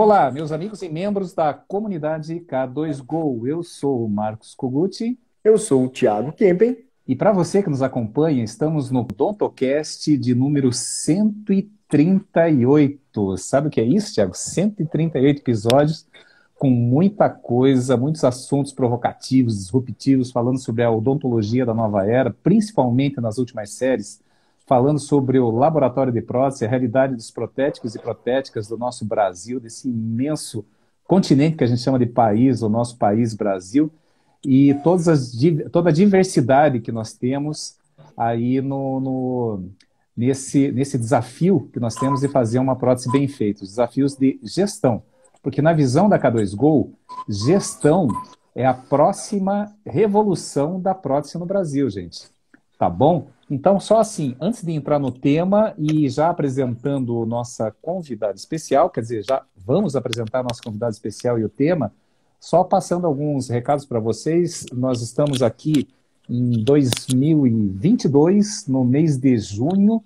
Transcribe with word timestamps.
Olá, 0.00 0.30
meus 0.30 0.52
amigos 0.52 0.80
e 0.80 0.88
membros 0.88 1.34
da 1.34 1.52
comunidade 1.52 2.38
K2Go. 2.48 3.48
Eu 3.48 3.64
sou 3.64 4.04
o 4.04 4.08
Marcos 4.08 4.54
Koguchi. 4.54 5.18
Eu 5.42 5.58
sou 5.58 5.86
o 5.86 5.88
Thiago 5.88 6.30
Kempen. 6.30 6.84
E 7.04 7.16
para 7.16 7.32
você 7.32 7.64
que 7.64 7.68
nos 7.68 7.82
acompanha, 7.82 8.44
estamos 8.44 8.92
no 8.92 9.02
Dontocast 9.02 10.16
de 10.16 10.36
número 10.36 10.72
138. 10.72 13.36
Sabe 13.38 13.66
o 13.66 13.70
que 13.72 13.80
é 13.80 13.84
isso, 13.84 14.14
Thiago? 14.14 14.36
138 14.36 15.40
episódios 15.40 16.06
com 16.54 16.70
muita 16.70 17.28
coisa, 17.28 17.96
muitos 17.96 18.22
assuntos 18.22 18.72
provocativos, 18.72 19.58
disruptivos, 19.58 20.30
falando 20.30 20.60
sobre 20.60 20.84
a 20.84 20.92
odontologia 20.92 21.66
da 21.66 21.74
nova 21.74 22.06
era, 22.06 22.30
principalmente 22.30 23.20
nas 23.20 23.36
últimas 23.36 23.70
séries 23.70 24.22
falando 24.68 24.98
sobre 24.98 25.38
o 25.38 25.50
laboratório 25.50 26.12
de 26.12 26.20
prótese, 26.20 26.66
a 26.66 26.68
realidade 26.68 27.16
dos 27.16 27.30
protéticos 27.30 27.94
e 27.94 27.98
protéticas 27.98 28.68
do 28.68 28.76
nosso 28.76 29.04
Brasil, 29.06 29.58
desse 29.58 29.88
imenso 29.88 30.64
continente 31.04 31.56
que 31.56 31.64
a 31.64 31.66
gente 31.66 31.80
chama 31.80 31.98
de 31.98 32.04
país, 32.04 32.60
o 32.60 32.68
nosso 32.68 32.98
país 32.98 33.32
Brasil, 33.32 33.90
e 34.44 34.74
todas 34.84 35.08
as, 35.08 35.32
toda 35.72 35.88
a 35.88 35.92
diversidade 35.92 36.80
que 36.80 36.92
nós 36.92 37.14
temos 37.14 37.78
aí 38.14 38.60
no, 38.60 39.00
no, 39.00 39.64
nesse, 40.14 40.70
nesse 40.70 40.98
desafio 40.98 41.70
que 41.72 41.80
nós 41.80 41.94
temos 41.94 42.20
de 42.20 42.28
fazer 42.28 42.58
uma 42.58 42.76
prótese 42.76 43.10
bem 43.10 43.26
feita, 43.26 43.64
os 43.64 43.70
desafios 43.70 44.16
de 44.16 44.38
gestão. 44.42 45.02
Porque 45.42 45.62
na 45.62 45.72
visão 45.72 46.10
da 46.10 46.18
K2Go, 46.18 46.90
gestão 47.26 48.08
é 48.54 48.66
a 48.66 48.74
próxima 48.74 49.72
revolução 49.86 50.78
da 50.78 50.94
prótese 50.94 51.38
no 51.38 51.46
Brasil, 51.46 51.88
gente. 51.88 52.28
Tá 52.78 52.90
bom? 52.90 53.28
Então, 53.50 53.80
só 53.80 53.98
assim, 53.98 54.36
antes 54.38 54.62
de 54.62 54.72
entrar 54.72 54.98
no 54.98 55.10
tema 55.10 55.72
e 55.78 56.06
já 56.08 56.28
apresentando 56.28 57.24
nossa 57.24 57.74
convidada 57.80 58.34
especial, 58.34 58.90
quer 58.90 59.00
dizer, 59.00 59.24
já 59.24 59.42
vamos 59.56 59.96
apresentar 59.96 60.42
nossa 60.42 60.60
convidada 60.62 60.92
especial 60.92 61.38
e 61.38 61.44
o 61.44 61.48
tema, 61.48 61.90
só 62.38 62.62
passando 62.62 63.06
alguns 63.06 63.48
recados 63.48 63.86
para 63.86 63.98
vocês. 63.98 64.66
Nós 64.72 65.00
estamos 65.00 65.42
aqui 65.42 65.88
em 66.28 66.62
2022, 66.62 68.66
no 68.68 68.84
mês 68.84 69.16
de 69.16 69.38
junho, 69.38 70.04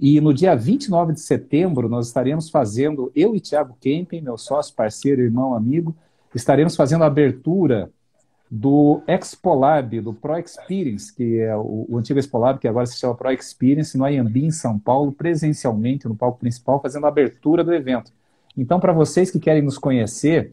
e 0.00 0.18
no 0.20 0.32
dia 0.32 0.56
29 0.56 1.12
de 1.12 1.20
setembro 1.20 1.88
nós 1.88 2.06
estaremos 2.06 2.48
fazendo, 2.48 3.12
eu 3.14 3.36
e 3.36 3.40
Tiago 3.40 3.76
Kempen, 3.80 4.22
meu 4.22 4.38
sócio, 4.38 4.74
parceiro, 4.74 5.20
irmão, 5.20 5.54
amigo, 5.54 5.94
estaremos 6.34 6.74
fazendo 6.74 7.04
a 7.04 7.08
abertura 7.08 7.90
do 8.50 9.02
Expolab, 9.06 10.00
do 10.00 10.14
Pro 10.14 10.38
Experience, 10.38 11.14
que 11.14 11.38
é 11.38 11.54
o, 11.54 11.86
o 11.88 11.98
antigo 11.98 12.18
Expolab, 12.18 12.58
que 12.58 12.68
agora 12.68 12.86
se 12.86 12.98
chama 12.98 13.14
Pro 13.14 13.30
Experience, 13.30 13.96
no 13.96 14.04
Ayambi, 14.04 14.46
em 14.46 14.50
São 14.50 14.78
Paulo, 14.78 15.12
presencialmente 15.12 16.08
no 16.08 16.16
palco 16.16 16.38
principal, 16.38 16.80
fazendo 16.80 17.04
a 17.04 17.08
abertura 17.08 17.62
do 17.62 17.74
evento. 17.74 18.10
Então, 18.56 18.80
para 18.80 18.92
vocês 18.92 19.30
que 19.30 19.38
querem 19.38 19.62
nos 19.62 19.76
conhecer, 19.76 20.52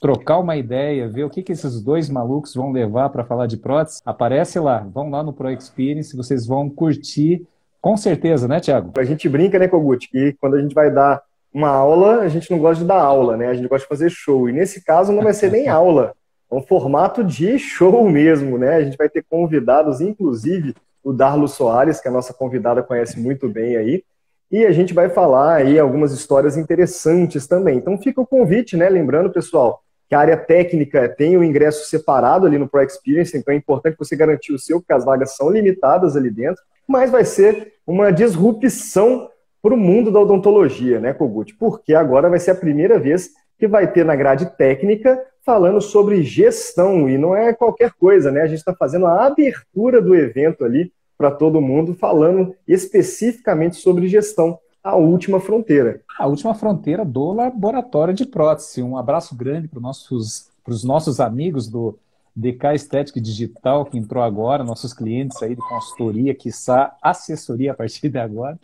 trocar 0.00 0.38
uma 0.38 0.56
ideia, 0.56 1.08
ver 1.08 1.24
o 1.24 1.30
que, 1.30 1.42
que 1.42 1.52
esses 1.52 1.80
dois 1.82 2.08
malucos 2.08 2.54
vão 2.54 2.72
levar 2.72 3.10
para 3.10 3.24
falar 3.24 3.46
de 3.46 3.56
prótese, 3.56 4.00
aparece 4.04 4.58
lá, 4.58 4.78
vão 4.78 5.10
lá 5.10 5.22
no 5.22 5.32
Pro 5.32 5.50
Experience, 5.50 6.16
vocês 6.16 6.46
vão 6.46 6.68
curtir, 6.70 7.46
com 7.80 7.96
certeza, 7.96 8.48
né, 8.48 8.58
Tiago? 8.58 8.92
A 8.96 9.04
gente 9.04 9.28
brinca, 9.28 9.58
né, 9.58 9.68
Kogut, 9.68 10.08
que 10.10 10.34
quando 10.40 10.54
a 10.54 10.62
gente 10.62 10.74
vai 10.74 10.90
dar 10.90 11.22
uma 11.52 11.68
aula, 11.68 12.20
a 12.20 12.28
gente 12.28 12.50
não 12.50 12.58
gosta 12.58 12.82
de 12.82 12.88
dar 12.88 13.00
aula, 13.00 13.36
né? 13.36 13.46
A 13.46 13.54
gente 13.54 13.68
gosta 13.68 13.84
de 13.84 13.88
fazer 13.88 14.10
show. 14.10 14.48
E 14.48 14.52
nesse 14.52 14.82
caso 14.82 15.12
não 15.12 15.22
vai 15.22 15.32
ser 15.32 15.52
nem 15.52 15.68
aula 15.68 16.12
um 16.50 16.62
formato 16.62 17.24
de 17.24 17.58
show 17.58 18.08
mesmo, 18.08 18.58
né? 18.58 18.76
A 18.76 18.84
gente 18.84 18.96
vai 18.96 19.08
ter 19.08 19.24
convidados, 19.28 20.00
inclusive 20.00 20.74
o 21.02 21.12
Darlo 21.12 21.48
Soares, 21.48 22.00
que 22.00 22.08
a 22.08 22.10
nossa 22.10 22.32
convidada 22.32 22.82
conhece 22.82 23.18
muito 23.20 23.48
bem 23.48 23.76
aí, 23.76 24.02
e 24.50 24.64
a 24.64 24.70
gente 24.70 24.94
vai 24.94 25.08
falar 25.08 25.56
aí 25.56 25.78
algumas 25.78 26.12
histórias 26.12 26.56
interessantes 26.56 27.46
também. 27.46 27.76
Então 27.76 27.98
fica 27.98 28.20
o 28.20 28.26
convite, 28.26 28.76
né? 28.76 28.88
Lembrando, 28.88 29.30
pessoal, 29.30 29.82
que 30.08 30.14
a 30.14 30.20
área 30.20 30.36
técnica 30.36 31.08
tem 31.08 31.36
o 31.36 31.44
ingresso 31.44 31.88
separado 31.88 32.46
ali 32.46 32.58
no 32.58 32.68
Pro 32.68 32.82
Experience, 32.82 33.36
então 33.36 33.52
é 33.52 33.56
importante 33.56 33.96
você 33.98 34.14
garantir 34.14 34.52
o 34.52 34.58
seu, 34.58 34.80
porque 34.80 34.92
as 34.92 35.04
vagas 35.04 35.34
são 35.36 35.50
limitadas 35.50 36.16
ali 36.16 36.30
dentro, 36.30 36.62
mas 36.86 37.10
vai 37.10 37.24
ser 37.24 37.72
uma 37.86 38.12
disrupção 38.12 39.28
para 39.62 39.74
o 39.74 39.78
mundo 39.78 40.10
da 40.10 40.20
odontologia, 40.20 41.00
né, 41.00 41.14
Kogut? 41.14 41.54
Porque 41.56 41.94
agora 41.94 42.28
vai 42.28 42.38
ser 42.38 42.50
a 42.50 42.54
primeira 42.54 42.98
vez 42.98 43.30
que 43.58 43.66
vai 43.66 43.90
ter 43.90 44.04
na 44.04 44.14
grade 44.14 44.46
técnica 44.56 45.18
falando 45.44 45.80
sobre 45.80 46.22
gestão, 46.22 47.08
e 47.08 47.18
não 47.18 47.36
é 47.36 47.52
qualquer 47.52 47.92
coisa, 47.92 48.30
né? 48.30 48.42
A 48.42 48.46
gente 48.46 48.58
está 48.58 48.74
fazendo 48.74 49.06
a 49.06 49.26
abertura 49.26 50.00
do 50.00 50.14
evento 50.14 50.64
ali 50.64 50.92
para 51.16 51.30
todo 51.30 51.60
mundo, 51.60 51.94
falando 51.94 52.54
especificamente 52.66 53.76
sobre 53.76 54.08
gestão, 54.08 54.58
a 54.82 54.96
última 54.96 55.40
fronteira. 55.40 56.00
A 56.18 56.26
última 56.26 56.54
fronteira 56.54 57.04
do 57.04 57.32
laboratório 57.32 58.12
de 58.12 58.26
prótese. 58.26 58.82
Um 58.82 58.96
abraço 58.96 59.34
grande 59.34 59.68
para 59.68 59.80
nossos, 59.80 60.50
os 60.66 60.84
nossos 60.84 61.20
amigos 61.20 61.68
do 61.68 61.98
DK 62.34 62.74
Estética 62.74 63.20
Digital, 63.20 63.84
que 63.84 63.96
entrou 63.96 64.22
agora, 64.22 64.64
nossos 64.64 64.92
clientes 64.92 65.42
aí 65.42 65.54
de 65.54 65.62
consultoria, 65.68 66.34
que 66.34 66.48
está 66.48 66.96
assessoria 67.00 67.72
a 67.72 67.74
partir 67.74 68.08
de 68.08 68.18
agora. 68.18 68.58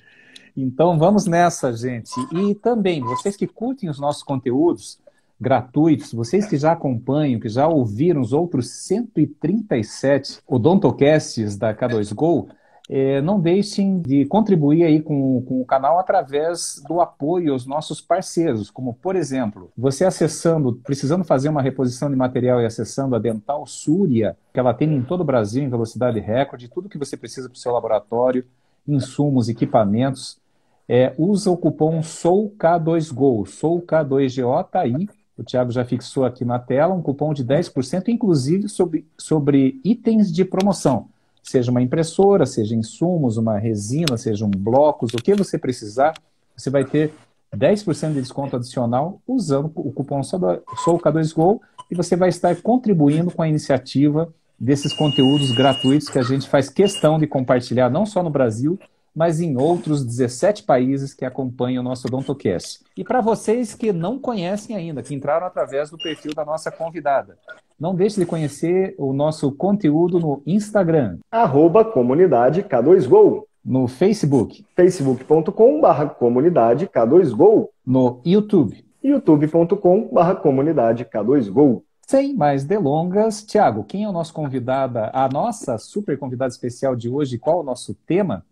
Então 0.57 0.99
vamos 0.99 1.27
nessa, 1.27 1.73
gente. 1.73 2.13
E 2.33 2.55
também, 2.55 3.01
vocês 3.01 3.37
que 3.37 3.47
curtem 3.47 3.89
os 3.89 4.01
nossos 4.01 4.23
conteúdos, 4.23 4.99
gratuitos. 5.41 6.13
Vocês 6.13 6.47
que 6.47 6.57
já 6.57 6.73
acompanham, 6.73 7.41
que 7.41 7.49
já 7.49 7.67
ouviram 7.67 8.21
os 8.21 8.33
outros 8.33 8.71
137 8.71 10.41
odontocasts 10.47 11.57
da 11.57 11.75
K2Go, 11.75 12.49
é, 12.93 13.23
não 13.23 13.41
deixem 13.41 14.01
de 14.01 14.27
contribuir 14.27 14.83
aí 14.83 15.01
com, 15.01 15.41
com, 15.43 15.61
o 15.61 15.65
canal 15.65 16.01
através 16.01 16.83
do 16.89 17.01
apoio 17.01 17.53
aos 17.53 17.65
nossos 17.65 18.01
parceiros, 18.01 18.69
como 18.69 18.95
por 18.95 19.15
exemplo, 19.15 19.71
você 19.79 20.05
acessando, 20.05 20.73
precisando 20.83 21.23
fazer 21.23 21.49
uma 21.51 21.63
reposição 21.63 22.11
de 22.11 22.17
material 22.17 22.61
e 22.61 22.67
acessando 22.67 23.15
a 23.15 23.21
Dental 23.21 23.65
Súria, 23.65 24.37
que 24.53 24.59
ela 24.59 24.75
tem 24.75 24.93
em 24.93 25.03
todo 25.03 25.21
o 25.21 25.25
Brasil 25.25 25.63
em 25.63 25.69
velocidade 25.69 26.19
recorde, 26.19 26.69
tudo 26.69 26.89
que 26.89 26.99
você 26.99 27.17
precisa 27.17 27.49
para 27.49 27.55
o 27.55 27.61
seu 27.61 27.73
laboratório, 27.73 28.45
insumos, 28.89 29.49
equipamentos, 29.49 30.41
é, 30.89 31.15
usa 31.17 31.49
o 31.49 31.57
cupom 31.57 32.01
SOUK2GO, 32.01 33.45
SOUK2GO, 33.45 34.69
tá 34.69 34.81
aí, 34.81 35.09
o 35.41 35.45
Thiago 35.45 35.73
já 35.73 35.83
fixou 35.87 36.27
aqui 36.27 36.45
na 36.45 36.59
tela, 36.59 36.95
um 36.95 37.01
cupom 37.01 37.33
de 37.33 37.43
10%, 37.43 38.09
inclusive 38.09 38.69
sobre, 38.69 39.07
sobre 39.17 39.81
itens 39.83 40.31
de 40.31 40.45
promoção. 40.45 41.07
Seja 41.43 41.71
uma 41.71 41.81
impressora, 41.81 42.45
seja 42.45 42.77
insumos, 42.77 43.39
uma 43.39 43.59
resina, 43.59 44.19
sejam 44.19 44.51
blocos, 44.51 45.15
o 45.15 45.17
que 45.17 45.35
você 45.35 45.57
precisar, 45.57 46.13
você 46.55 46.69
vai 46.69 46.85
ter 46.85 47.15
10% 47.57 48.09
de 48.13 48.21
desconto 48.21 48.57
adicional 48.57 49.19
usando 49.27 49.73
o 49.75 49.91
cupom 49.91 50.21
SOUK2GO 50.21 51.59
e 51.91 51.95
você 51.95 52.17
vai 52.17 52.29
estar 52.29 52.55
contribuindo 52.57 53.31
com 53.31 53.41
a 53.41 53.49
iniciativa 53.49 54.33
desses 54.59 54.93
conteúdos 54.93 55.53
gratuitos 55.53 56.11
que 56.11 56.19
a 56.19 56.23
gente 56.23 56.51
faz 56.51 56.69
questão 56.69 57.19
de 57.19 57.27
compartilhar, 57.27 57.89
não 57.89 58.05
só 58.05 58.23
no 58.23 58.29
Brasil, 58.29 58.79
mas 59.15 59.41
em 59.41 59.57
outros 59.57 60.05
17 60.05 60.63
países 60.65 61.15
que 61.15 61.25
acompanham 61.25 61.83
o 61.83 61.85
nosso 61.85 62.07
OdontoCast. 62.07 62.81
E 62.97 63.05
para 63.05 63.21
vocês 63.21 63.75
que 63.75 63.93
não 63.93 64.19
conhecem 64.19 64.77
ainda, 64.77 65.03
que 65.03 65.15
entraram 65.15 65.47
através 65.47 65.91
do 65.91 65.99
perfil 65.99 66.35
da 66.35 66.45
nossa 66.45 66.71
convidada, 66.71 67.37
não 67.79 67.95
deixe 67.95 68.21
de 68.21 68.27
conhecer 68.27 68.95
o 68.99 69.13
nosso 69.13 69.51
conteúdo 69.53 70.21
no 70.21 70.43
Instagram. 70.47 71.19
Arroba 71.31 71.85
comunidade 71.85 72.63
K2Go. 72.63 73.45
No 73.65 73.87
Facebook. 73.89 74.65
facebook.com.br 74.75 76.15
comunidade 76.19 76.87
K2Go. 76.87 77.69
No 77.87 78.21
YouTube. 78.25 78.85
youtube.com.br 79.03 80.35
comunidade 80.43 81.05
K2Go. 81.05 81.83
Sem 82.07 82.35
mais 82.35 82.65
delongas, 82.65 83.45
Tiago, 83.45 83.85
quem 83.85 84.03
é 84.03 84.09
o 84.09 84.13
nosso 84.13 84.35
convidada, 84.35 85.13
a 85.15 85.29
nossa 85.29 85.79
super 85.79 86.19
convidada 86.19 86.51
especial 86.51 86.97
de 86.97 87.09
hoje? 87.09 87.39
Qual 87.39 87.61
o 87.61 87.63
nosso 87.63 87.95
tema? 87.95 88.45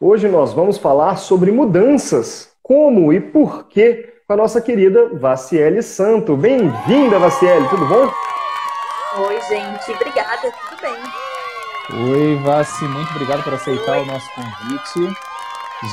Hoje 0.00 0.26
nós 0.28 0.52
vamos 0.52 0.76
falar 0.76 1.16
sobre 1.16 1.52
mudanças, 1.52 2.52
como 2.60 3.12
e 3.12 3.20
por 3.20 3.68
que, 3.68 4.12
com 4.26 4.32
a 4.32 4.36
nossa 4.36 4.60
querida 4.60 5.10
Vaciele 5.14 5.82
Santo. 5.82 6.36
Bem-vinda, 6.36 7.16
Vaciele, 7.20 7.68
tudo 7.68 7.86
bom? 7.86 8.10
Oi, 9.24 9.40
gente, 9.42 9.92
obrigada, 9.92 10.50
tudo 10.50 10.82
bem. 10.82 12.10
Oi, 12.10 12.34
Vaci, 12.42 12.84
muito 12.86 13.08
obrigado 13.12 13.44
por 13.44 13.54
aceitar 13.54 13.98
Oi. 13.98 14.02
o 14.02 14.06
nosso 14.06 14.28
convite. 14.34 15.16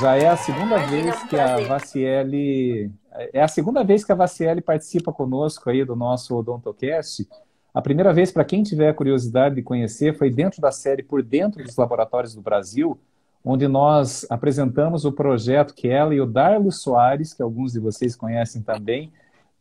Já 0.00 0.16
é 0.16 0.26
a 0.26 0.36
segunda 0.36 0.78
Imagina, 0.78 1.12
vez 1.12 1.22
que 1.22 1.38
a 1.38 1.56
Vaciele. 1.58 2.90
É 3.32 3.40
a 3.40 3.48
segunda 3.48 3.84
vez 3.84 4.04
que 4.04 4.10
a 4.10 4.16
Vaciele 4.16 4.60
participa 4.60 5.12
conosco 5.12 5.70
aí 5.70 5.84
do 5.84 5.94
nosso 5.94 6.36
Odontocast. 6.36 7.28
A 7.72 7.80
primeira 7.80 8.12
vez, 8.12 8.32
para 8.32 8.44
quem 8.44 8.64
tiver 8.64 8.92
curiosidade 8.94 9.54
de 9.54 9.62
conhecer, 9.62 10.18
foi 10.18 10.28
dentro 10.28 10.60
da 10.60 10.72
série 10.72 11.04
Por 11.04 11.22
Dentro 11.22 11.62
dos 11.62 11.76
Laboratórios 11.76 12.34
do 12.34 12.42
Brasil, 12.42 12.98
onde 13.44 13.66
nós 13.66 14.26
apresentamos 14.30 15.04
o 15.04 15.12
projeto 15.12 15.74
que 15.74 15.88
ela 15.88 16.14
e 16.14 16.20
o 16.20 16.26
Darlo 16.26 16.70
Soares, 16.70 17.34
que 17.34 17.42
alguns 17.42 17.72
de 17.72 17.80
vocês 17.80 18.14
conhecem 18.14 18.62
também, 18.62 19.12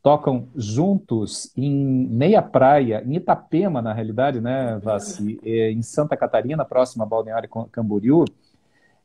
tocam 0.04 0.48
juntos 0.56 1.52
em 1.56 2.08
Meia 2.08 2.42
Praia, 2.42 3.04
em 3.06 3.16
Itapema, 3.16 3.82
na 3.82 3.94
realidade, 3.94 4.42
né, 4.42 4.80
Vassi, 4.82 5.40
é, 5.44 5.72
em 5.72 5.82
Santa 5.82 6.18
Catarina, 6.18 6.66
próxima 6.66 7.04
a 7.04 7.08
Balneário 7.08 7.50
Camboriú, 7.72 8.26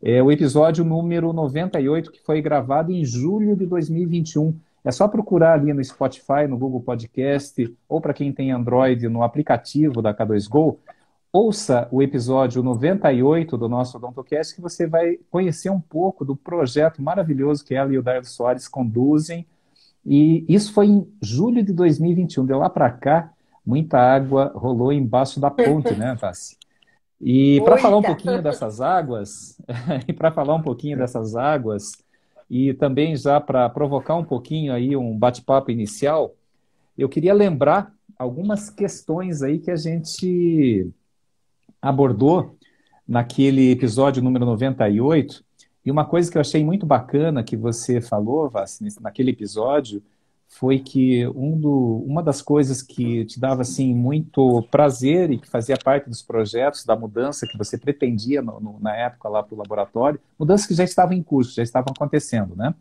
É 0.02 0.23
o 0.23 0.31
episódio 0.31 0.84
número 0.84 1.32
98, 1.32 2.12
que 2.12 2.20
foi 2.20 2.43
gravado 2.43 2.93
em 2.93 3.05
julho 3.05 3.56
de 3.56 3.67
2021. 3.67 4.55
É 4.84 4.93
só 4.93 5.08
procurar 5.08 5.55
ali 5.55 5.73
no 5.73 5.82
Spotify, 5.82 6.46
no 6.49 6.56
Google 6.56 6.81
Podcast, 6.81 7.75
ou 7.88 8.00
para 8.00 8.14
quem 8.14 8.32
tem 8.32 8.52
Android, 8.52 9.08
no 9.08 9.23
aplicativo 9.23 10.00
da 10.00 10.14
K2Go, 10.14 10.76
ouça 11.37 11.87
o 11.93 12.03
episódio 12.03 12.62
98 12.62 13.59
do 13.59 13.69
nosso 13.69 13.99
Odontocast, 13.99 14.55
que 14.55 14.61
você 14.62 14.87
vai 14.87 15.19
conhecer 15.31 15.69
um 15.69 15.81
pouco 15.81 16.25
do 16.25 16.35
projeto 16.35 17.03
maravilhoso 17.03 17.62
que 17.62 17.75
ela 17.75 17.93
e 17.93 17.99
o 17.99 18.03
Dardo 18.03 18.27
Soares 18.27 18.67
conduzem. 18.67 19.47
E 20.05 20.47
isso 20.49 20.73
foi 20.73 20.87
em 20.87 21.06
julho 21.21 21.62
de 21.62 21.75
2021. 21.75 22.47
De 22.47 22.55
lá 22.55 22.71
para 22.71 22.91
cá, 22.91 23.31
muita 23.67 23.99
água 23.99 24.50
rolou 24.55 24.91
embaixo 24.91 25.38
da 25.38 25.50
ponte, 25.50 25.94
né, 25.94 26.17
Tassi? 26.19 26.56
E 27.21 27.61
para 27.62 27.77
falar 27.77 27.99
um 27.99 28.03
pouquinho 28.03 28.43
dessas 28.43 28.81
águas, 28.81 29.61
e 30.09 30.12
para 30.15 30.33
falar 30.33 30.55
um 30.55 30.62
pouquinho 30.62 30.97
dessas 30.97 31.37
águas, 31.37 31.93
e 32.49 32.73
também 32.73 33.15
já 33.15 33.38
para 33.43 33.69
provocar 33.69 34.15
um 34.15 34.25
pouquinho 34.25 34.73
aí 34.73 34.97
um 34.97 35.19
bate-papo 35.19 35.71
inicial, 35.71 36.35
eu 36.97 37.11
queria 37.11 37.35
lembrar 37.35 37.93
algumas 38.19 38.71
questões 38.71 39.43
aí 39.43 39.59
que 39.59 39.71
a 39.71 39.77
gente 39.77 40.91
abordou 41.81 42.56
naquele 43.06 43.70
episódio 43.70 44.23
número 44.23 44.44
98. 44.44 45.44
E 45.84 45.90
uma 45.90 46.05
coisa 46.05 46.31
que 46.31 46.37
eu 46.37 46.40
achei 46.40 46.64
muito 46.64 46.84
bacana 46.84 47.44
que 47.44 47.56
você 47.56 48.00
falou, 48.00 48.50
Vassi, 48.50 48.84
naquele 49.00 49.31
episódio, 49.31 50.02
foi 50.49 50.78
que 50.78 51.26
um 51.28 51.58
do, 51.58 52.05
uma 52.06 52.23
das 52.23 52.40
coisas 52.40 52.82
que 52.82 53.25
te 53.25 53.38
dava 53.38 53.62
assim 53.62 53.94
muito 53.94 54.62
prazer 54.70 55.31
e 55.31 55.38
que 55.38 55.49
fazia 55.49 55.76
parte 55.76 56.08
dos 56.08 56.23
projetos 56.23 56.84
da 56.84 56.96
mudança 56.96 57.46
que 57.46 57.58
você 57.58 57.76
pretendia 57.76 58.40
no, 58.40 58.61
no, 58.61 58.81
na 58.81 58.96
época 58.96 59.28
lá 59.28 59.43
para 59.43 59.55
o 59.55 59.58
laboratório, 59.58 60.20
mudanças 60.38 60.67
que 60.67 60.75
já 60.75 60.84
estavam 60.84 61.14
em 61.14 61.23
curso, 61.23 61.55
já 61.55 61.62
estavam 61.62 61.93
acontecendo, 61.94 62.55
né? 62.56 62.75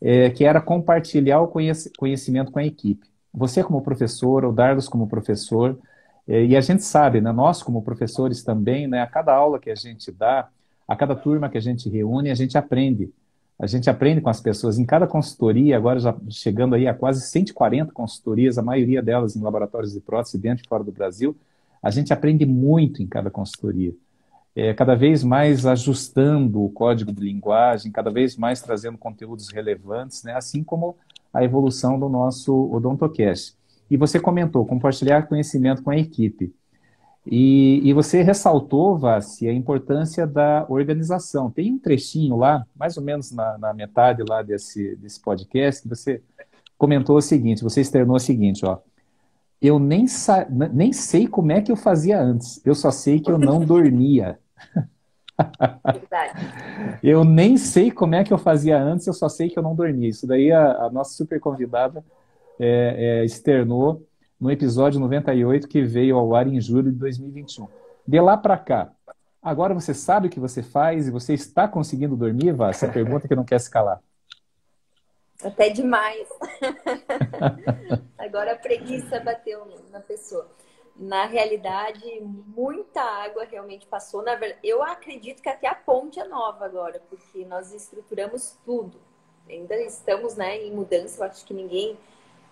É, 0.00 0.28
que 0.30 0.44
era 0.44 0.60
compartilhar 0.60 1.40
o 1.40 1.48
conhecimento 1.48 2.52
com 2.52 2.58
a 2.58 2.66
equipe. 2.66 3.06
Você 3.32 3.64
como 3.64 3.80
professor, 3.80 4.44
o 4.44 4.52
Dardos 4.52 4.88
como 4.88 5.06
professor, 5.06 5.78
e 6.26 6.56
a 6.56 6.60
gente 6.60 6.82
sabe, 6.82 7.20
né, 7.20 7.30
nós 7.32 7.62
como 7.62 7.82
professores 7.82 8.42
também, 8.42 8.86
né, 8.86 9.00
a 9.00 9.06
cada 9.06 9.34
aula 9.34 9.58
que 9.58 9.70
a 9.70 9.74
gente 9.74 10.10
dá, 10.10 10.48
a 10.88 10.96
cada 10.96 11.14
turma 11.14 11.48
que 11.48 11.58
a 11.58 11.60
gente 11.60 11.88
reúne, 11.88 12.30
a 12.30 12.34
gente 12.34 12.58
aprende 12.58 13.12
a 13.58 13.66
gente 13.66 13.88
aprende 13.88 14.20
com 14.20 14.28
as 14.28 14.40
pessoas. 14.40 14.78
Em 14.78 14.84
cada 14.84 15.06
consultoria, 15.06 15.76
agora 15.76 15.98
já 15.98 16.14
chegando 16.28 16.74
aí 16.74 16.86
a 16.86 16.94
quase 16.94 17.22
140 17.22 17.90
consultorias, 17.92 18.58
a 18.58 18.62
maioria 18.62 19.02
delas 19.02 19.34
em 19.34 19.42
laboratórios 19.42 19.92
de 19.92 20.00
prótese 20.00 20.38
dentro 20.38 20.64
e 20.64 20.68
fora 20.68 20.84
do 20.84 20.92
Brasil, 20.92 21.34
a 21.82 21.90
gente 21.90 22.12
aprende 22.12 22.44
muito 22.44 23.02
em 23.02 23.06
cada 23.06 23.30
consultoria. 23.30 23.94
É, 24.54 24.72
cada 24.74 24.94
vez 24.94 25.22
mais 25.22 25.64
ajustando 25.66 26.62
o 26.62 26.70
código 26.70 27.12
de 27.12 27.20
linguagem, 27.20 27.92
cada 27.92 28.10
vez 28.10 28.36
mais 28.36 28.60
trazendo 28.60 28.98
conteúdos 28.98 29.48
relevantes, 29.48 30.22
né? 30.22 30.34
assim 30.34 30.62
como 30.62 30.96
a 31.32 31.44
evolução 31.44 31.98
do 31.98 32.08
nosso 32.08 32.72
OdontoCast. 32.72 33.54
E 33.90 33.96
você 33.96 34.18
comentou, 34.18 34.66
compartilhar 34.66 35.28
conhecimento 35.28 35.82
com 35.82 35.90
a 35.90 35.96
equipe. 35.96 36.54
E, 37.28 37.80
e, 37.82 37.92
você 37.92 38.22
ressaltou, 38.22 38.96
Vassi, 38.96 39.48
a 39.48 39.52
importância 39.52 40.24
da 40.26 40.64
organização. 40.68 41.50
Tem 41.50 41.72
um 41.72 41.78
trechinho 41.78 42.36
lá, 42.36 42.64
mais 42.74 42.96
ou 42.96 43.02
menos 43.02 43.32
na, 43.32 43.58
na 43.58 43.74
metade 43.74 44.22
lá 44.28 44.42
desse, 44.42 44.94
desse 44.96 45.20
podcast, 45.20 45.82
que 45.82 45.88
você 45.88 46.22
comentou 46.78 47.16
o 47.16 47.22
seguinte, 47.22 47.64
você 47.64 47.80
externou 47.80 48.16
o 48.16 48.20
seguinte, 48.20 48.64
ó. 48.64 48.78
Eu 49.60 49.78
nem, 49.78 50.04
nem 50.72 50.92
sei 50.92 51.26
como 51.26 51.50
é 51.50 51.60
que 51.60 51.72
eu 51.72 51.76
fazia 51.76 52.20
antes, 52.20 52.60
eu 52.64 52.74
só 52.74 52.90
sei 52.92 53.18
que 53.18 53.30
eu 53.30 53.38
não 53.38 53.58
dormia. 53.64 54.38
Verdade. 55.84 56.32
eu 57.02 57.22
nem 57.24 57.56
sei 57.56 57.90
como 57.90 58.14
é 58.14 58.24
que 58.24 58.32
eu 58.32 58.38
fazia 58.38 58.80
antes, 58.80 59.06
eu 59.06 59.12
só 59.12 59.28
sei 59.28 59.50
que 59.50 59.58
eu 59.58 59.62
não 59.62 59.74
dormia. 59.74 60.08
Isso 60.08 60.26
daí 60.26 60.52
a, 60.52 60.84
a 60.84 60.90
nossa 60.90 61.14
super 61.14 61.40
convidada 61.40 62.04
é, 62.58 63.20
é, 63.20 63.24
externou 63.24 64.06
no 64.40 64.50
episódio 64.50 65.00
98 65.00 65.68
que 65.68 65.82
veio 65.82 66.16
ao 66.16 66.34
ar 66.34 66.46
em 66.46 66.60
julho 66.60 66.92
de 66.92 66.98
2021. 66.98 67.68
De 68.06 68.20
lá 68.20 68.36
para 68.36 68.56
cá, 68.56 68.92
agora 69.42 69.74
você 69.74 69.94
sabe 69.94 70.28
o 70.28 70.30
que 70.30 70.40
você 70.40 70.62
faz 70.62 71.08
e 71.08 71.10
você 71.10 71.34
está 71.34 71.66
conseguindo 71.66 72.16
dormir, 72.16 72.52
Vá? 72.52 72.70
Essa 72.70 72.88
pergunta 72.88 73.26
que 73.26 73.34
não 73.34 73.44
quer 73.44 73.60
se 73.60 73.70
calar. 73.70 74.00
Até 75.42 75.68
demais. 75.68 76.26
agora 78.18 78.52
a 78.52 78.56
preguiça 78.56 79.20
bateu 79.20 79.66
na 79.90 80.00
pessoa. 80.00 80.48
Na 80.98 81.26
realidade, 81.26 82.02
muita 82.22 83.02
água 83.02 83.44
realmente 83.44 83.86
passou. 83.86 84.22
Na 84.22 84.34
verdade, 84.34 84.60
eu 84.64 84.82
acredito 84.82 85.42
que 85.42 85.48
até 85.48 85.68
a 85.68 85.74
ponte 85.74 86.18
é 86.18 86.24
nova 86.24 86.64
agora, 86.64 87.02
porque 87.10 87.44
nós 87.44 87.72
estruturamos 87.72 88.56
tudo. 88.64 88.98
Ainda 89.48 89.76
estamos 89.82 90.36
né, 90.36 90.56
em 90.56 90.72
mudança, 90.72 91.22
eu 91.22 91.26
acho 91.26 91.44
que 91.44 91.52
ninguém 91.52 91.98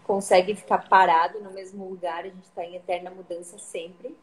consegue 0.04 0.54
ficar 0.54 0.88
parado 0.88 1.40
no 1.40 1.50
mesmo 1.50 1.88
lugar, 1.88 2.24
a 2.24 2.28
gente 2.28 2.44
está 2.44 2.64
em 2.64 2.76
eterna 2.76 3.10
mudança 3.10 3.58
sempre. 3.58 4.16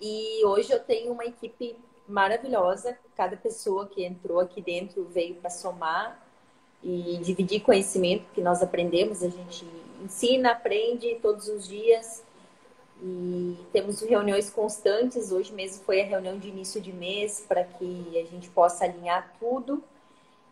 E 0.00 0.44
hoje 0.44 0.72
eu 0.72 0.80
tenho 0.80 1.12
uma 1.12 1.24
equipe 1.24 1.76
maravilhosa, 2.08 2.96
cada 3.16 3.36
pessoa 3.36 3.86
que 3.86 4.04
entrou 4.04 4.40
aqui 4.40 4.60
dentro 4.60 5.04
veio 5.04 5.34
para 5.36 5.50
somar 5.50 6.26
e 6.82 7.18
dividir 7.22 7.60
conhecimento 7.60 8.24
que 8.32 8.40
nós 8.40 8.62
aprendemos, 8.62 9.22
a 9.22 9.28
gente 9.28 9.66
ensina, 10.02 10.52
aprende 10.52 11.18
todos 11.20 11.48
os 11.48 11.68
dias 11.68 12.24
e 13.02 13.56
temos 13.72 14.00
reuniões 14.00 14.50
constantes. 14.50 15.30
Hoje 15.30 15.52
mesmo 15.52 15.84
foi 15.84 16.00
a 16.00 16.04
reunião 16.04 16.38
de 16.38 16.48
início 16.48 16.80
de 16.80 16.92
mês 16.92 17.44
para 17.46 17.64
que 17.64 18.18
a 18.18 18.24
gente 18.24 18.48
possa 18.50 18.84
alinhar 18.84 19.34
tudo. 19.38 19.82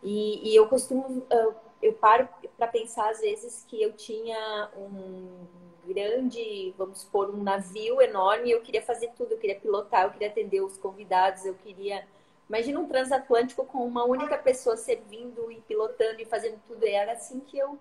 E, 0.03 0.51
e 0.51 0.55
eu 0.55 0.67
costumo 0.69 1.07
uh, 1.07 1.55
eu 1.83 1.93
paro 1.93 2.29
para 2.57 2.67
pensar 2.67 3.11
às 3.11 3.21
vezes 3.21 3.65
que 3.69 3.81
eu 3.81 3.93
tinha 3.93 4.71
um 4.77 5.47
grande, 5.87 6.75
vamos 6.77 7.01
supor, 7.01 7.31
um 7.31 7.43
navio 7.43 8.03
enorme, 8.03 8.51
eu 8.51 8.61
queria 8.61 8.83
fazer 8.83 9.11
tudo, 9.17 9.33
eu 9.33 9.39
queria 9.39 9.59
pilotar, 9.59 10.05
eu 10.05 10.11
queria 10.11 10.29
atender 10.29 10.61
os 10.61 10.77
convidados, 10.77 11.47
eu 11.47 11.55
queria 11.55 12.05
Imagina 12.49 12.81
um 12.81 12.89
transatlântico 12.89 13.65
com 13.67 13.87
uma 13.87 14.05
única 14.05 14.39
pessoa 14.39 14.75
servindo 14.77 15.53
e 15.53 15.57
pilotando 15.61 16.23
e 16.23 16.25
fazendo 16.25 16.59
tudo. 16.67 16.83
Era 16.85 17.13
assim 17.13 17.41
que 17.41 17.59
eu 17.59 17.79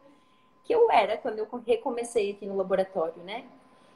que 0.65 0.75
eu 0.75 0.91
era 0.91 1.15
quando 1.15 1.39
eu 1.39 1.47
recomecei 1.65 2.31
aqui 2.31 2.45
no 2.45 2.57
laboratório, 2.57 3.23
né? 3.23 3.45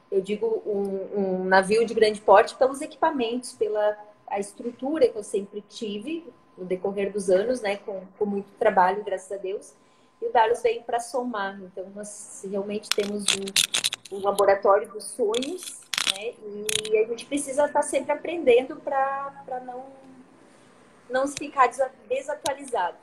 Eu 0.10 0.22
digo 0.22 0.64
um, 0.66 1.20
um 1.20 1.44
navio 1.44 1.86
de 1.86 1.94
grande 1.94 2.22
porte 2.22 2.56
pelos 2.56 2.80
equipamentos, 2.80 3.52
pela 3.52 3.98
a 4.26 4.40
estrutura 4.40 5.10
que 5.10 5.18
eu 5.18 5.24
sempre 5.24 5.62
tive 5.68 6.26
no 6.58 6.64
decorrer 6.64 7.12
dos 7.12 7.30
anos, 7.30 7.60
né? 7.60 7.76
Com, 7.76 8.06
com 8.18 8.26
muito 8.26 8.48
trabalho, 8.58 9.04
graças 9.04 9.30
a 9.34 9.36
Deus 9.36 9.74
e 10.22 10.28
o 10.28 10.32
Darlos 10.32 10.62
veio 10.62 10.84
para 10.84 11.00
somar. 11.00 11.60
Então, 11.62 11.90
nós 11.96 12.46
realmente 12.50 12.90
temos 12.90 13.26
um, 14.12 14.16
um 14.18 14.22
laboratório 14.22 14.88
dos 14.90 15.06
sonhos, 15.06 15.82
né? 16.16 16.34
E 16.90 16.98
a 16.98 17.08
gente 17.08 17.26
precisa 17.26 17.66
estar 17.66 17.80
tá 17.80 17.82
sempre 17.82 18.12
aprendendo 18.12 18.76
para 18.76 19.62
não, 19.66 19.86
não 21.10 21.28
ficar 21.28 21.70
desatualizado. 22.08 22.98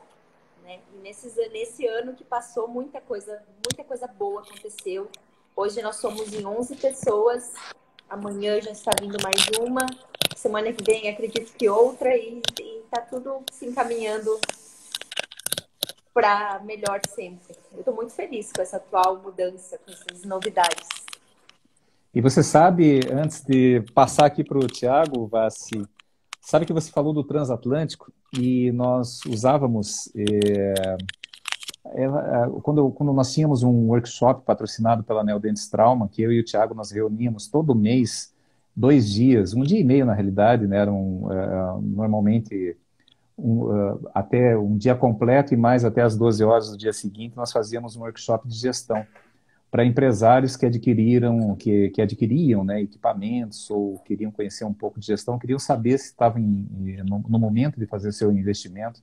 Né? 0.63 0.81
E 0.95 0.99
nesses, 0.99 1.37
nesse 1.51 1.87
ano 1.87 2.15
que 2.15 2.25
passou, 2.25 2.69
muita 2.69 3.01
coisa, 3.01 3.43
muita 3.67 3.83
coisa 3.83 4.07
boa 4.07 4.43
aconteceu. 4.43 5.11
Hoje 5.57 5.83
nós 5.83 5.97
somos 5.97 6.33
em 6.33 6.47
11 6.47 6.77
pessoas, 6.77 7.53
amanhã 8.09 8.61
já 8.61 8.71
está 8.71 8.93
vindo 9.01 9.17
mais 9.23 9.41
uma, 9.59 9.85
semana 10.37 10.73
que 10.73 10.85
vem 10.85 11.09
acredito 11.09 11.53
que 11.53 11.69
outra, 11.69 12.17
e 12.17 12.41
está 12.85 13.01
tudo 13.01 13.43
se 13.51 13.67
encaminhando 13.67 14.39
para 16.19 16.61
melhor 16.65 17.01
sempre. 17.09 17.55
Eu 17.73 17.79
estou 17.79 17.95
muito 17.95 18.13
feliz 18.13 18.51
com 18.53 18.61
essa 18.61 18.79
atual 18.79 19.23
mudança, 19.23 19.79
com 19.79 19.93
essas 19.93 20.25
novidades. 20.25 20.89
E 22.13 22.21
você 22.21 22.43
sabe, 22.43 23.03
antes 23.13 23.45
de 23.45 23.85
passar 23.95 24.27
aqui 24.27 24.43
para 24.43 24.59
o 24.59 24.67
Tiago, 24.67 25.29
Vassi, 25.29 25.81
sabe 26.41 26.67
que 26.67 26.73
você 26.73 26.91
falou 26.91 27.13
do 27.13 27.23
transatlântico 27.23 28.13
e 28.37 28.73
nós 28.73 29.21
usávamos. 29.27 30.11
É, 30.17 30.97
quando, 32.65 32.91
quando 32.91 33.13
nós 33.13 33.33
tínhamos 33.33 33.63
um 33.63 33.87
workshop 33.87 34.45
patrocinado 34.45 35.05
pela 35.05 35.23
Neodentes 35.23 35.71
Trauma, 35.71 36.09
que 36.09 36.21
eu 36.21 36.33
e 36.33 36.41
o 36.41 36.45
Tiago 36.45 36.75
nós 36.75 36.91
reuníamos 36.91 37.47
todo 37.47 37.77
mês, 37.77 38.35
dois 38.75 39.09
dias, 39.09 39.55
um 39.55 39.63
dia 39.63 39.79
e 39.79 39.85
meio 39.85 40.05
na 40.05 40.15
realidade, 40.15 40.67
né, 40.67 40.79
eram 40.79 41.29
é, 41.31 41.81
normalmente 41.81 42.77
um, 43.39 43.65
uh, 43.67 44.11
até 44.13 44.59
um 44.59 44.77
dia 44.77 44.95
completo 44.95 45.55
e 45.55 45.57
mais 45.57 45.85
até 45.85 46.03
as 46.03 46.17
12 46.17 46.43
horas 46.43 46.71
do 46.71 46.77
dia 46.77 46.93
seguinte, 46.93 47.37
nós 47.37 47.53
fazíamos 47.53 47.97
um 47.97 48.01
workshop 48.01 48.49
de 48.49 48.57
gestão 48.57 49.07
para 49.71 49.85
empresários 49.85 50.57
que 50.57 50.67
adquiriram, 50.67 51.55
que, 51.55 51.91
que 51.91 52.01
adquiriam 52.01 52.65
né, 52.65 52.81
equipamentos 52.81 53.71
ou 53.71 53.99
queriam 53.99 54.31
conhecer 54.31 54.65
um 54.65 54.73
pouco 54.73 54.99
de 54.99 55.07
gestão, 55.07 55.39
queriam 55.39 55.59
saber 55.59 55.99
se 55.99 56.07
estavam 56.07 56.41
no, 56.41 57.19
no, 57.29 57.39
momento 57.39 57.79
de 57.79 57.87
fazer 57.87 58.13
seu 58.13 58.33
investimento 58.33 59.03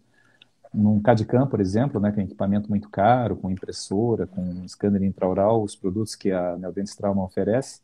num 0.73 0.99
CAD-CAM, 0.99 1.47
por 1.47 1.61
exemplo, 1.61 2.01
né, 2.01 2.11
que 2.11 2.19
é 2.19 2.23
um 2.23 2.25
equipamento 2.25 2.69
muito 2.69 2.89
caro, 2.89 3.37
com 3.37 3.49
impressora, 3.49 4.27
com 4.27 4.67
scanner 4.67 5.03
intraoral, 5.03 5.63
os 5.63 5.75
produtos 5.75 6.15
que 6.15 6.31
a 6.31 6.57
Neodentes 6.57 6.95
Trauma 6.95 7.23
oferece. 7.23 7.79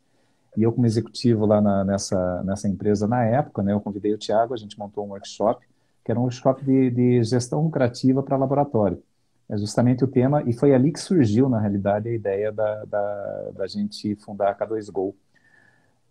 E 0.56 0.62
eu, 0.62 0.72
como 0.72 0.84
executivo 0.84 1.46
lá 1.46 1.60
na, 1.60 1.84
nessa, 1.84 2.42
nessa 2.42 2.68
empresa 2.68 3.08
na 3.08 3.24
época, 3.24 3.62
né, 3.62 3.72
eu 3.72 3.80
convidei 3.80 4.12
o 4.12 4.18
Tiago, 4.18 4.52
a 4.52 4.58
gente 4.58 4.78
montou 4.78 5.06
um 5.06 5.10
workshop 5.10 5.64
que 6.04 6.10
era 6.10 6.18
um 6.18 6.24
workshop 6.24 6.64
de, 6.64 6.90
de 6.90 7.24
gestão 7.24 7.62
lucrativa 7.62 8.22
para 8.22 8.36
laboratório. 8.36 9.02
É 9.48 9.56
justamente 9.56 10.02
o 10.02 10.08
tema, 10.08 10.42
e 10.46 10.52
foi 10.52 10.74
ali 10.74 10.92
que 10.92 11.00
surgiu, 11.00 11.48
na 11.48 11.60
realidade, 11.60 12.08
a 12.08 12.12
ideia 12.12 12.50
da, 12.50 12.84
da, 12.84 13.50
da 13.56 13.66
gente 13.66 14.14
fundar 14.16 14.50
a 14.50 14.54
K2Go. 14.54 15.14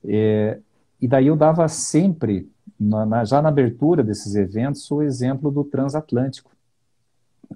É, 0.05 0.59
e 0.99 1.07
daí 1.07 1.27
eu 1.27 1.35
dava 1.35 1.67
sempre, 1.67 2.49
na, 2.79 3.05
na, 3.05 3.25
já 3.25 3.41
na 3.41 3.49
abertura 3.49 4.03
desses 4.03 4.35
eventos, 4.35 4.89
o 4.91 5.01
exemplo 5.01 5.49
do 5.49 5.63
transatlântico, 5.63 6.51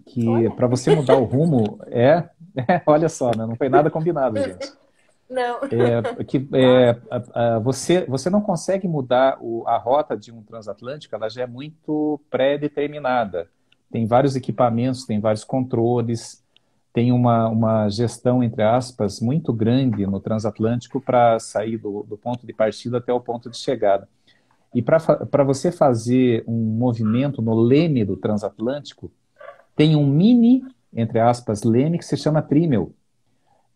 que 0.06 0.50
para 0.52 0.68
você 0.68 0.94
mudar 0.96 1.18
o 1.18 1.24
rumo, 1.24 1.80
é, 1.88 2.30
é, 2.58 2.82
olha 2.86 3.08
só, 3.08 3.30
né, 3.32 3.46
não 3.46 3.56
foi 3.56 3.70
nada 3.70 3.90
combinado, 3.90 4.38
gente. 4.38 4.74
Não. 5.30 5.60
É, 5.64 6.24
que, 6.24 6.48
é, 6.54 7.60
você, 7.60 8.06
você 8.06 8.30
não 8.30 8.42
consegue 8.42 8.88
mudar 8.88 9.38
o, 9.42 9.64
a 9.68 9.78
rota 9.78 10.16
de 10.16 10.32
um 10.32 10.44
transatlântico, 10.44 11.16
ela 11.16 11.30
já 11.30 11.44
é 11.44 11.48
muito 11.48 12.20
pré-determinada. 12.30 13.50
Tem 13.92 14.06
vários 14.06 14.36
equipamentos, 14.36 15.06
tem 15.06 15.20
vários 15.20 15.44
controles, 15.44 16.44
tem 16.94 17.12
uma, 17.12 17.50
uma 17.50 17.90
gestão, 17.90 18.44
entre 18.44 18.64
aspas, 18.64 19.20
muito 19.20 19.52
grande 19.52 20.06
no 20.06 20.20
transatlântico 20.20 21.02
para 21.02 21.40
sair 21.40 21.78
do, 21.78 22.04
do 22.04 22.18
ponto 22.18 22.46
de 22.46 22.54
partida 22.54 23.00
até 23.00 23.12
o 23.12 23.20
ponto 23.20 23.50
de 23.50 23.58
chegada. 23.58 24.08
E 24.74 24.82
para 24.82 25.44
você 25.44 25.72
fazer 25.72 26.44
um 26.46 26.58
movimento 26.58 27.42
no 27.42 27.56
leme 27.56 28.04
do 28.04 28.18
transatlântico, 28.18 29.12
tem 29.76 29.96
um 29.96 30.06
mini, 30.06 30.64
entre 30.94 31.20
aspas, 31.20 31.64
leme 31.64 31.98
que 31.98 32.06
se 32.06 32.18
chama 32.18 32.42
trímel 32.42 32.94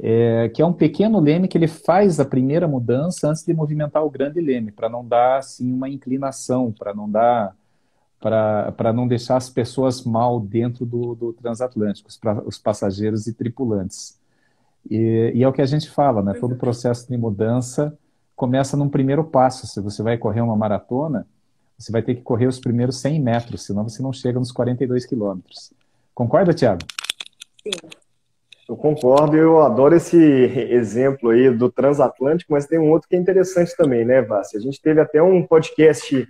é, 0.02 0.50
que 0.50 0.62
é 0.62 0.66
um 0.66 0.72
pequeno 0.72 1.20
leme 1.20 1.48
que 1.48 1.58
ele 1.58 1.68
faz 1.68 2.20
a 2.20 2.26
primeira 2.26 2.68
mudança 2.68 3.30
antes 3.30 3.44
de 3.44 3.54
movimentar 3.54 4.04
o 4.04 4.10
grande 4.10 4.40
leme, 4.40 4.72
para 4.72 4.88
não 4.88 5.06
dar 5.06 5.40
assim 5.40 5.74
uma 5.74 5.90
inclinação, 5.90 6.72
para 6.72 6.94
não 6.94 7.10
dar 7.10 7.56
para 8.22 8.92
não 8.92 9.08
deixar 9.08 9.38
as 9.38 9.50
pessoas 9.50 10.04
mal 10.04 10.42
dentro 10.42 10.86
do, 10.86 11.16
do 11.16 11.32
transatlântico, 11.32 12.10
os, 12.10 12.20
os 12.46 12.58
passageiros 12.58 13.28
e 13.28 13.34
tripulantes. 13.34 14.20
E, 14.90 15.32
e, 15.36 15.42
é 15.42 15.48
o 15.48 15.54
que 15.54 15.62
a 15.62 15.66
gente 15.66 15.90
fala, 15.90 16.22
né? 16.22 16.34
Todo 16.34 16.58
processo 16.58 17.08
de 17.08 17.18
mudança 17.18 17.98
começa 18.36 18.76
num 18.76 18.90
primeiro 18.90 19.24
passo. 19.24 19.66
Se 19.68 19.80
você 19.80 20.04
vai 20.04 20.18
correr 20.18 20.42
uma 20.42 20.58
maratona, 20.58 21.26
você 21.78 21.94
vai 21.94 22.02
ter 22.02 22.16
que 22.16 22.22
correr 22.22 22.48
os 22.48 22.60
primeiros 22.60 22.98
100 22.98 23.22
metros, 23.22 23.64
senão 23.66 23.88
você 23.88 24.04
não 24.04 24.12
chega 24.12 24.38
nos 24.38 24.52
42 24.52 25.06
quilômetros. 25.06 25.72
Concorda, 26.14 26.54
Tiago? 26.54 26.82
Sim. 27.64 27.72
Eu 28.70 28.78
concordo, 28.78 29.36
eu 29.36 29.60
adoro 29.62 29.96
esse 29.96 30.16
exemplo 30.16 31.32
aí 31.32 31.50
do 31.50 31.72
transatlântico, 31.72 32.54
mas 32.54 32.68
tem 32.68 32.78
um 32.78 32.92
outro 32.92 33.10
que 33.10 33.16
é 33.16 33.20
interessante 33.20 33.76
também, 33.76 34.06
né, 34.06 34.22
Vassi? 34.22 34.58
A 34.58 34.60
gente 34.60 34.80
teve 34.80 35.02
até 35.02 35.24
um 35.24 35.44
podcast 35.44 36.28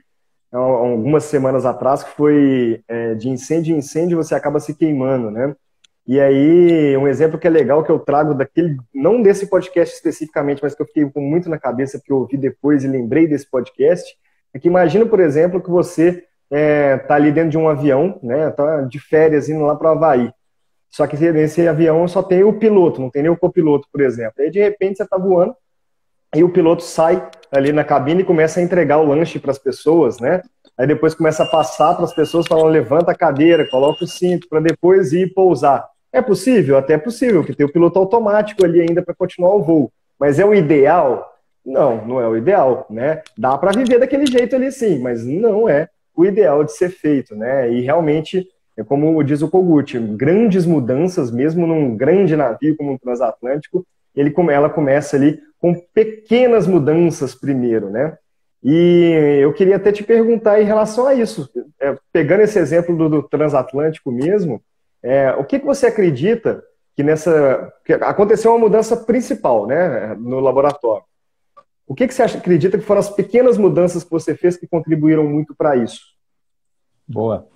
algumas 0.50 1.26
semanas 1.26 1.66
atrás 1.66 2.02
que 2.02 2.12
foi 2.12 2.82
é, 2.88 3.14
de 3.14 3.28
incêndio 3.28 3.76
em 3.76 3.80
incêndio 3.80 4.18
você 4.18 4.34
acaba 4.34 4.62
se 4.62 4.74
queimando, 4.74 5.30
né? 5.30 5.54
E 6.08 6.18
aí, 6.18 6.96
um 6.96 7.10
exemplo 7.10 7.38
que 7.38 7.46
é 7.46 7.50
legal 7.50 7.84
que 7.84 7.92
eu 7.92 8.00
trago 8.00 8.34
daquele, 8.34 8.78
não 8.96 9.22
desse 9.22 9.48
podcast 9.48 9.94
especificamente, 9.94 10.64
mas 10.64 10.74
que 10.74 10.82
eu 10.82 10.86
fiquei 10.88 11.10
com 11.10 11.20
muito 11.20 11.50
na 11.50 11.60
cabeça, 11.60 11.98
porque 12.00 12.14
eu 12.14 12.20
ouvi 12.20 12.38
depois 12.38 12.86
e 12.86 12.88
lembrei 12.88 13.28
desse 13.28 13.52
podcast, 13.52 14.16
é 14.54 14.60
que 14.60 14.70
imagina, 14.70 15.06
por 15.06 15.20
exemplo, 15.20 15.62
que 15.62 15.70
você 15.70 16.24
é, 16.50 16.98
tá 17.00 17.16
ali 17.16 17.34
dentro 17.34 17.50
de 17.50 17.58
um 17.58 17.68
avião, 17.68 18.18
né? 18.24 18.50
Tá 18.52 18.84
de 18.84 18.98
férias 18.98 19.50
indo 19.50 19.66
lá 19.66 19.76
para 19.76 19.90
o 19.90 19.92
Havaí. 19.92 20.32
Só 20.90 21.06
que 21.06 21.18
nesse 21.32 21.68
avião 21.68 22.08
só 22.08 22.24
tem 22.24 22.44
o 22.44 22.54
piloto, 22.54 23.00
não 23.00 23.10
tem 23.10 23.22
nem 23.22 23.32
o 23.32 23.38
copiloto, 23.38 23.88
por 23.92 24.02
exemplo. 24.02 24.34
Aí 24.40 24.50
de 24.50 24.60
repente 24.60 24.98
você 24.98 25.04
está 25.04 25.18
voando 25.18 25.56
e 26.36 26.44
o 26.44 26.50
piloto 26.50 26.84
sai 26.84 27.30
ali 27.52 27.72
na 27.72 27.84
cabine 27.84 28.22
e 28.22 28.26
começa 28.26 28.60
a 28.60 28.64
entregar 28.64 28.98
o 28.98 29.06
lanche 29.06 29.40
para 29.40 29.52
as 29.52 29.60
pessoas, 29.60 30.20
né? 30.20 30.42
Aí 30.78 30.88
depois 30.88 31.14
começa 31.14 31.44
a 31.44 31.48
passar 31.48 31.94
para 31.96 32.06
as 32.06 32.14
pessoas 32.14 32.48
falando 32.48 32.68
levanta 32.68 33.12
a 33.12 33.16
cadeira, 33.16 33.70
coloca 33.70 34.04
o 34.04 34.08
cinto 34.08 34.48
para 34.50 34.60
depois 34.60 35.12
ir 35.14 35.34
pousar. 35.34 35.86
É 36.12 36.22
possível? 36.22 36.78
Até 36.78 36.94
é 36.94 36.98
possível, 36.98 37.44
que 37.44 37.54
tem 37.54 37.66
o 37.66 37.72
piloto 37.72 38.00
automático 38.00 38.64
ali 38.64 38.82
ainda 38.82 39.02
para 39.02 39.14
continuar 39.14 39.54
o 39.56 39.64
voo. 39.64 39.92
Mas 40.20 40.40
é 40.40 40.46
o 40.46 40.54
ideal? 40.54 41.36
Não, 41.66 42.06
não 42.06 42.22
é 42.22 42.28
o 42.28 42.36
ideal, 42.36 42.86
né? 42.90 43.22
Dá 43.38 43.58
para 43.58 43.72
viver 43.72 44.00
daquele 44.00 44.26
jeito 44.26 44.56
ali 44.56 44.72
sim, 44.72 45.00
mas 45.00 45.24
não 45.24 45.70
é 45.70 45.88
o 46.16 46.26
ideal 46.26 46.64
de 46.64 46.72
ser 46.72 46.90
feito, 46.90 47.36
né? 47.36 47.72
E 47.72 47.82
realmente 47.82 48.48
é 48.80 48.84
como 48.86 49.22
diz 49.24 49.42
o 49.42 49.50
Kogut, 49.50 50.00
grandes 50.00 50.66
mudanças, 50.66 51.30
mesmo 51.30 51.68
num 51.68 51.98
grande 51.98 52.34
navio 52.34 52.78
como 52.78 52.94
o 52.94 53.00
transatlântico, 53.00 53.86
ele, 54.16 54.34
ela 54.50 54.70
começa 54.70 55.18
ali 55.18 55.38
com 55.60 55.76
pequenas 55.94 56.66
mudanças 56.66 57.36
primeiro, 57.36 57.90
né? 57.90 58.18
E 58.64 59.40
eu 59.42 59.54
queria 59.54 59.76
até 59.76 59.92
te 59.92 60.02
perguntar 60.02 60.62
em 60.62 60.66
relação 60.66 61.08
a 61.08 61.14
isso, 61.14 61.50
é, 61.80 61.98
pegando 62.14 62.44
esse 62.44 62.58
exemplo 62.58 62.96
do, 62.96 63.10
do 63.10 63.24
transatlântico 63.24 64.14
mesmo, 64.14 64.62
é, 65.04 65.32
o 65.34 65.44
que, 65.44 65.60
que 65.60 65.66
você 65.66 65.88
acredita 65.88 66.64
que 66.96 67.04
nessa 67.04 67.74
que 67.84 67.92
aconteceu 67.94 68.52
uma 68.52 68.60
mudança 68.60 68.96
principal, 68.96 69.68
né, 69.68 70.16
no 70.16 70.40
laboratório? 70.40 71.04
O 71.86 71.94
que, 71.94 72.08
que 72.08 72.14
você 72.14 72.24
acredita 72.24 72.78
que 72.78 72.86
foram 72.86 73.00
as 73.00 73.10
pequenas 73.10 73.58
mudanças 73.58 74.06
que 74.06 74.12
você 74.12 74.34
fez 74.36 74.56
que 74.56 74.68
contribuíram 74.68 75.26
muito 75.26 75.54
para 75.54 75.76
isso? 75.76 76.02
Boa. 77.06 77.49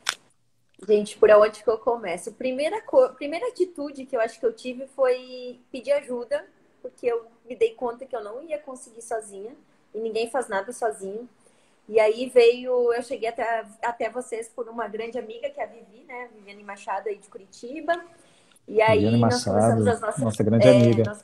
Gente, 0.87 1.17
por 1.17 1.29
onde 1.31 1.63
que 1.63 1.69
eu 1.69 1.77
começo? 1.77 2.33
Primeira, 2.33 2.81
co... 2.81 3.09
Primeira 3.09 3.47
atitude 3.47 4.05
que 4.05 4.15
eu 4.15 4.21
acho 4.21 4.39
que 4.39 4.45
eu 4.45 4.53
tive 4.53 4.87
foi 4.87 5.59
pedir 5.71 5.91
ajuda, 5.93 6.45
porque 6.81 7.07
eu 7.07 7.25
me 7.45 7.55
dei 7.55 7.73
conta 7.73 8.05
que 8.05 8.15
eu 8.15 8.23
não 8.23 8.41
ia 8.43 8.59
conseguir 8.59 9.01
sozinha 9.01 9.55
e 9.93 9.99
ninguém 9.99 10.29
faz 10.29 10.47
nada 10.47 10.71
sozinho. 10.71 11.27
E 11.87 11.99
aí 11.99 12.29
veio, 12.29 12.93
eu 12.93 13.03
cheguei 13.03 13.29
até, 13.29 13.65
até 13.81 14.09
vocês 14.09 14.47
por 14.47 14.69
uma 14.69 14.87
grande 14.87 15.17
amiga, 15.17 15.49
que 15.49 15.59
é 15.59 15.63
a 15.63 15.67
Vivi, 15.67 16.05
né? 16.07 16.29
Viviane 16.33 16.63
Machado 16.63 17.09
aí 17.09 17.17
de 17.17 17.27
Curitiba. 17.27 17.93
E 18.67 18.81
aí 18.81 18.99
Viviane 18.99 19.19
nós 19.19 19.33
Machado, 19.33 19.55
começamos 19.55 19.87
as 19.87 20.01
nossas. 20.01 20.23
Nossa 20.23 20.43
grande 20.43 20.67
é, 20.67 20.71
amiga. 20.71 21.17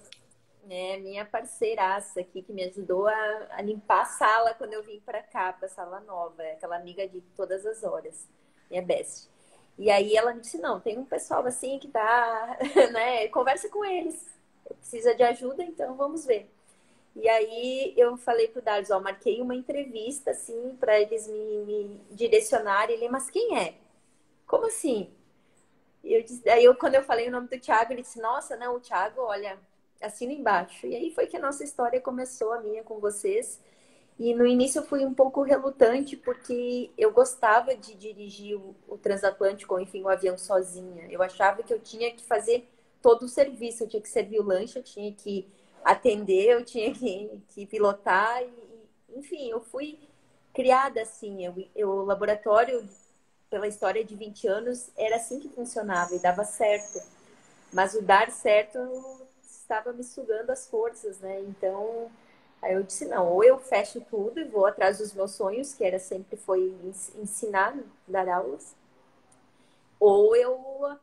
É, 0.69 0.97
minha 0.97 1.25
parceiraça 1.25 2.19
aqui, 2.19 2.41
que 2.43 2.53
me 2.53 2.63
ajudou 2.65 3.07
a, 3.07 3.47
a 3.51 3.61
limpar 3.61 4.01
a 4.01 4.05
sala 4.05 4.53
quando 4.53 4.73
eu 4.73 4.83
vim 4.83 4.99
para 4.99 5.21
cá, 5.23 5.51
para 5.53 5.65
a 5.65 5.69
sala 5.69 5.99
nova. 6.01 6.43
É 6.43 6.53
aquela 6.53 6.75
amiga 6.75 7.07
de 7.07 7.21
todas 7.35 7.65
as 7.65 7.83
horas, 7.83 8.27
minha 8.69 8.81
best. 8.81 9.29
E 9.79 9.89
aí 9.89 10.15
ela 10.17 10.33
me 10.33 10.41
disse, 10.41 10.59
não, 10.59 10.79
tem 10.81 10.97
um 10.99 11.05
pessoal 11.05 11.45
assim 11.47 11.79
que 11.79 11.87
tá, 11.87 12.57
né, 12.93 13.29
conversa 13.29 13.69
com 13.69 13.85
eles. 13.85 14.27
Precisa 14.79 15.15
de 15.15 15.23
ajuda, 15.23 15.63
então 15.63 15.95
vamos 15.95 16.25
ver. 16.25 16.51
E 17.15 17.27
aí 17.29 17.93
eu 17.97 18.17
falei 18.17 18.49
pro 18.49 18.61
Darius, 18.61 18.91
ó, 18.91 18.99
marquei 18.99 19.41
uma 19.41 19.55
entrevista, 19.55 20.31
assim, 20.31 20.77
para 20.79 20.99
eles 20.99 21.27
me, 21.27 21.63
me 21.65 22.01
direcionarem. 22.11 22.95
Ele, 22.97 23.09
mas 23.09 23.29
quem 23.29 23.57
é? 23.57 23.75
Como 24.47 24.65
assim? 24.67 25.09
E 26.03 26.13
eu 26.13 26.23
disse, 26.23 26.47
aí 26.49 26.63
eu, 26.65 26.75
quando 26.75 26.95
eu 26.95 27.03
falei 27.03 27.27
o 27.29 27.31
nome 27.31 27.47
do 27.47 27.59
Thiago, 27.59 27.93
ele 27.93 28.01
disse, 28.01 28.21
nossa, 28.21 28.57
não, 28.57 28.75
o 28.75 28.79
Thiago, 28.81 29.21
olha, 29.21 29.57
assina 30.01 30.33
embaixo. 30.33 30.85
E 30.87 30.95
aí 30.95 31.11
foi 31.11 31.27
que 31.27 31.37
a 31.37 31.39
nossa 31.41 31.63
história 31.63 32.01
começou, 32.01 32.53
a 32.53 32.61
minha 32.61 32.83
com 32.83 32.99
vocês. 32.99 33.61
E 34.19 34.33
no 34.35 34.45
início 34.45 34.79
eu 34.79 34.85
fui 34.85 35.05
um 35.05 35.13
pouco 35.13 35.41
relutante, 35.41 36.17
porque 36.17 36.91
eu 36.97 37.11
gostava 37.11 37.73
de 37.73 37.95
dirigir 37.95 38.57
o, 38.57 38.75
o 38.85 38.97
transatlântico, 38.97 39.73
ou 39.73 39.79
enfim, 39.79 40.03
o 40.03 40.09
avião 40.09 40.37
sozinha. 40.37 41.07
Eu 41.09 41.23
achava 41.23 41.63
que 41.63 41.73
eu 41.73 41.79
tinha 41.79 42.11
que 42.13 42.21
fazer 42.23 42.67
todo 43.01 43.23
o 43.23 43.29
serviço, 43.29 43.83
eu 43.83 43.87
tinha 43.87 44.01
que 44.01 44.09
servir 44.09 44.41
o 44.41 44.43
lanche, 44.43 44.77
eu 44.77 44.83
tinha 44.83 45.13
que 45.13 45.47
atender, 45.85 46.49
eu 46.49 46.65
tinha 46.65 46.93
que, 46.93 47.31
que 47.47 47.65
pilotar, 47.65 48.43
e, 48.43 49.17
enfim, 49.17 49.49
eu 49.49 49.61
fui 49.61 49.97
criada 50.53 51.01
assim. 51.01 51.45
Eu, 51.45 51.55
eu, 51.73 51.89
o 51.89 52.05
laboratório, 52.05 52.87
pela 53.49 53.67
história 53.67 54.03
de 54.03 54.15
20 54.15 54.47
anos, 54.47 54.89
era 54.97 55.15
assim 55.15 55.39
que 55.39 55.47
funcionava 55.47 56.13
e 56.13 56.19
dava 56.19 56.43
certo. 56.43 56.99
Mas 57.71 57.93
o 57.93 58.01
dar 58.01 58.31
certo 58.31 58.79
estava 59.41 59.93
me 59.93 60.03
sugando 60.03 60.49
as 60.51 60.67
forças, 60.67 61.19
né? 61.19 61.39
Então 61.41 62.11
Aí 62.61 62.73
eu 62.73 62.83
disse, 62.83 63.05
não, 63.05 63.31
ou 63.31 63.43
eu 63.43 63.57
fecho 63.59 64.01
tudo 64.01 64.39
e 64.39 64.43
vou 64.43 64.65
atrás 64.65 64.97
dos 64.97 65.13
meus 65.13 65.31
sonhos, 65.31 65.73
que 65.73 65.83
era 65.83 65.97
sempre 65.97 66.35
foi 66.35 66.73
ensinar, 67.15 67.77
dar 68.07 68.27
aulas, 68.27 68.75
ou 69.99 70.35
eu 70.35 70.97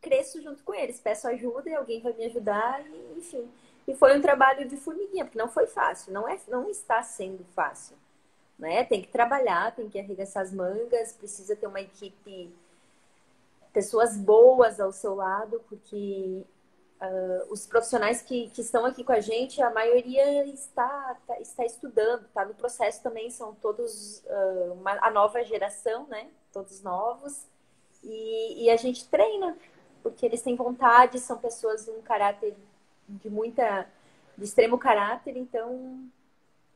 cresço 0.00 0.42
junto 0.42 0.62
com 0.64 0.74
eles, 0.74 0.98
peço 0.98 1.28
ajuda 1.28 1.68
e 1.68 1.74
alguém 1.74 2.00
vai 2.00 2.12
me 2.12 2.24
ajudar, 2.24 2.84
e, 2.86 3.18
enfim. 3.18 3.48
E 3.86 3.94
foi 3.94 4.16
um 4.16 4.22
trabalho 4.22 4.68
de 4.68 4.76
formiguinha, 4.76 5.24
porque 5.24 5.38
não 5.38 5.48
foi 5.48 5.66
fácil, 5.66 6.12
não, 6.12 6.28
é, 6.28 6.38
não 6.48 6.68
está 6.70 7.02
sendo 7.02 7.44
fácil. 7.54 7.96
Né? 8.58 8.84
Tem 8.84 9.00
que 9.00 9.08
trabalhar, 9.08 9.74
tem 9.74 9.88
que 9.88 9.98
arregaçar 9.98 10.42
as 10.42 10.52
mangas, 10.52 11.12
precisa 11.12 11.56
ter 11.56 11.66
uma 11.66 11.80
equipe, 11.80 12.52
pessoas 13.72 14.16
boas 14.16 14.80
ao 14.80 14.92
seu 14.92 15.14
lado, 15.14 15.62
porque 15.68 16.44
Uh, 17.00 17.50
os 17.50 17.66
profissionais 17.66 18.20
que, 18.20 18.50
que 18.50 18.60
estão 18.60 18.84
aqui 18.84 19.02
com 19.02 19.12
a 19.12 19.20
gente, 19.20 19.62
a 19.62 19.70
maioria 19.70 20.44
está, 20.44 21.16
tá, 21.26 21.40
está 21.40 21.64
estudando, 21.64 22.26
está 22.26 22.44
no 22.44 22.52
processo 22.52 23.02
também, 23.02 23.30
são 23.30 23.54
todos 23.54 24.22
uh, 24.26 24.74
uma, 24.74 24.98
a 25.00 25.10
nova 25.10 25.42
geração, 25.42 26.06
né? 26.08 26.28
Todos 26.52 26.82
novos. 26.82 27.46
E, 28.04 28.64
e, 28.64 28.70
a 28.70 28.76
gente 28.76 29.08
treina, 29.08 29.56
porque 30.02 30.26
eles 30.26 30.42
têm 30.42 30.56
vontade, 30.56 31.18
são 31.20 31.38
pessoas 31.38 31.86
de 31.86 31.90
um 31.90 32.02
caráter 32.02 32.54
de 33.08 33.30
muita, 33.30 33.88
de 34.36 34.44
extremo 34.44 34.78
caráter, 34.78 35.36
então 35.36 36.06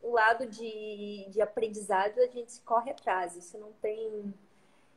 o 0.02 0.12
lado 0.12 0.47
de, 0.47 1.26
de 1.31 1.40
aprendizado 1.40 2.19
a 2.19 2.26
gente 2.26 2.61
corre 2.61 2.90
atrás, 2.90 3.37
isso 3.37 3.59
não 3.59 3.73
tem 3.81 4.35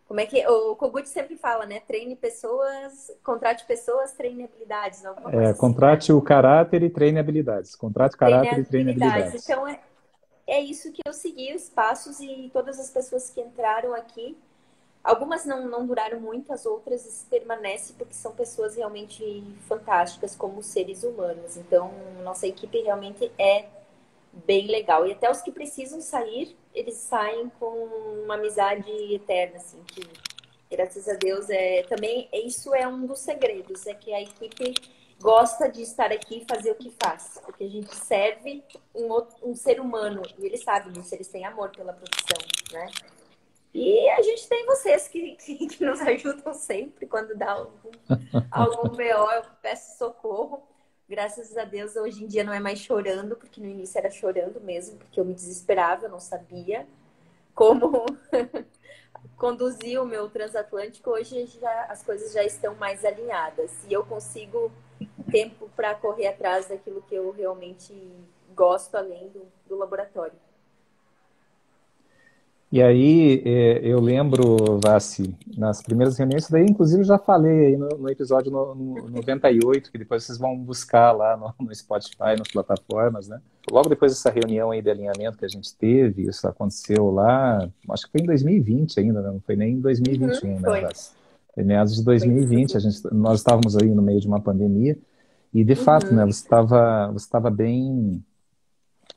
como 0.07 0.21
é 0.21 0.25
que 0.25 0.45
o 0.47 0.75
Kogut 0.75 1.07
sempre 1.09 1.35
fala, 1.35 1.65
né? 1.65 1.81
Treine 1.81 2.15
pessoas, 2.15 3.11
contrate 3.23 3.65
pessoas, 3.65 4.13
treine 4.13 4.45
habilidades. 4.45 5.03
É, 5.03 5.47
assim. 5.47 5.59
contrate 5.59 6.13
o 6.13 6.21
caráter 6.21 6.81
e 6.81 6.89
treine 6.89 7.19
habilidades. 7.19 7.75
Contrate 7.75 8.15
o 8.15 8.17
caráter 8.17 8.49
treine 8.49 8.61
e 8.61 8.65
treine 8.65 8.91
habilidades. 8.91 9.27
habilidades. 9.27 9.49
Então 9.49 9.67
é, 9.67 9.79
é 10.47 10.61
isso 10.61 10.93
que 10.93 11.01
eu 11.05 11.11
segui 11.11 11.53
os 11.53 11.69
passos 11.69 12.21
e 12.21 12.49
todas 12.53 12.79
as 12.79 12.89
pessoas 12.89 13.29
que 13.29 13.41
entraram 13.41 13.93
aqui, 13.93 14.37
algumas 15.03 15.45
não, 15.45 15.67
não 15.67 15.85
duraram 15.85 16.21
muito, 16.21 16.53
as 16.53 16.65
outras 16.65 17.27
permanecem 17.29 17.93
porque 17.97 18.13
são 18.13 18.31
pessoas 18.31 18.77
realmente 18.77 19.43
fantásticas 19.67 20.37
como 20.37 20.63
seres 20.63 21.03
humanos. 21.03 21.57
Então 21.57 21.91
nossa 22.23 22.47
equipe 22.47 22.79
realmente 22.81 23.29
é 23.37 23.65
bem 24.45 24.67
legal. 24.67 25.05
E 25.05 25.11
até 25.11 25.29
os 25.29 25.41
que 25.41 25.51
precisam 25.51 25.99
sair, 25.99 26.55
eles 26.77 26.96
saem 26.96 27.50
com 27.60 27.65
uma 28.24 28.36
amizade 28.36 28.91
eterna, 29.13 29.57
assim, 29.57 29.81
que 29.88 30.01
graças 30.69 31.10
a 31.10 31.13
Deus 31.13 31.50
é 31.50 31.81
também 31.84 32.29
isso 32.31 32.74
é 32.75 32.88
um 32.88 33.07
dos 33.07 33.19
segredos, 33.19 33.88
é 33.88 33.96
que 33.96 34.13
a 34.13 34.22
equipe 34.22 34.75
gosta 35.19 35.67
de 35.67 35.81
estar 35.81 36.12
aqui 36.12 36.43
e 36.43 36.46
fazer 36.48 36.72
o 36.72 36.75
que 36.75 36.93
faz, 37.01 37.41
porque 37.43 37.63
a 37.63 37.69
gente 37.69 37.96
serve 37.96 38.63
um, 38.93 39.10
outro, 39.10 39.36
um 39.41 39.55
ser 39.55 39.79
humano 39.79 40.22
e 40.38 40.46
eles 40.46 40.63
sabem 40.63 40.93
disso, 40.93 41.15
eles 41.15 41.27
têm 41.27 41.46
amor 41.46 41.72
pela 41.72 41.93
profissão, 41.93 42.38
né? 42.72 42.91
E 43.74 44.10
a 44.10 44.22
gente 44.22 44.48
tem 44.48 44.65
vocês 44.67 45.07
que, 45.07 45.36
que, 45.43 45.67
que 45.67 45.84
nos 45.84 46.00
ajudam 46.01 46.53
sempre 46.53 47.07
quando 47.07 47.36
dá 47.36 47.53
algum, 47.53 47.91
algum 48.51 48.89
BO, 48.89 49.01
eu 49.01 49.43
peço 49.63 49.98
socorro 49.98 50.62
graças 51.07 51.57
a 51.57 51.63
Deus, 51.63 51.95
hoje 51.95 52.23
em 52.23 52.27
dia 52.27 52.43
não 52.43 52.53
é 52.53 52.59
mais 52.59 52.79
chorando, 52.79 53.35
porque 53.35 53.61
no 53.61 53.67
início 53.67 53.97
era 53.97 54.09
chorando 54.09 54.59
mesmo, 54.61 54.97
porque 54.97 55.19
eu 55.19 55.25
me 55.25 55.33
desesperava, 55.33 56.05
eu 56.05 56.09
não 56.09 56.19
sabia 56.19 56.85
como 57.55 58.05
conduzir 59.37 60.01
o 60.01 60.05
meu 60.05 60.29
transatlântico. 60.29 61.09
Hoje 61.11 61.45
já, 61.45 61.85
as 61.85 62.03
coisas 62.03 62.33
já 62.33 62.43
estão 62.43 62.75
mais 62.75 63.05
alinhadas 63.05 63.71
e 63.87 63.93
eu 63.93 64.05
consigo 64.05 64.71
tempo 65.31 65.69
para 65.75 65.95
correr 65.95 66.27
atrás 66.27 66.67
daquilo 66.67 67.01
que 67.03 67.15
eu 67.15 67.31
realmente 67.31 67.93
gosto, 68.53 68.95
além 68.95 69.29
do, 69.29 69.45
do 69.67 69.77
laboratório. 69.77 70.47
E 72.69 72.81
aí, 72.81 73.41
é, 73.45 73.79
eu 73.81 74.01
lembro, 74.01 74.77
Vassi, 74.83 75.33
nas 75.57 75.81
primeiras 75.81 76.17
reuniões, 76.17 76.50
daí 76.50 76.65
inclusive 76.65 77.05
já 77.05 77.17
falei 77.17 77.67
aí 77.67 77.77
no, 77.77 77.88
no 77.88 78.09
episódio 78.09 78.51
no, 78.51 78.75
no 78.75 79.09
98, 79.09 79.89
que 79.89 79.97
depois 79.97 80.25
vocês 80.25 80.38
vão 80.38 80.57
buscar 80.57 81.13
lá 81.13 81.38
no, 81.38 81.53
no, 81.65 81.74
Spotify, 81.74 82.36
nas 82.38 82.50
plataformas, 82.51 83.29
né? 83.29 83.39
Logo 83.71 83.88
depois 83.88 84.12
dessa 84.12 84.29
reunião 84.29 84.71
aí 84.71 84.81
de 84.81 84.89
alinhamento 84.89 85.38
que 85.38 85.45
a 85.45 85.47
gente 85.47 85.74
teve, 85.75 86.24
isso 86.24 86.45
aconteceu 86.45 87.09
lá, 87.09 87.69
acho 87.89 88.05
que 88.05 88.12
foi 88.12 88.21
em 88.21 88.25
2020 88.25 89.00
ainda, 89.00 89.21
né? 89.21 89.31
não 89.31 89.39
foi 89.39 89.55
nem 89.55 89.75
em 89.75 89.79
2021, 89.79 90.50
uhum, 90.50 90.59
né, 90.59 90.81
Vassi? 90.81 91.12
Foi 91.55 91.63
meados 91.63 91.95
de 91.95 92.03
2020, 92.03 92.75
a 92.75 92.79
gente, 92.81 93.01
nós 93.13 93.39
estávamos 93.39 93.77
aí 93.77 93.88
no 93.88 94.01
meio 94.01 94.19
de 94.19 94.27
uma 94.27 94.41
pandemia, 94.41 94.97
e 95.53 95.63
de 95.63 95.71
uhum. 95.71 95.79
fato, 95.79 96.13
né, 96.13 96.25
você 96.25 96.43
estava 96.43 97.12
você 97.13 97.25
estava 97.25 97.50
bem, 97.50 98.21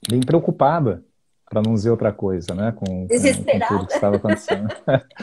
bem 0.09 0.21
preocupada 0.21 1.03
para 1.51 1.61
não 1.61 1.75
dizer 1.75 1.91
outra 1.91 2.13
coisa, 2.13 2.55
né? 2.55 2.71
Com, 2.71 2.87
com, 2.87 3.09
com 3.09 3.67
tudo 3.69 3.87
que 3.89 3.93
estava 3.93 4.17
acontecendo. 4.17 4.69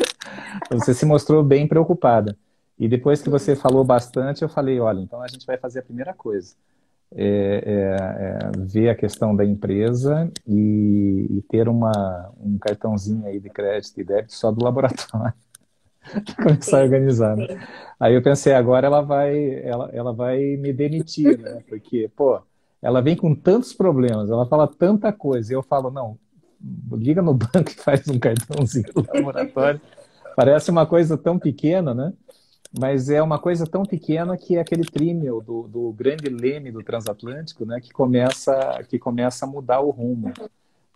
você 0.69 0.93
se 0.93 1.05
mostrou 1.05 1.41
bem 1.41 1.65
preocupada. 1.65 2.37
E 2.77 2.87
depois 2.87 3.21
que 3.21 3.29
você 3.29 3.55
falou 3.55 3.83
bastante, 3.83 4.43
eu 4.43 4.49
falei, 4.49 4.77
olha, 4.79 4.99
então 4.99 5.21
a 5.21 5.27
gente 5.27 5.45
vai 5.45 5.57
fazer 5.57 5.79
a 5.79 5.83
primeira 5.83 6.13
coisa. 6.13 6.53
É, 7.15 7.63
é, 7.65 8.49
é 8.49 8.51
ver 8.59 8.89
a 8.89 8.95
questão 8.95 9.33
da 9.33 9.45
empresa 9.45 10.29
e, 10.45 11.27
e, 11.29 11.41
ter 11.49 11.69
uma, 11.69 12.29
um 12.37 12.57
cartãozinho 12.57 13.25
aí 13.25 13.39
de 13.39 13.49
crédito 13.49 14.01
e 14.01 14.03
débito 14.03 14.33
só 14.33 14.51
do 14.51 14.61
laboratório. 14.61 15.33
começar 16.43 16.81
a 16.81 16.83
organizar. 16.83 17.37
Né? 17.37 17.47
Aí 17.97 18.13
eu 18.13 18.21
pensei, 18.21 18.53
agora 18.53 18.85
ela 18.85 19.01
vai, 19.01 19.61
ela, 19.63 19.89
ela 19.93 20.13
vai 20.13 20.57
me 20.57 20.73
demitir, 20.73 21.39
né? 21.39 21.63
Porque, 21.69 22.11
pô, 22.15 22.41
ela 22.81 23.01
vem 23.01 23.15
com 23.15 23.33
tantos 23.33 23.73
problemas, 23.73 24.29
ela 24.29 24.45
fala 24.45 24.67
tanta 24.67 25.11
coisa, 25.11 25.51
e 25.51 25.55
eu 25.55 25.63
falo, 25.63 25.89
não, 25.89 26.17
liga 26.91 27.21
no 27.21 27.33
banco 27.35 27.69
e 27.69 27.75
faz 27.75 28.07
um 28.07 28.19
cartãozinho 28.19 28.91
do 28.93 29.05
laboratório. 29.13 29.81
Parece 30.35 30.69
uma 30.69 30.85
coisa 30.85 31.17
tão 31.17 31.39
pequena, 31.39 31.93
né? 31.93 32.13
Mas 32.77 33.09
é 33.09 33.21
uma 33.21 33.39
coisa 33.39 33.65
tão 33.65 33.83
pequena 33.83 34.37
que 34.37 34.57
é 34.57 34.59
aquele 34.59 34.83
trímel 34.83 35.41
do, 35.41 35.63
do 35.67 35.93
grande 35.93 36.29
leme 36.29 36.71
do 36.71 36.83
transatlântico, 36.83 37.65
né? 37.65 37.79
Que 37.79 37.91
começa, 37.91 38.83
que 38.87 38.99
começa 38.99 39.45
a 39.45 39.47
mudar 39.47 39.79
o 39.79 39.89
rumo 39.89 40.31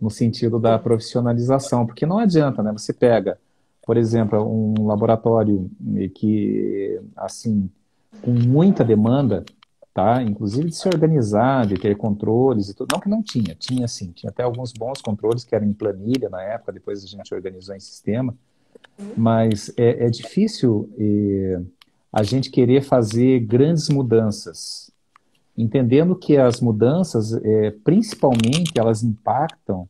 no 0.00 0.10
sentido 0.10 0.58
da 0.58 0.78
profissionalização, 0.78 1.86
porque 1.86 2.04
não 2.04 2.18
adianta, 2.18 2.62
né? 2.62 2.72
Você 2.72 2.92
pega, 2.92 3.38
por 3.84 3.96
exemplo, 3.96 4.38
um 4.42 4.86
laboratório 4.86 5.70
que, 6.14 7.00
assim, 7.16 7.70
com 8.20 8.32
muita 8.32 8.84
demanda, 8.84 9.44
tá? 9.92 10.22
Inclusive 10.22 10.68
de 10.68 10.76
se 10.76 10.88
organizar, 10.88 11.66
de 11.66 11.74
ter 11.74 11.96
controles 11.96 12.68
e 12.68 12.74
tudo. 12.74 12.92
Não 12.92 13.00
que 13.00 13.08
não 13.08 13.22
tinha, 13.22 13.54
tinha 13.54 13.86
sim, 13.86 14.12
tinha 14.12 14.30
até 14.30 14.42
alguns 14.42 14.72
bons 14.72 15.00
controles 15.00 15.44
que 15.44 15.54
eram 15.54 15.66
em 15.66 15.72
planilha 15.72 16.28
na 16.28 16.42
época, 16.42 16.72
depois 16.72 17.04
a 17.04 17.06
gente 17.06 17.34
organizou 17.34 17.74
em 17.74 17.80
sistema. 17.80 18.34
Mas 19.16 19.72
é, 19.76 20.06
é 20.06 20.10
difícil 20.10 20.90
a 22.12 22.22
gente 22.22 22.50
querer 22.50 22.82
fazer 22.82 23.40
grandes 23.40 23.88
mudanças, 23.88 24.90
entendendo 25.56 26.14
que 26.14 26.36
as 26.36 26.60
mudanças, 26.60 27.32
é, 27.32 27.70
principalmente, 27.84 28.72
elas 28.76 29.02
impactam 29.02 29.88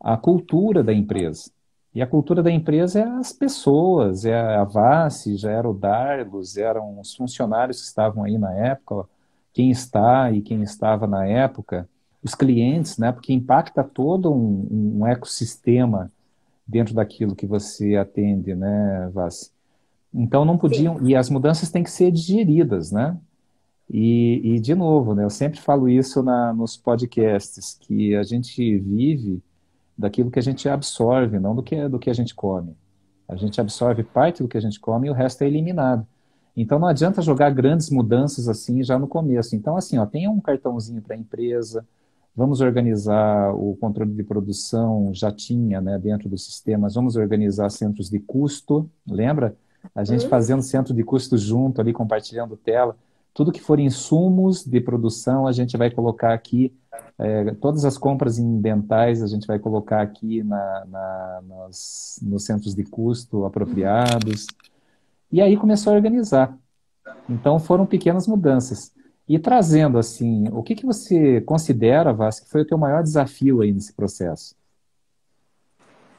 a 0.00 0.16
cultura 0.16 0.82
da 0.82 0.92
empresa. 0.92 1.50
E 1.94 2.02
a 2.02 2.06
cultura 2.06 2.42
da 2.42 2.50
empresa 2.50 3.00
é 3.00 3.02
as 3.04 3.32
pessoas, 3.32 4.24
é 4.24 4.34
a 4.34 4.64
VASE, 4.64 5.36
já 5.36 5.50
era 5.52 5.68
o 5.68 5.72
Dargos, 5.72 6.56
eram 6.56 6.98
os 6.98 7.14
funcionários 7.14 7.80
que 7.80 7.86
estavam 7.86 8.24
aí 8.24 8.36
na 8.36 8.52
época, 8.52 9.08
quem 9.54 9.70
está 9.70 10.30
e 10.32 10.42
quem 10.42 10.62
estava 10.62 11.06
na 11.06 11.24
época, 11.24 11.88
os 12.22 12.34
clientes, 12.34 12.98
né? 12.98 13.12
Porque 13.12 13.32
impacta 13.32 13.84
todo 13.84 14.32
um, 14.34 14.98
um 14.98 15.06
ecossistema 15.06 16.12
dentro 16.66 16.92
daquilo 16.92 17.36
que 17.36 17.46
você 17.46 17.94
atende, 17.96 18.54
né, 18.54 19.10
Vassi? 19.14 19.50
Então 20.12 20.44
não 20.44 20.58
podiam, 20.58 20.98
Sim. 20.98 21.06
e 21.06 21.16
as 21.16 21.30
mudanças 21.30 21.70
têm 21.70 21.84
que 21.84 21.90
ser 21.90 22.10
digeridas, 22.10 22.90
né? 22.90 23.16
E, 23.88 24.40
e 24.42 24.60
de 24.60 24.74
novo, 24.74 25.14
né, 25.14 25.24
eu 25.24 25.30
sempre 25.30 25.60
falo 25.60 25.88
isso 25.88 26.22
na, 26.22 26.52
nos 26.52 26.76
podcasts, 26.76 27.76
que 27.80 28.14
a 28.16 28.22
gente 28.22 28.78
vive 28.78 29.42
daquilo 29.96 30.30
que 30.30 30.38
a 30.38 30.42
gente 30.42 30.68
absorve, 30.68 31.38
não 31.38 31.54
do 31.54 31.62
que, 31.62 31.88
do 31.88 31.98
que 31.98 32.10
a 32.10 32.14
gente 32.14 32.34
come. 32.34 32.74
A 33.28 33.36
gente 33.36 33.60
absorve 33.60 34.02
parte 34.02 34.42
do 34.42 34.48
que 34.48 34.56
a 34.56 34.60
gente 34.60 34.80
come 34.80 35.06
e 35.06 35.10
o 35.10 35.14
resto 35.14 35.42
é 35.42 35.46
eliminado. 35.46 36.06
Então 36.56 36.78
não 36.78 36.86
adianta 36.86 37.20
jogar 37.20 37.50
grandes 37.50 37.90
mudanças 37.90 38.48
assim 38.48 38.82
já 38.82 38.98
no 38.98 39.08
começo. 39.08 39.56
Então 39.56 39.76
assim, 39.76 39.98
ó, 39.98 40.06
tenha 40.06 40.30
um 40.30 40.40
cartãozinho 40.40 41.02
para 41.02 41.16
a 41.16 41.18
empresa, 41.18 41.84
vamos 42.34 42.60
organizar 42.60 43.54
o 43.54 43.76
controle 43.80 44.12
de 44.12 44.22
produção, 44.22 45.10
já 45.12 45.30
tinha, 45.30 45.80
né, 45.80 45.98
dentro 45.98 46.28
dos 46.28 46.44
sistemas, 46.44 46.94
vamos 46.94 47.16
organizar 47.16 47.70
centros 47.70 48.10
de 48.10 48.18
custo, 48.18 48.88
lembra? 49.08 49.56
A 49.94 50.02
gente 50.04 50.24
uhum. 50.24 50.30
fazendo 50.30 50.62
centro 50.62 50.94
de 50.94 51.04
custo 51.04 51.36
junto 51.36 51.80
ali, 51.80 51.92
compartilhando 51.92 52.56
tela. 52.56 52.96
Tudo 53.32 53.52
que 53.52 53.60
for 53.60 53.78
insumos 53.78 54.64
de 54.64 54.80
produção, 54.80 55.46
a 55.46 55.52
gente 55.52 55.76
vai 55.76 55.90
colocar 55.90 56.32
aqui, 56.32 56.72
é, 57.18 57.52
todas 57.54 57.84
as 57.84 57.98
compras 57.98 58.38
em 58.38 58.60
dentais, 58.60 59.22
a 59.22 59.26
gente 59.26 59.46
vai 59.46 59.58
colocar 59.58 60.00
aqui 60.00 60.42
na, 60.42 60.84
na 60.86 61.40
nos, 61.42 62.18
nos 62.22 62.44
centros 62.44 62.74
de 62.74 62.84
custo 62.84 63.44
apropriados. 63.44 64.46
E 65.34 65.42
aí 65.42 65.56
começou 65.56 65.92
a 65.92 65.96
organizar. 65.96 66.56
Então 67.28 67.58
foram 67.58 67.84
pequenas 67.84 68.28
mudanças. 68.28 68.94
E 69.28 69.36
trazendo 69.36 69.98
assim, 69.98 70.48
o 70.52 70.62
que, 70.62 70.76
que 70.76 70.86
você 70.86 71.40
considera, 71.40 72.12
Vaz, 72.12 72.38
que 72.38 72.48
foi 72.48 72.60
o 72.60 72.64
teu 72.64 72.78
maior 72.78 73.02
desafio 73.02 73.60
aí 73.60 73.72
nesse 73.72 73.92
processo? 73.92 74.54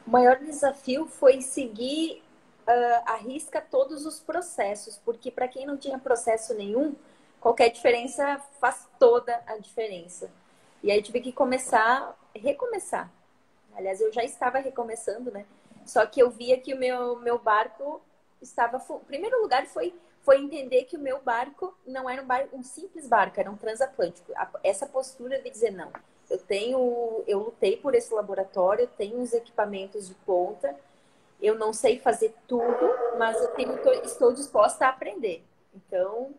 O 0.05 0.11
maior 0.11 0.37
desafio 0.39 1.07
foi 1.07 1.39
seguir 1.39 2.21
uh, 2.67 3.03
à 3.05 3.15
risca 3.15 3.61
todos 3.61 4.05
os 4.05 4.19
processos, 4.19 4.99
porque 5.05 5.31
para 5.31 5.47
quem 5.47 5.65
não 5.65 5.77
tinha 5.77 5.97
processo 5.97 6.53
nenhum, 6.53 6.93
qualquer 7.39 7.69
diferença 7.69 8.37
faz 8.59 8.85
toda 8.99 9.41
a 9.47 9.57
diferença. 9.57 10.29
E 10.83 10.91
aí 10.91 11.01
tive 11.01 11.21
que 11.21 11.31
começar, 11.31 12.13
recomeçar. 12.35 13.09
Aliás, 13.77 14.01
eu 14.01 14.11
já 14.11 14.25
estava 14.25 14.57
recomeçando, 14.59 15.31
né? 15.31 15.45
Só 15.85 16.05
que 16.05 16.21
eu 16.21 16.29
via 16.29 16.59
que 16.59 16.73
o 16.73 16.77
meu, 16.77 17.17
meu 17.21 17.39
barco 17.39 18.01
estava. 18.41 18.77
O 18.89 18.99
primeiro 18.99 19.41
lugar 19.41 19.65
foi, 19.67 19.93
foi 20.21 20.41
entender 20.41 20.83
que 20.85 20.97
o 20.97 20.99
meu 20.99 21.21
barco 21.21 21.75
não 21.85 22.09
era 22.09 22.21
um, 22.21 22.25
barco, 22.25 22.55
um 22.55 22.63
simples 22.63 23.07
barco, 23.07 23.39
era 23.39 23.49
um 23.49 23.57
transatlântico. 23.57 24.31
Essa 24.63 24.85
postura 24.85 25.41
de 25.41 25.49
dizer, 25.49 25.71
não, 25.71 25.91
eu 26.29 26.37
tenho. 26.37 27.23
Eu 27.27 27.39
lutei 27.39 27.77
por 27.77 27.95
esse 27.95 28.13
laboratório, 28.13 28.83
eu 28.83 28.87
tenho 28.87 29.21
os 29.21 29.33
equipamentos 29.33 30.07
de 30.07 30.13
ponta, 30.13 30.75
eu 31.41 31.57
não 31.57 31.73
sei 31.73 31.99
fazer 31.99 32.33
tudo, 32.47 32.89
mas 33.17 33.39
eu 33.41 33.49
tenho, 33.49 33.77
estou 34.03 34.33
disposta 34.33 34.85
a 34.85 34.89
aprender. 34.89 35.43
Então, 35.73 36.33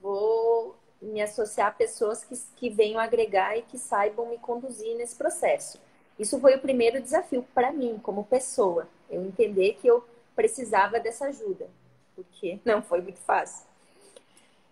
vou 0.00 0.76
me 1.00 1.20
associar 1.20 1.68
a 1.68 1.72
pessoas 1.72 2.24
que, 2.24 2.34
que 2.56 2.70
venham 2.70 3.00
agregar 3.00 3.56
e 3.56 3.62
que 3.62 3.78
saibam 3.78 4.26
me 4.26 4.38
conduzir 4.38 4.96
nesse 4.96 5.14
processo. 5.14 5.78
Isso 6.18 6.40
foi 6.40 6.54
o 6.54 6.60
primeiro 6.60 7.00
desafio 7.00 7.46
para 7.54 7.72
mim, 7.72 8.00
como 8.02 8.24
pessoa. 8.24 8.88
Eu 9.10 9.22
entender 9.22 9.74
que 9.74 9.86
eu 9.86 10.02
precisava 10.36 11.00
dessa 11.00 11.26
ajuda, 11.26 11.68
porque 12.14 12.60
não 12.64 12.82
foi 12.82 13.00
muito 13.00 13.18
fácil. 13.18 13.66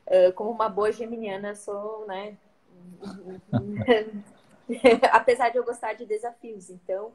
Uh, 0.06 0.32
como 0.34 0.50
uma 0.50 0.68
boa 0.68 0.92
geminiana, 0.92 1.56
sou, 1.56 2.06
né? 2.06 2.36
Apesar 5.10 5.48
de 5.48 5.56
eu 5.56 5.64
gostar 5.64 5.94
de 5.94 6.04
desafios, 6.04 6.68
então. 6.68 7.10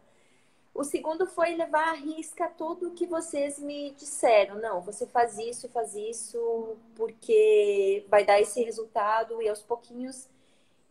O 0.74 0.84
segundo 0.84 1.26
foi 1.26 1.56
levar 1.56 1.90
à 1.90 1.94
risca 1.94 2.48
tudo 2.48 2.88
o 2.88 2.94
que 2.94 3.06
vocês 3.06 3.60
me 3.60 3.92
disseram. 3.92 4.56
Não, 4.56 4.82
você 4.82 5.06
faz 5.06 5.38
isso, 5.38 5.70
faz 5.70 5.96
isso, 5.96 6.78
porque 6.96 8.06
vai 8.08 8.26
dar 8.26 8.40
esse 8.40 8.64
resultado, 8.64 9.42
e 9.42 9.50
aos 9.50 9.62
pouquinhos. 9.62 10.28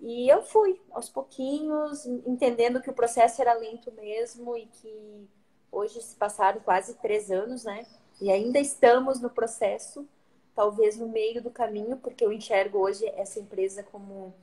E 0.00 0.28
eu 0.28 0.42
fui, 0.42 0.80
aos 0.92 1.08
pouquinhos, 1.08 2.06
entendendo 2.06 2.80
que 2.80 2.90
o 2.90 2.94
processo 2.94 3.40
era 3.40 3.54
lento 3.54 3.90
mesmo 3.92 4.56
e 4.56 4.66
que 4.66 5.28
hoje 5.70 6.00
se 6.02 6.14
passaram 6.16 6.60
quase 6.60 6.94
três 6.94 7.30
anos, 7.30 7.64
né? 7.64 7.86
E 8.20 8.30
ainda 8.30 8.58
estamos 8.58 9.20
no 9.20 9.30
processo, 9.30 10.06
talvez 10.54 10.96
no 10.96 11.08
meio 11.08 11.42
do 11.42 11.50
caminho, 11.50 11.96
porque 11.96 12.24
eu 12.24 12.32
enxergo 12.32 12.78
hoje 12.78 13.06
essa 13.16 13.38
empresa 13.38 13.82
como 13.82 14.34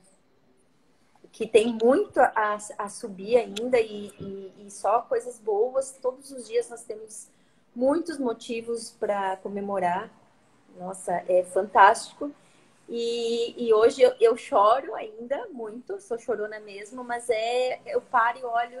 que 1.32 1.46
tem 1.46 1.78
muito 1.82 2.18
a, 2.18 2.56
a 2.78 2.88
subir 2.88 3.36
ainda 3.36 3.78
e, 3.78 4.08
e, 4.18 4.66
e, 4.66 4.70
só 4.70 5.02
coisas 5.02 5.38
boas. 5.38 5.92
Todos 6.00 6.30
os 6.30 6.46
dias 6.46 6.70
nós 6.70 6.82
temos 6.82 7.28
muitos 7.74 8.18
motivos 8.18 8.90
para 8.92 9.36
comemorar. 9.36 10.10
Nossa, 10.78 11.12
é 11.28 11.44
fantástico. 11.44 12.32
E, 12.88 13.66
e 13.66 13.74
hoje 13.74 14.00
eu, 14.00 14.14
eu, 14.18 14.36
choro 14.36 14.94
ainda 14.94 15.46
muito, 15.48 16.00
sou 16.00 16.18
chorona 16.18 16.58
mesmo, 16.60 17.04
mas 17.04 17.28
é 17.28 17.80
eu 17.84 18.00
paro 18.00 18.38
e 18.38 18.44
olho 18.44 18.80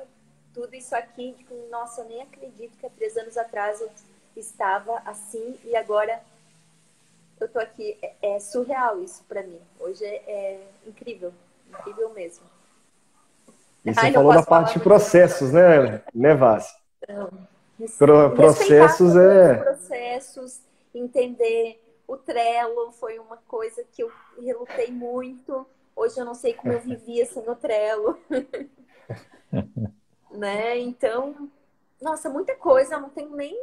tudo 0.56 0.74
isso 0.74 0.96
aqui, 0.96 1.34
tipo, 1.36 1.54
nossa, 1.70 2.00
eu 2.00 2.08
nem 2.08 2.22
acredito 2.22 2.78
que 2.78 2.86
há 2.86 2.88
três 2.88 3.14
anos 3.18 3.36
atrás 3.36 3.78
eu 3.78 3.90
estava 4.34 5.02
assim 5.04 5.54
e 5.62 5.76
agora 5.76 6.18
eu 7.38 7.46
tô 7.46 7.58
aqui. 7.58 7.98
É, 8.00 8.36
é 8.36 8.40
surreal 8.40 9.02
isso 9.02 9.22
para 9.28 9.42
mim. 9.42 9.60
Hoje 9.78 10.02
é, 10.02 10.16
é 10.26 10.66
incrível. 10.86 11.30
Incrível 11.68 12.08
mesmo. 12.14 12.46
E 13.84 13.92
você 13.92 14.00
Ai, 14.00 14.12
falou 14.14 14.32
da 14.32 14.42
parte 14.42 14.78
de 14.78 14.80
processos, 14.82 15.52
né, 15.52 16.02
né 16.14 16.34
Vaz? 16.34 16.74
Pro, 17.98 18.34
processos 18.34 19.14
é. 19.14 19.56
Processos, 19.56 20.60
entender 20.94 21.78
o 22.08 22.16
Trello 22.16 22.92
foi 22.92 23.18
uma 23.18 23.36
coisa 23.46 23.84
que 23.92 24.02
eu 24.02 24.10
relutei 24.42 24.90
muito. 24.90 25.66
Hoje 25.94 26.18
eu 26.18 26.24
não 26.24 26.34
sei 26.34 26.54
como 26.54 26.72
eu 26.72 26.80
vivia 26.80 27.26
sem 27.26 27.46
o 27.46 27.54
Trello. 27.54 28.18
né? 30.36 30.78
Então, 30.78 31.50
nossa, 32.00 32.28
muita 32.28 32.54
coisa, 32.54 32.98
não 32.98 33.10
tenho 33.10 33.34
nem. 33.34 33.54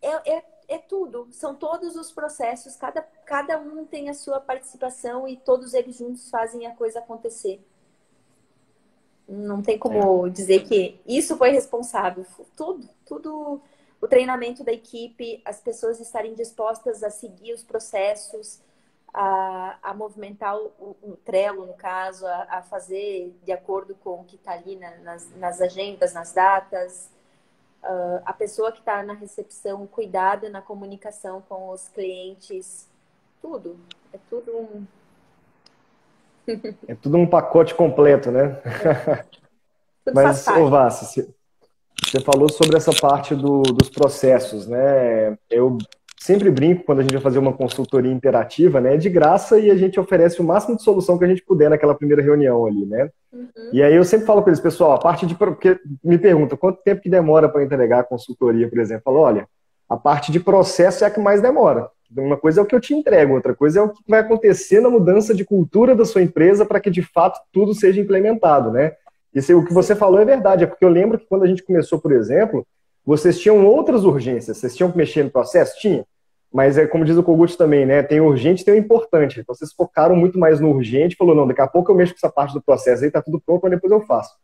É, 0.00 0.36
é, 0.36 0.44
é 0.68 0.78
tudo, 0.78 1.28
são 1.30 1.54
todos 1.54 1.96
os 1.96 2.10
processos, 2.10 2.76
cada, 2.76 3.02
cada 3.24 3.58
um 3.58 3.84
tem 3.84 4.08
a 4.08 4.14
sua 4.14 4.40
participação 4.40 5.28
e 5.28 5.36
todos 5.36 5.74
eles 5.74 5.96
juntos 5.96 6.28
fazem 6.28 6.66
a 6.66 6.74
coisa 6.74 6.98
acontecer. 6.98 7.60
Não 9.28 9.62
tem 9.62 9.78
como 9.78 10.26
é. 10.26 10.30
dizer 10.30 10.64
que 10.64 11.00
isso 11.06 11.36
foi 11.36 11.50
responsável. 11.50 12.26
Tudo, 12.56 12.88
tudo, 13.06 13.60
o 14.00 14.08
treinamento 14.08 14.64
da 14.64 14.72
equipe, 14.72 15.40
as 15.44 15.60
pessoas 15.60 16.00
estarem 16.00 16.34
dispostas 16.34 17.02
a 17.02 17.10
seguir 17.10 17.52
os 17.52 17.62
processos, 17.62 18.60
a, 19.12 19.76
a 19.82 19.94
movimentar 19.94 20.56
o, 20.56 20.96
o 21.02 21.16
Trello, 21.24 21.66
no 21.66 21.74
caso, 21.74 22.26
a, 22.26 22.46
a, 22.48 22.62
fazer 22.62 23.34
de 23.44 23.52
acordo 23.52 23.94
com 23.96 24.20
o 24.20 24.24
que 24.24 24.36
está 24.36 24.52
ali 24.52 24.76
na, 24.76 24.96
nas, 24.98 25.30
nas 25.36 25.60
agendas, 25.60 26.14
nas 26.14 26.32
datas, 26.32 27.10
uh, 27.82 28.22
a 28.24 28.32
pessoa 28.32 28.72
que 28.72 28.78
está 28.78 29.02
na 29.02 29.12
recepção 29.12 29.86
cuidada 29.86 30.48
na 30.48 30.62
comunicação 30.62 31.42
com 31.46 31.70
os 31.70 31.88
clientes, 31.88 32.88
tudo. 33.40 33.78
É 34.14 34.18
tudo 34.30 34.56
um. 34.56 34.86
é 36.88 36.94
tudo 36.94 37.18
um 37.18 37.26
pacote 37.26 37.74
completo, 37.74 38.30
né? 38.30 38.60
É. 38.64 39.42
Mas, 40.12 40.48
ô 40.48 40.68
Vassi, 40.68 41.32
você 42.02 42.20
falou 42.20 42.50
sobre 42.50 42.76
essa 42.76 42.90
parte 42.92 43.34
do, 43.34 43.62
dos 43.62 43.88
processos, 43.88 44.66
né? 44.66 45.38
Eu 45.48 45.78
sempre 46.22 46.50
brinco 46.50 46.84
quando 46.84 47.00
a 47.00 47.02
gente 47.02 47.12
vai 47.12 47.20
fazer 47.20 47.38
uma 47.38 47.52
consultoria 47.52 48.12
interativa, 48.12 48.80
né? 48.80 48.94
É 48.94 48.96
de 48.96 49.10
graça 49.10 49.58
e 49.58 49.70
a 49.70 49.76
gente 49.76 49.98
oferece 49.98 50.40
o 50.40 50.44
máximo 50.44 50.76
de 50.76 50.82
solução 50.82 51.18
que 51.18 51.24
a 51.24 51.28
gente 51.28 51.42
puder 51.42 51.68
naquela 51.68 51.94
primeira 51.94 52.22
reunião 52.22 52.64
ali, 52.64 52.86
né? 52.86 53.10
Uhum. 53.32 53.48
E 53.72 53.82
aí 53.82 53.94
eu 53.94 54.04
sempre 54.04 54.26
falo 54.26 54.40
para 54.40 54.50
eles, 54.50 54.60
pessoal, 54.60 54.92
a 54.92 54.98
parte 54.98 55.26
de. 55.26 55.34
Porque 55.34 55.78
me 56.02 56.16
perguntam 56.18 56.56
quanto 56.56 56.82
tempo 56.82 57.00
que 57.00 57.10
demora 57.10 57.48
para 57.48 57.64
entregar 57.64 58.00
a 58.00 58.04
consultoria, 58.04 58.68
por 58.68 58.78
exemplo. 58.78 59.00
Eu 59.00 59.04
falo, 59.04 59.18
olha, 59.18 59.48
a 59.88 59.96
parte 59.96 60.30
de 60.30 60.38
processo 60.38 61.02
é 61.02 61.08
a 61.08 61.10
que 61.10 61.20
mais 61.20 61.42
demora. 61.42 61.88
Uma 62.16 62.36
coisa 62.36 62.60
é 62.60 62.62
o 62.62 62.66
que 62.66 62.74
eu 62.74 62.80
te 62.80 62.94
entrego, 62.94 63.34
outra 63.34 63.54
coisa 63.54 63.80
é 63.80 63.82
o 63.82 63.88
que 63.88 64.02
vai 64.06 64.20
acontecer 64.20 64.80
na 64.80 64.90
mudança 64.90 65.34
de 65.34 65.44
cultura 65.44 65.94
da 65.94 66.04
sua 66.04 66.22
empresa 66.22 66.64
para 66.64 66.78
que 66.78 66.90
de 66.90 67.02
fato 67.02 67.40
tudo 67.50 67.74
seja 67.74 68.00
implementado, 68.00 68.70
né? 68.70 68.92
Isso, 69.34 69.56
o 69.58 69.64
que 69.64 69.72
você 69.72 69.96
falou 69.96 70.20
é 70.20 70.24
verdade, 70.24 70.64
é 70.64 70.66
porque 70.66 70.84
eu 70.84 70.90
lembro 70.90 71.18
que 71.18 71.26
quando 71.26 71.42
a 71.42 71.46
gente 71.46 71.62
começou, 71.62 71.98
por 71.98 72.12
exemplo, 72.12 72.66
vocês 73.04 73.40
tinham 73.40 73.66
outras 73.66 74.04
urgências, 74.04 74.58
vocês 74.58 74.76
tinham 74.76 74.90
que 74.90 74.96
mexer 74.96 75.24
no 75.24 75.30
processo? 75.30 75.78
Tinha. 75.80 76.04
Mas 76.52 76.76
é 76.76 76.86
como 76.86 77.04
diz 77.04 77.16
o 77.16 77.22
Kogut 77.22 77.56
também, 77.56 77.86
né? 77.86 78.02
Tem 78.02 78.20
urgente 78.20 78.62
e 78.62 78.64
tem 78.64 78.74
o 78.74 78.76
importante. 78.76 79.40
Então 79.40 79.54
vocês 79.54 79.72
focaram 79.72 80.14
muito 80.14 80.38
mais 80.38 80.60
no 80.60 80.70
urgente, 80.70 81.16
falou, 81.16 81.34
não, 81.34 81.46
daqui 81.46 81.62
a 81.62 81.66
pouco 81.66 81.90
eu 81.90 81.96
mexo 81.96 82.12
com 82.12 82.18
essa 82.18 82.32
parte 82.32 82.52
do 82.52 82.62
processo 82.62 83.04
aí, 83.04 83.10
tá 83.10 83.22
tudo 83.22 83.40
pronto, 83.40 83.62
mas 83.62 83.72
depois 83.72 83.90
eu 83.90 84.02
faço. 84.02 84.34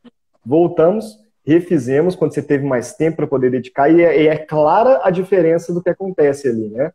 Voltamos, 0.45 1.19
refizemos 1.47 2.15
quando 2.15 2.33
você 2.33 2.43
teve 2.43 2.65
mais 2.65 2.95
tempo 2.95 3.19
para 3.19 3.27
poder 3.27 3.51
dedicar, 3.51 3.91
e 3.91 4.03
é, 4.03 4.23
e 4.23 4.29
é, 4.29 4.37
clara 4.39 5.01
a 5.03 5.11
diferença 5.11 5.73
do 5.73 5.83
que 5.83 5.91
acontece 5.91 6.49
ali, 6.49 6.69
né? 6.71 6.93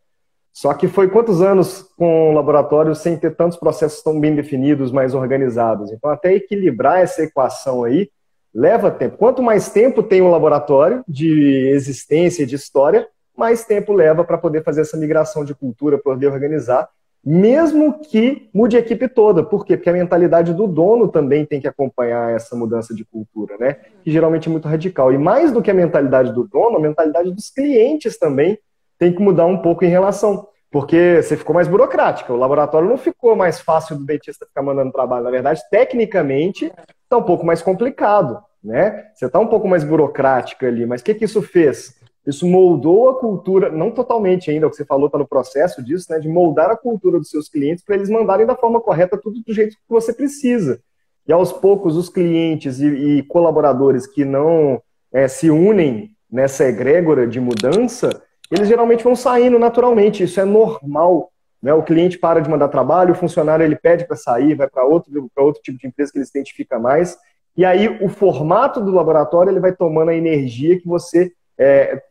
Só 0.51 0.71
que 0.73 0.87
foi 0.87 1.09
quantos 1.09 1.41
anos 1.41 1.81
com 1.97 2.29
o 2.29 2.33
laboratório 2.33 2.93
sem 2.93 3.17
ter 3.17 3.35
tantos 3.35 3.57
processos 3.57 4.03
tão 4.03 4.19
bem 4.19 4.35
definidos, 4.35 4.91
mais 4.91 5.15
organizados? 5.15 5.91
Então, 5.91 6.11
até 6.11 6.33
equilibrar 6.33 6.99
essa 7.01 7.23
equação 7.23 7.83
aí 7.83 8.09
leva 8.53 8.91
tempo. 8.91 9.17
Quanto 9.17 9.41
mais 9.41 9.71
tempo 9.71 10.03
tem 10.03 10.21
um 10.21 10.29
laboratório 10.29 11.03
de 11.07 11.69
existência, 11.73 12.45
de 12.45 12.55
história, 12.55 13.07
mais 13.37 13.65
tempo 13.65 13.93
leva 13.93 14.23
para 14.23 14.37
poder 14.37 14.63
fazer 14.63 14.81
essa 14.81 14.97
migração 14.97 15.43
de 15.43 15.55
cultura, 15.55 15.97
poder 15.97 16.27
organizar, 16.27 16.89
mesmo 17.25 17.99
que 18.01 18.49
mude 18.53 18.75
a 18.75 18.79
equipe 18.79 19.07
toda. 19.07 19.43
Por 19.43 19.65
quê? 19.65 19.77
Porque 19.77 19.89
a 19.89 19.93
mentalidade 19.93 20.53
do 20.53 20.67
dono 20.67 21.07
também 21.07 21.45
tem 21.45 21.61
que 21.61 21.67
acompanhar 21.67 22.35
essa 22.35 22.55
mudança 22.55 22.93
de 22.93 23.05
cultura, 23.05 23.57
né? 23.57 23.77
Que 24.03 24.11
geralmente 24.11 24.49
é 24.49 24.51
muito 24.51 24.67
radical. 24.67 25.13
E 25.13 25.17
mais 25.17 25.51
do 25.51 25.61
que 25.61 25.71
a 25.71 25.73
mentalidade 25.73 26.33
do 26.33 26.43
dono, 26.45 26.77
a 26.77 26.81
mentalidade 26.81 27.31
dos 27.31 27.49
clientes 27.49 28.17
também 28.17 28.59
tem 28.99 29.13
que 29.13 29.21
mudar 29.21 29.45
um 29.45 29.61
pouco 29.61 29.85
em 29.85 29.89
relação. 29.89 30.47
Porque 30.69 31.21
você 31.21 31.37
ficou 31.37 31.53
mais 31.53 31.67
burocrática. 31.67 32.33
O 32.33 32.37
laboratório 32.37 32.89
não 32.89 32.97
ficou 32.97 33.35
mais 33.35 33.59
fácil 33.61 33.95
do 33.95 34.05
dentista 34.05 34.45
ficar 34.45 34.63
mandando 34.63 34.91
trabalho. 34.91 35.23
Na 35.23 35.31
verdade, 35.31 35.61
tecnicamente, 35.69 36.65
está 37.03 37.15
um 37.15 37.23
pouco 37.23 37.45
mais 37.45 37.61
complicado. 37.61 38.43
Né? 38.61 39.05
Você 39.13 39.27
está 39.27 39.39
um 39.39 39.47
pouco 39.47 39.67
mais 39.67 39.83
burocrática 39.83 40.67
ali. 40.67 40.85
Mas 40.85 41.01
o 41.01 41.03
que, 41.03 41.13
que 41.13 41.25
isso 41.25 41.41
fez? 41.41 41.95
Isso 42.25 42.47
moldou 42.47 43.09
a 43.09 43.19
cultura, 43.19 43.69
não 43.69 43.91
totalmente 43.91 44.49
ainda, 44.49 44.67
o 44.67 44.69
que 44.69 44.77
você 44.77 44.85
falou 44.85 45.07
está 45.07 45.17
no 45.17 45.27
processo 45.27 45.83
disso, 45.83 46.07
né, 46.09 46.19
de 46.19 46.29
moldar 46.29 46.69
a 46.69 46.77
cultura 46.77 47.19
dos 47.19 47.29
seus 47.29 47.49
clientes 47.49 47.83
para 47.83 47.95
eles 47.95 48.09
mandarem 48.09 48.45
da 48.45 48.55
forma 48.55 48.79
correta 48.79 49.17
tudo 49.17 49.41
do 49.45 49.53
jeito 49.53 49.75
que 49.75 49.81
você 49.89 50.13
precisa. 50.13 50.79
E 51.27 51.33
aos 51.33 51.51
poucos, 51.51 51.97
os 51.97 52.09
clientes 52.09 52.79
e, 52.79 52.87
e 52.87 53.23
colaboradores 53.23 54.07
que 54.07 54.23
não 54.23 54.81
é, 55.11 55.27
se 55.27 55.49
unem 55.49 56.11
nessa 56.31 56.65
egrégora 56.65 57.27
de 57.27 57.39
mudança, 57.39 58.23
eles 58.49 58.67
geralmente 58.67 59.03
vão 59.03 59.15
saindo 59.15 59.59
naturalmente, 59.59 60.23
isso 60.23 60.39
é 60.39 60.45
normal. 60.45 61.29
Né? 61.61 61.73
O 61.73 61.83
cliente 61.83 62.17
para 62.17 62.39
de 62.39 62.49
mandar 62.49 62.67
trabalho, 62.69 63.13
o 63.13 63.15
funcionário 63.15 63.63
ele 63.63 63.75
pede 63.75 64.05
para 64.05 64.15
sair, 64.15 64.55
vai 64.55 64.69
para 64.69 64.83
outro, 64.85 65.29
outro 65.37 65.61
tipo 65.61 65.77
de 65.77 65.87
empresa 65.87 66.11
que 66.11 66.17
ele 66.17 66.25
se 66.25 66.37
identifica 66.37 66.79
mais. 66.79 67.17
E 67.55 67.63
aí 67.63 67.87
o 68.01 68.09
formato 68.09 68.81
do 68.81 68.91
laboratório 68.91 69.51
ele 69.51 69.59
vai 69.59 69.73
tomando 69.73 70.09
a 70.09 70.15
energia 70.15 70.79
que 70.79 70.87
você 70.87 71.31
é, 71.57 72.01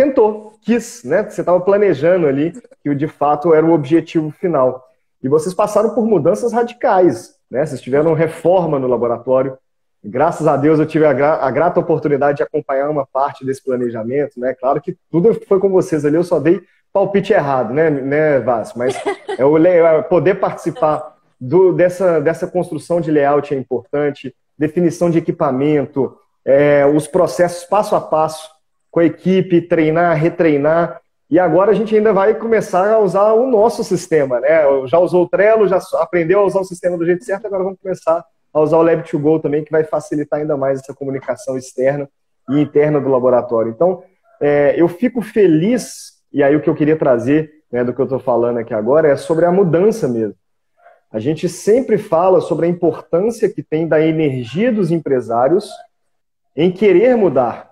tentou, 0.00 0.54
quis, 0.62 1.04
né? 1.04 1.28
Você 1.28 1.42
estava 1.42 1.60
planejando 1.60 2.26
ali 2.26 2.52
que 2.82 2.94
de 2.94 3.06
fato 3.06 3.52
era 3.52 3.64
o 3.64 3.72
objetivo 3.72 4.30
final. 4.30 4.82
E 5.22 5.28
vocês 5.28 5.54
passaram 5.54 5.90
por 5.94 6.06
mudanças 6.06 6.52
radicais, 6.54 7.34
né? 7.50 7.66
Vocês 7.66 7.82
tiveram 7.82 8.14
reforma 8.14 8.78
no 8.78 8.88
laboratório. 8.88 9.58
Graças 10.02 10.46
a 10.46 10.56
Deus 10.56 10.78
eu 10.78 10.86
tive 10.86 11.04
a, 11.04 11.12
gra 11.12 11.34
a 11.34 11.50
grata 11.50 11.78
oportunidade 11.78 12.38
de 12.38 12.42
acompanhar 12.42 12.88
uma 12.88 13.06
parte 13.06 13.44
desse 13.44 13.62
planejamento, 13.62 14.40
né? 14.40 14.54
Claro 14.54 14.80
que 14.80 14.96
tudo 15.10 15.34
foi 15.46 15.60
com 15.60 15.68
vocês 15.68 16.06
ali, 16.06 16.16
eu 16.16 16.24
só 16.24 16.40
dei 16.40 16.62
palpite 16.90 17.34
errado, 17.34 17.74
né, 17.74 17.90
né 17.90 18.40
Vaz? 18.40 18.72
Mas 18.74 18.96
é 19.28 19.68
é 19.68 20.02
poder 20.02 20.36
participar 20.36 21.16
do, 21.38 21.72
dessa, 21.74 22.20
dessa 22.20 22.46
construção 22.46 23.02
de 23.02 23.10
layout 23.10 23.52
é 23.52 23.58
importante, 23.58 24.34
definição 24.56 25.10
de 25.10 25.18
equipamento, 25.18 26.16
é, 26.42 26.86
os 26.86 27.06
processos 27.06 27.64
passo 27.64 27.94
a 27.94 28.00
passo 28.00 28.59
com 28.90 29.00
a 29.00 29.04
equipe, 29.04 29.62
treinar, 29.62 30.16
retreinar. 30.16 31.00
E 31.30 31.38
agora 31.38 31.70
a 31.70 31.74
gente 31.74 31.94
ainda 31.94 32.12
vai 32.12 32.34
começar 32.34 32.92
a 32.92 32.98
usar 32.98 33.32
o 33.32 33.48
nosso 33.48 33.84
sistema, 33.84 34.40
né? 34.40 34.62
Já 34.86 34.98
usou 34.98 35.24
o 35.24 35.28
Trello, 35.28 35.68
já 35.68 35.78
aprendeu 35.94 36.40
a 36.40 36.44
usar 36.44 36.60
o 36.60 36.64
sistema 36.64 36.98
do 36.98 37.06
jeito 37.06 37.24
certo, 37.24 37.46
agora 37.46 37.62
vamos 37.62 37.78
começar 37.80 38.24
a 38.52 38.60
usar 38.60 38.78
o 38.78 38.84
Lab2Go 38.84 39.40
também, 39.40 39.62
que 39.62 39.70
vai 39.70 39.84
facilitar 39.84 40.40
ainda 40.40 40.56
mais 40.56 40.80
essa 40.80 40.92
comunicação 40.92 41.56
externa 41.56 42.08
e 42.48 42.60
interna 42.60 43.00
do 43.00 43.08
laboratório. 43.08 43.70
Então, 43.70 44.02
é, 44.40 44.74
eu 44.76 44.88
fico 44.88 45.22
feliz, 45.22 46.14
e 46.32 46.42
aí 46.42 46.56
o 46.56 46.60
que 46.60 46.68
eu 46.68 46.74
queria 46.74 46.96
trazer 46.96 47.50
né, 47.70 47.84
do 47.84 47.94
que 47.94 48.00
eu 48.00 48.04
estou 48.04 48.18
falando 48.18 48.58
aqui 48.58 48.74
agora 48.74 49.08
é 49.08 49.16
sobre 49.16 49.44
a 49.44 49.52
mudança 49.52 50.08
mesmo. 50.08 50.34
A 51.12 51.18
gente 51.18 51.48
sempre 51.48 51.98
fala 51.98 52.40
sobre 52.40 52.66
a 52.66 52.68
importância 52.68 53.48
que 53.48 53.62
tem 53.62 53.86
da 53.86 54.00
energia 54.00 54.72
dos 54.72 54.90
empresários 54.90 55.68
em 56.56 56.70
querer 56.70 57.16
mudar. 57.16 57.69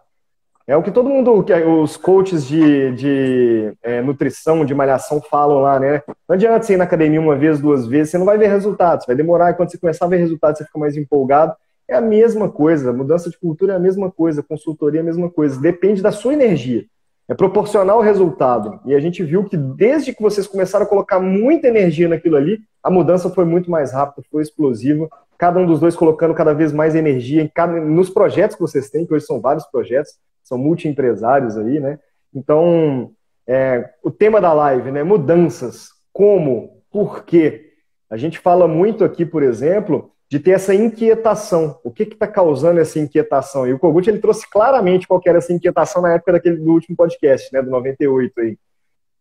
É 0.68 0.76
o 0.76 0.82
que 0.82 0.90
todo 0.90 1.08
mundo, 1.08 1.32
os 1.80 1.96
coaches 1.96 2.46
de, 2.46 2.92
de 2.92 3.72
é, 3.82 4.02
nutrição, 4.02 4.66
de 4.66 4.74
malhação 4.74 5.18
falam 5.18 5.60
lá, 5.60 5.80
né? 5.80 6.02
Não 6.28 6.34
adianta 6.34 6.62
você 6.62 6.74
ir 6.74 6.76
na 6.76 6.84
academia 6.84 7.18
uma 7.18 7.34
vez, 7.34 7.58
duas 7.58 7.86
vezes, 7.86 8.10
você 8.10 8.18
não 8.18 8.26
vai 8.26 8.36
ver 8.36 8.48
resultados, 8.48 9.06
vai 9.06 9.16
demorar, 9.16 9.50
e 9.50 9.54
quando 9.54 9.70
você 9.70 9.78
começar 9.78 10.04
a 10.04 10.08
ver 10.08 10.18
resultados, 10.18 10.58
você 10.58 10.66
fica 10.66 10.78
mais 10.78 10.94
empolgado. 10.94 11.54
É 11.88 11.96
a 11.96 12.02
mesma 12.02 12.50
coisa, 12.50 12.92
mudança 12.92 13.30
de 13.30 13.38
cultura 13.38 13.72
é 13.72 13.76
a 13.76 13.78
mesma 13.78 14.10
coisa, 14.10 14.42
consultoria 14.42 15.00
é 15.00 15.02
a 15.02 15.06
mesma 15.06 15.30
coisa, 15.30 15.58
depende 15.58 16.02
da 16.02 16.12
sua 16.12 16.34
energia. 16.34 16.84
É 17.26 17.32
proporcional 17.34 17.96
ao 17.96 18.02
resultado. 18.02 18.78
E 18.84 18.94
a 18.94 19.00
gente 19.00 19.24
viu 19.24 19.44
que 19.44 19.56
desde 19.56 20.12
que 20.12 20.22
vocês 20.22 20.46
começaram 20.46 20.84
a 20.84 20.88
colocar 20.88 21.18
muita 21.18 21.66
energia 21.68 22.08
naquilo 22.08 22.36
ali, 22.36 22.58
a 22.82 22.90
mudança 22.90 23.30
foi 23.30 23.46
muito 23.46 23.70
mais 23.70 23.90
rápida, 23.90 24.26
foi 24.30 24.42
explosiva. 24.42 25.08
Cada 25.38 25.60
um 25.60 25.66
dos 25.66 25.80
dois 25.80 25.96
colocando 25.96 26.34
cada 26.34 26.52
vez 26.52 26.74
mais 26.74 26.94
energia 26.94 27.40
em 27.40 27.48
cada, 27.48 27.80
nos 27.80 28.10
projetos 28.10 28.54
que 28.54 28.60
vocês 28.60 28.90
têm, 28.90 29.06
que 29.06 29.14
hoje 29.14 29.24
são 29.24 29.40
vários 29.40 29.64
projetos, 29.64 30.12
são 30.48 30.56
multi-empresários 30.56 31.58
aí, 31.58 31.78
né? 31.78 31.98
Então, 32.34 33.12
é, 33.46 33.90
o 34.02 34.10
tema 34.10 34.40
da 34.40 34.52
live, 34.52 34.90
né? 34.90 35.02
Mudanças. 35.02 35.90
Como? 36.12 36.82
Por 36.90 37.24
quê? 37.24 37.72
A 38.08 38.16
gente 38.16 38.38
fala 38.38 38.66
muito 38.66 39.04
aqui, 39.04 39.26
por 39.26 39.42
exemplo, 39.42 40.10
de 40.30 40.40
ter 40.40 40.52
essa 40.52 40.74
inquietação. 40.74 41.78
O 41.84 41.90
que 41.90 42.04
está 42.04 42.26
causando 42.26 42.80
essa 42.80 42.98
inquietação? 42.98 43.66
E 43.66 43.74
o 43.74 43.78
Kogut 43.78 44.08
ele 44.08 44.18
trouxe 44.18 44.48
claramente 44.50 45.06
qual 45.06 45.20
era 45.26 45.38
essa 45.38 45.52
inquietação 45.52 46.00
na 46.00 46.14
época 46.14 46.32
daquele, 46.32 46.56
do 46.56 46.72
último 46.72 46.96
podcast, 46.96 47.52
né, 47.52 47.60
do 47.60 47.70
98 47.70 48.40
aí. 48.40 48.58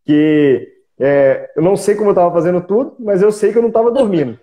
Que 0.05 0.73
é, 0.97 1.51
eu 1.57 1.61
não 1.61 1.75
sei 1.75 1.95
como 1.95 2.09
eu 2.09 2.13
estava 2.13 2.33
fazendo 2.33 2.61
tudo, 2.61 2.95
mas 2.99 3.21
eu 3.21 3.31
sei 3.33 3.51
que 3.51 3.57
eu 3.57 3.61
não 3.61 3.69
estava 3.69 3.91
dormindo. 3.91 4.39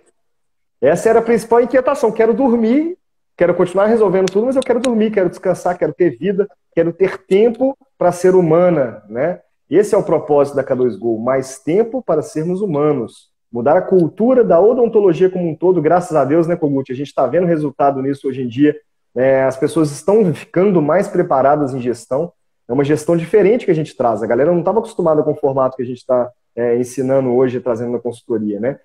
Essa 0.79 1.09
era 1.09 1.19
a 1.19 1.23
principal 1.23 1.61
inquietação. 1.61 2.11
Quero 2.11 2.33
dormir, 2.33 2.95
quero 3.37 3.53
continuar 3.53 3.87
resolvendo 3.87 4.31
tudo, 4.31 4.45
mas 4.45 4.55
eu 4.55 4.61
quero 4.61 4.79
dormir, 4.79 5.11
quero 5.11 5.29
descansar, 5.29 5.77
quero 5.77 5.93
ter 5.93 6.17
vida, 6.17 6.47
quero 6.73 6.93
ter 6.93 7.17
tempo 7.25 7.77
para 7.97 8.11
ser 8.11 8.35
humana, 8.35 9.03
né? 9.09 9.39
Esse 9.69 9.95
é 9.95 9.97
o 9.97 10.03
propósito 10.03 10.55
da 10.55 10.63
K2Go, 10.63 11.19
mais 11.19 11.59
tempo 11.59 12.01
para 12.01 12.21
sermos 12.21 12.61
humanos. 12.61 13.29
Mudar 13.51 13.77
a 13.77 13.81
cultura 13.81 14.43
da 14.43 14.59
odontologia 14.59 15.29
como 15.29 15.49
um 15.49 15.55
todo, 15.55 15.81
graças 15.81 16.15
a 16.15 16.23
Deus, 16.23 16.45
né, 16.45 16.55
Kogut? 16.55 16.91
A 16.91 16.95
gente 16.95 17.07
está 17.07 17.25
vendo 17.25 17.47
resultado 17.47 18.01
nisso 18.01 18.27
hoje 18.27 18.43
em 18.43 18.47
dia. 18.47 18.75
É, 19.15 19.43
as 19.43 19.57
pessoas 19.57 19.91
estão 19.91 20.33
ficando 20.33 20.81
mais 20.81 21.07
preparadas 21.07 21.73
em 21.73 21.81
gestão. 21.81 22.31
É 22.67 22.73
uma 22.73 22.83
gestão 22.83 23.15
diferente 23.15 23.65
que 23.65 23.71
a 23.71 23.75
gente 23.75 23.95
traz. 23.95 24.21
A 24.21 24.27
galera 24.27 24.51
não 24.51 24.59
estava 24.59 24.79
acostumada 24.79 25.23
com 25.23 25.31
o 25.31 25.35
formato 25.35 25.77
que 25.77 25.83
a 25.83 25.85
gente 25.85 25.99
está 25.99 26.29
é, 26.55 26.77
ensinando 26.77 27.33
hoje, 27.33 27.59
trazendo 27.59 27.91
na 27.91 27.99
consultoria, 27.99 28.59
né? 28.59 28.77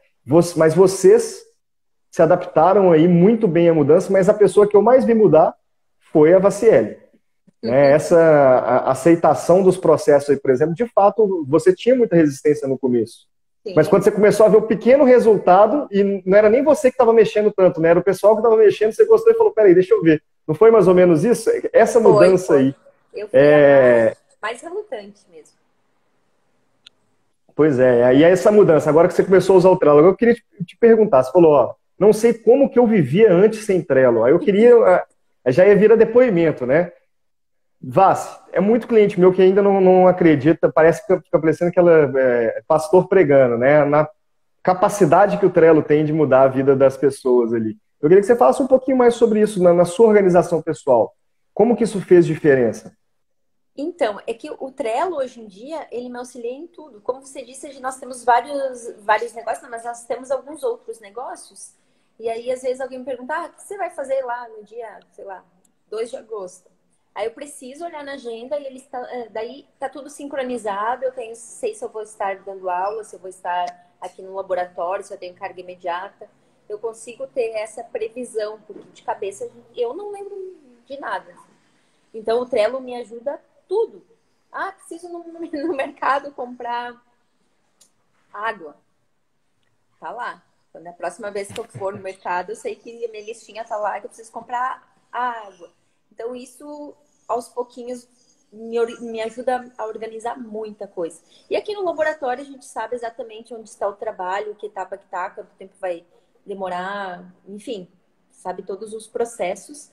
Mas 0.56 0.74
vocês 0.74 1.42
se 2.10 2.20
adaptaram 2.20 2.90
aí 2.90 3.06
muito 3.06 3.46
bem 3.46 3.68
à 3.68 3.74
mudança, 3.74 4.12
mas 4.12 4.28
a 4.28 4.34
pessoa 4.34 4.68
que 4.68 4.76
eu 4.76 4.82
mais 4.82 5.04
vi 5.04 5.14
mudar 5.14 5.54
foi 6.12 6.34
a 6.34 6.38
Vaciele. 6.38 6.98
Né? 7.62 7.70
Uhum. 7.70 7.94
Essa 7.94 8.84
aceitação 8.86 9.62
dos 9.62 9.76
processos 9.76 10.30
aí, 10.30 10.36
por 10.36 10.50
exemplo, 10.50 10.74
de 10.74 10.86
fato, 10.86 11.44
você 11.48 11.74
tinha 11.74 11.94
muita 11.94 12.16
resistência 12.16 12.66
no 12.66 12.78
começo. 12.78 13.28
Sim. 13.62 13.74
Mas 13.76 13.86
quando 13.88 14.02
você 14.02 14.10
começou 14.10 14.46
a 14.46 14.48
ver 14.48 14.56
o 14.56 14.62
pequeno 14.62 15.04
resultado, 15.04 15.86
e 15.90 16.22
não 16.24 16.36
era 16.36 16.48
nem 16.48 16.64
você 16.64 16.88
que 16.88 16.94
estava 16.94 17.12
mexendo 17.12 17.52
tanto, 17.52 17.80
né? 17.80 17.90
Era 17.90 17.98
o 17.98 18.04
pessoal 18.04 18.34
que 18.34 18.40
estava 18.40 18.56
mexendo, 18.56 18.92
você 18.92 19.04
gostou 19.04 19.32
e 19.32 19.36
falou, 19.36 19.52
peraí, 19.52 19.74
deixa 19.74 19.94
eu 19.94 20.02
ver. 20.02 20.22
Não 20.48 20.54
foi 20.54 20.70
mais 20.70 20.88
ou 20.88 20.94
menos 20.94 21.24
isso? 21.24 21.50
Essa 21.72 22.00
mudança 22.00 22.46
foi, 22.46 22.56
foi. 22.56 22.64
aí. 22.64 22.74
Eu 23.14 23.28
fui 23.28 23.38
é... 23.38 24.16
mais 24.40 24.62
relutante 24.62 25.20
mesmo. 25.30 25.60
Pois 27.54 27.78
é, 27.78 28.14
e 28.14 28.24
essa 28.24 28.50
mudança, 28.50 28.88
agora 28.88 29.06
que 29.06 29.12
você 29.12 29.22
começou 29.22 29.54
a 29.54 29.58
usar 29.58 29.68
o 29.68 29.76
Trello, 29.76 30.00
eu 30.00 30.16
queria 30.16 30.34
te, 30.34 30.42
te 30.64 30.78
perguntar, 30.78 31.22
você 31.22 31.30
falou, 31.30 31.52
ó, 31.52 31.74
não 32.00 32.14
sei 32.14 32.32
como 32.32 32.70
que 32.70 32.78
eu 32.78 32.86
vivia 32.86 33.30
antes 33.30 33.66
sem 33.66 33.82
Trello. 33.82 34.24
Aí 34.24 34.32
eu 34.32 34.38
queria, 34.38 35.04
já 35.48 35.66
ia 35.66 35.76
vir 35.76 35.92
a 35.92 35.96
depoimento, 35.96 36.64
né? 36.64 36.90
Vaz, 37.78 38.40
é 38.52 38.60
muito 38.60 38.88
cliente 38.88 39.20
meu 39.20 39.32
que 39.32 39.42
ainda 39.42 39.62
não, 39.62 39.82
não 39.82 40.08
acredita, 40.08 40.72
parece 40.72 41.06
que 41.06 41.14
fica 41.20 41.38
parecendo 41.38 41.68
aquela 41.68 42.10
é, 42.18 42.62
pastor 42.66 43.06
pregando, 43.06 43.58
né? 43.58 43.84
Na 43.84 44.08
capacidade 44.62 45.36
que 45.36 45.44
o 45.44 45.50
Trello 45.50 45.82
tem 45.82 46.02
de 46.02 46.12
mudar 46.12 46.42
a 46.42 46.48
vida 46.48 46.74
das 46.74 46.96
pessoas 46.96 47.52
ali. 47.52 47.76
Eu 48.00 48.08
queria 48.08 48.22
que 48.22 48.26
você 48.26 48.36
falasse 48.36 48.62
um 48.62 48.66
pouquinho 48.66 48.96
mais 48.96 49.14
sobre 49.14 49.40
isso 49.40 49.62
na, 49.62 49.74
na 49.74 49.84
sua 49.84 50.06
organização 50.06 50.62
pessoal. 50.62 51.14
Como 51.52 51.76
que 51.76 51.84
isso 51.84 52.00
fez 52.00 52.24
diferença? 52.24 52.96
Então, 53.76 54.18
é 54.26 54.32
que 54.32 54.50
o 54.50 54.70
Trello 54.70 55.16
hoje 55.16 55.40
em 55.40 55.46
dia, 55.46 55.86
ele 55.90 56.08
me 56.08 56.18
auxilia 56.18 56.50
em 56.50 56.66
tudo. 56.66 57.00
Como 57.02 57.20
você 57.20 57.42
disse, 57.42 57.78
nós 57.80 57.98
temos 57.98 58.24
vários, 58.24 58.94
vários 59.00 59.34
negócios, 59.34 59.68
mas 59.70 59.84
nós 59.84 60.04
temos 60.04 60.30
alguns 60.30 60.62
outros 60.62 60.98
negócios. 61.00 61.78
E 62.20 62.28
aí, 62.28 62.52
às 62.52 62.60
vezes, 62.60 62.82
alguém 62.82 62.98
me 62.98 63.04
pergunta, 63.06 63.34
ah, 63.34 63.46
o 63.46 63.52
que 63.54 63.62
você 63.62 63.78
vai 63.78 63.88
fazer 63.88 64.20
lá 64.26 64.46
no 64.50 64.62
dia, 64.62 65.00
sei 65.10 65.24
lá, 65.24 65.42
2 65.88 66.10
de 66.10 66.18
agosto? 66.18 66.70
Aí 67.14 67.24
eu 67.24 67.30
preciso 67.30 67.82
olhar 67.82 68.04
na 68.04 68.12
agenda 68.12 68.60
e 68.60 68.66
ele 68.66 68.76
está, 68.76 68.98
é, 69.10 69.30
daí 69.30 69.66
tá 69.78 69.88
tudo 69.88 70.10
sincronizado. 70.10 71.02
Eu 71.02 71.12
tenho, 71.12 71.34
sei 71.34 71.74
se 71.74 71.82
eu 71.82 71.88
vou 71.88 72.02
estar 72.02 72.36
dando 72.40 72.68
aula, 72.68 73.04
se 73.04 73.16
eu 73.16 73.20
vou 73.20 73.30
estar 73.30 73.64
aqui 73.98 74.20
no 74.20 74.34
laboratório, 74.34 75.02
se 75.02 75.14
eu 75.14 75.18
tenho 75.18 75.34
carga 75.34 75.62
imediata. 75.62 76.28
Eu 76.68 76.78
consigo 76.78 77.26
ter 77.26 77.52
essa 77.52 77.82
previsão, 77.82 78.60
porque 78.66 78.82
de 78.92 79.02
cabeça 79.02 79.50
eu 79.74 79.94
não 79.94 80.10
lembro 80.10 80.58
de 80.84 81.00
nada. 81.00 81.34
Então 82.12 82.42
o 82.42 82.46
Trello 82.46 82.82
me 82.82 82.96
ajuda 82.96 83.42
tudo. 83.66 84.04
Ah, 84.52 84.72
preciso 84.72 85.08
no, 85.08 85.24
no 85.66 85.74
mercado 85.74 86.32
comprar 86.32 87.02
água. 88.30 88.76
Tá 89.98 90.10
lá. 90.10 90.49
Quando 90.72 90.86
a 90.86 90.92
próxima 90.92 91.30
vez 91.30 91.48
que 91.48 91.58
eu 91.58 91.64
for 91.64 91.92
no 91.94 92.02
mercado, 92.02 92.50
eu 92.50 92.56
sei 92.56 92.76
que 92.76 93.04
a 93.04 93.08
minha 93.10 93.24
listinha 93.24 93.64
tá 93.64 93.76
lá 93.76 93.98
que 93.98 94.06
eu 94.06 94.10
preciso 94.10 94.30
comprar 94.30 94.96
água. 95.10 95.70
Então, 96.12 96.34
isso, 96.34 96.94
aos 97.26 97.48
pouquinhos, 97.48 98.06
me, 98.52 99.20
ajuda 99.20 99.72
a 99.78 99.86
organizar 99.86 100.38
muita 100.38 100.86
coisa. 100.86 101.20
E 101.48 101.56
aqui 101.56 101.74
no 101.74 101.84
laboratório, 101.84 102.42
a 102.42 102.46
gente 102.46 102.64
sabe 102.64 102.96
exatamente 102.96 103.54
onde 103.54 103.68
está 103.68 103.88
o 103.88 103.94
trabalho, 103.94 104.54
que 104.54 104.66
etapa 104.66 104.96
que 104.96 105.04
está, 105.04 105.30
quanto 105.30 105.50
tempo 105.56 105.74
vai 105.80 106.04
demorar, 106.44 107.32
enfim, 107.46 107.88
sabe 108.30 108.62
todos 108.62 108.92
os 108.92 109.06
processos. 109.06 109.90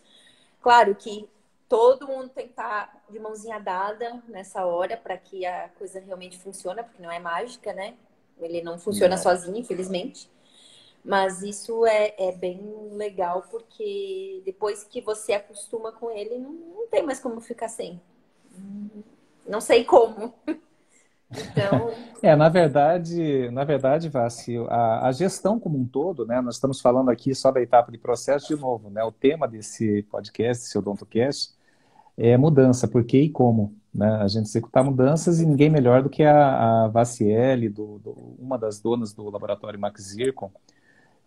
Claro 0.61 0.95
que 0.95 1.29
todo 1.69 2.07
mundo 2.07 2.29
tem 2.29 2.45
que 2.45 2.51
estar 2.51 3.03
de 3.09 3.19
mãozinha 3.19 3.59
dada 3.59 4.21
nessa 4.27 4.65
hora 4.65 4.97
para 4.97 5.17
que 5.17 5.45
a 5.45 5.69
coisa 5.77 5.99
realmente 5.99 6.37
funcione, 6.39 6.83
porque 6.83 7.01
não 7.01 7.11
é 7.11 7.19
mágica, 7.19 7.73
né? 7.73 7.95
Ele 8.39 8.61
não 8.61 8.79
funciona 8.79 9.15
não. 9.15 9.21
sozinho, 9.21 9.57
infelizmente. 9.57 10.29
Mas 11.07 11.41
isso 11.41 11.85
é, 11.85 12.13
é 12.17 12.33
bem 12.33 12.59
legal 12.91 13.45
porque 13.49 14.41
depois 14.43 14.83
que 14.83 14.99
você 14.99 15.31
acostuma 15.31 15.89
com 15.89 16.11
ele, 16.11 16.37
não, 16.37 16.51
não 16.51 16.87
tem 16.87 17.01
mais 17.01 17.17
como 17.17 17.39
ficar 17.39 17.69
sem. 17.69 18.01
Não 19.47 19.61
sei 19.61 19.85
como. 19.85 20.33
Então... 21.31 21.91
É, 22.19 22.35
na 22.35 22.49
verdade, 22.49 23.51
na 23.51 23.63
verdade, 23.63 24.09
Vassi, 24.09 24.57
a, 24.69 25.07
a, 25.07 25.11
gestão 25.11 25.59
como 25.59 25.77
um 25.77 25.85
todo, 25.85 26.25
né? 26.25 26.41
Nós 26.41 26.55
estamos 26.55 26.81
falando 26.81 27.11
aqui 27.11 27.35
só 27.35 27.51
da 27.51 27.61
etapa 27.61 27.91
de 27.91 27.97
processo 27.99 28.47
de 28.47 28.59
novo, 28.59 28.89
né? 28.89 29.03
O 29.03 29.11
tema 29.11 29.47
desse 29.47 30.01
podcast, 30.09 30.65
seu 30.65 30.81
DontoCast, 30.81 31.53
é 32.17 32.35
mudança, 32.35 32.87
por 32.87 33.03
que 33.03 33.19
e 33.19 33.29
como, 33.29 33.75
né? 33.93 34.15
A 34.15 34.27
gente 34.27 34.47
executar 34.47 34.83
mudanças 34.83 35.39
e 35.39 35.45
ninguém 35.45 35.69
melhor 35.69 36.01
do 36.01 36.09
que 36.09 36.23
a, 36.23 36.85
a 36.85 36.87
Vaciele, 36.87 37.69
do, 37.69 37.99
do, 37.99 38.11
uma 38.39 38.57
das 38.57 38.79
donas 38.79 39.13
do 39.13 39.29
laboratório 39.29 39.79
Max 39.79 40.01
Zircon, 40.01 40.51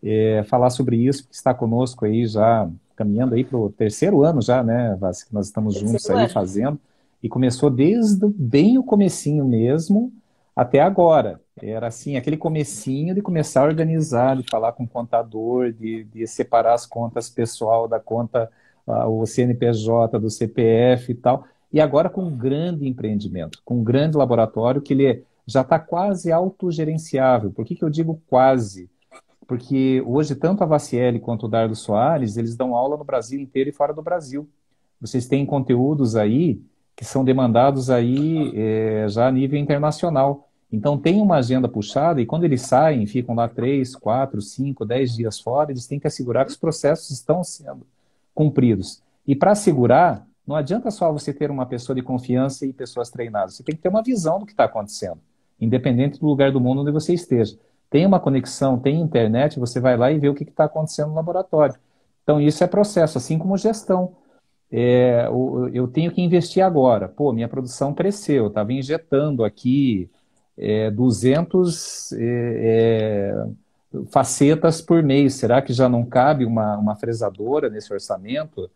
é, 0.03 0.43
falar 0.45 0.71
sobre 0.71 0.97
isso, 0.97 1.29
que 1.29 1.35
está 1.35 1.53
conosco 1.53 2.05
aí 2.05 2.27
já 2.27 2.69
caminhando 2.97 3.35
aí 3.35 3.45
para 3.45 3.57
o 3.57 3.71
terceiro 3.71 4.23
ano 4.23 4.43
já, 4.43 4.63
né, 4.63 4.95
Vassi, 5.01 5.27
que 5.27 5.33
nós 5.33 5.47
estamos 5.47 5.75
terceiro 5.75 5.93
juntos 5.93 6.11
aí 6.11 6.25
ano. 6.25 6.29
fazendo, 6.29 6.81
e 7.23 7.29
começou 7.29 7.71
desde 7.71 8.27
bem 8.29 8.79
o 8.79 8.83
comecinho 8.83 9.45
mesmo 9.45 10.13
até 10.55 10.81
agora. 10.81 11.41
Era 11.63 11.87
assim, 11.87 12.17
aquele 12.17 12.37
comecinho 12.37 13.15
de 13.15 13.23
começar 13.23 13.63
a 13.63 13.65
organizar, 13.65 14.37
de 14.37 14.45
falar 14.51 14.73
com 14.73 14.85
o 14.85 14.89
contador, 14.89 15.73
de, 15.73 16.05
de 16.05 16.27
separar 16.27 16.75
as 16.75 16.87
contas 16.87 17.31
pessoal 17.31 17.89
da 17.89 18.01
conta, 18.01 18.51
uh, 18.87 19.07
o 19.09 19.27
CNPJ, 19.27 20.19
do 20.19 20.31
CPF 20.31 21.13
e 21.13 21.15
tal. 21.15 21.45
E 21.73 21.81
agora 21.81 22.11
com 22.11 22.25
um 22.25 22.37
grande 22.37 22.87
empreendimento, 22.89 23.61
com 23.65 23.77
um 23.77 23.85
grande 23.85 24.17
laboratório 24.17 24.83
que 24.83 24.93
ele 24.93 25.25
já 25.47 25.61
está 25.61 25.79
quase 25.79 26.33
autogerenciável. 26.33 27.51
Por 27.51 27.65
que, 27.65 27.75
que 27.75 27.85
eu 27.85 27.91
digo 27.91 28.21
quase? 28.29 28.91
Porque 29.51 30.01
hoje 30.07 30.37
tanto 30.37 30.63
a 30.63 30.67
Vaciele 30.67 31.19
quanto 31.19 31.47
o 31.47 31.49
Dardo 31.49 31.75
Soares, 31.75 32.37
eles 32.37 32.55
dão 32.55 32.77
aula 32.77 32.97
no 32.97 33.03
Brasil 33.03 33.41
inteiro 33.41 33.69
e 33.69 33.73
fora 33.73 33.93
do 33.93 34.01
Brasil. 34.01 34.49
Vocês 35.01 35.27
têm 35.27 35.45
conteúdos 35.45 36.15
aí 36.15 36.63
que 36.95 37.05
são 37.05 37.25
demandados 37.25 37.91
aí 37.91 38.53
é, 38.55 39.07
já 39.09 39.27
a 39.27 39.33
nível 39.33 39.59
internacional. 39.59 40.49
Então 40.71 40.97
tem 40.97 41.21
uma 41.21 41.39
agenda 41.39 41.69
puxada 41.69 42.21
e 42.21 42.27
quando 42.27 42.45
eles 42.45 42.63
saem, 42.63 43.05
ficam 43.09 43.35
lá 43.35 43.49
três, 43.49 43.97
quatro, 43.97 44.41
cinco, 44.41 44.85
dez 44.85 45.17
dias 45.17 45.41
fora, 45.41 45.73
eles 45.73 45.85
têm 45.85 45.99
que 45.99 46.07
assegurar 46.07 46.45
que 46.45 46.53
os 46.53 46.57
processos 46.57 47.11
estão 47.11 47.43
sendo 47.43 47.85
cumpridos. 48.33 49.03
E 49.27 49.35
para 49.35 49.51
assegurar, 49.51 50.25
Não 50.47 50.55
adianta 50.55 50.93
só 50.93 51.13
você 51.13 51.33
ter 51.33 51.51
uma 51.51 51.67
pessoa 51.67 51.97
de 51.97 52.03
confiança 52.03 52.65
e 52.65 52.73
pessoas 52.73 53.11
treinadas. 53.11 53.55
Você 53.55 53.65
tem 53.65 53.75
que 53.75 53.83
ter 53.83 53.89
uma 53.89 54.03
visão 54.03 54.39
do 54.39 54.47
que 54.47 54.53
está 54.53 54.65
acontecendo, 54.65 55.19
independente 55.61 56.21
do 56.21 56.27
lugar 56.27 56.53
do 56.53 56.61
mundo 56.61 56.83
onde 56.83 56.93
você 56.93 57.15
esteja. 57.15 57.59
Tem 57.91 58.07
uma 58.07 58.21
conexão, 58.21 58.79
tem 58.79 59.01
internet, 59.01 59.59
você 59.59 59.81
vai 59.81 59.97
lá 59.97 60.13
e 60.13 60.19
vê 60.19 60.29
o 60.29 60.35
que 60.35 60.45
está 60.45 60.65
acontecendo 60.65 61.09
no 61.09 61.17
laboratório. 61.17 61.75
Então, 62.23 62.41
isso 62.41 62.63
é 62.63 62.67
processo, 62.67 63.19
assim 63.19 63.37
como 63.37 63.59
gestão. 63.59 64.17
É, 64.71 65.27
eu 65.73 65.89
tenho 65.89 66.13
que 66.13 66.23
investir 66.23 66.65
agora. 66.65 67.09
Pô, 67.09 67.33
minha 67.33 67.49
produção 67.49 67.93
cresceu, 67.93 68.47
estava 68.47 68.73
injetando 68.73 69.45
aqui 69.45 70.09
é, 70.57 70.91
200 70.91 72.13
é, 72.13 72.19
é, 72.23 73.47
facetas 74.13 74.81
por 74.81 75.03
mês. 75.03 75.35
Será 75.35 75.61
que 75.61 75.73
já 75.73 75.89
não 75.89 76.05
cabe 76.05 76.45
uma, 76.45 76.77
uma 76.77 76.95
fresadora 76.95 77.69
nesse 77.69 77.93
orçamento? 77.93 78.71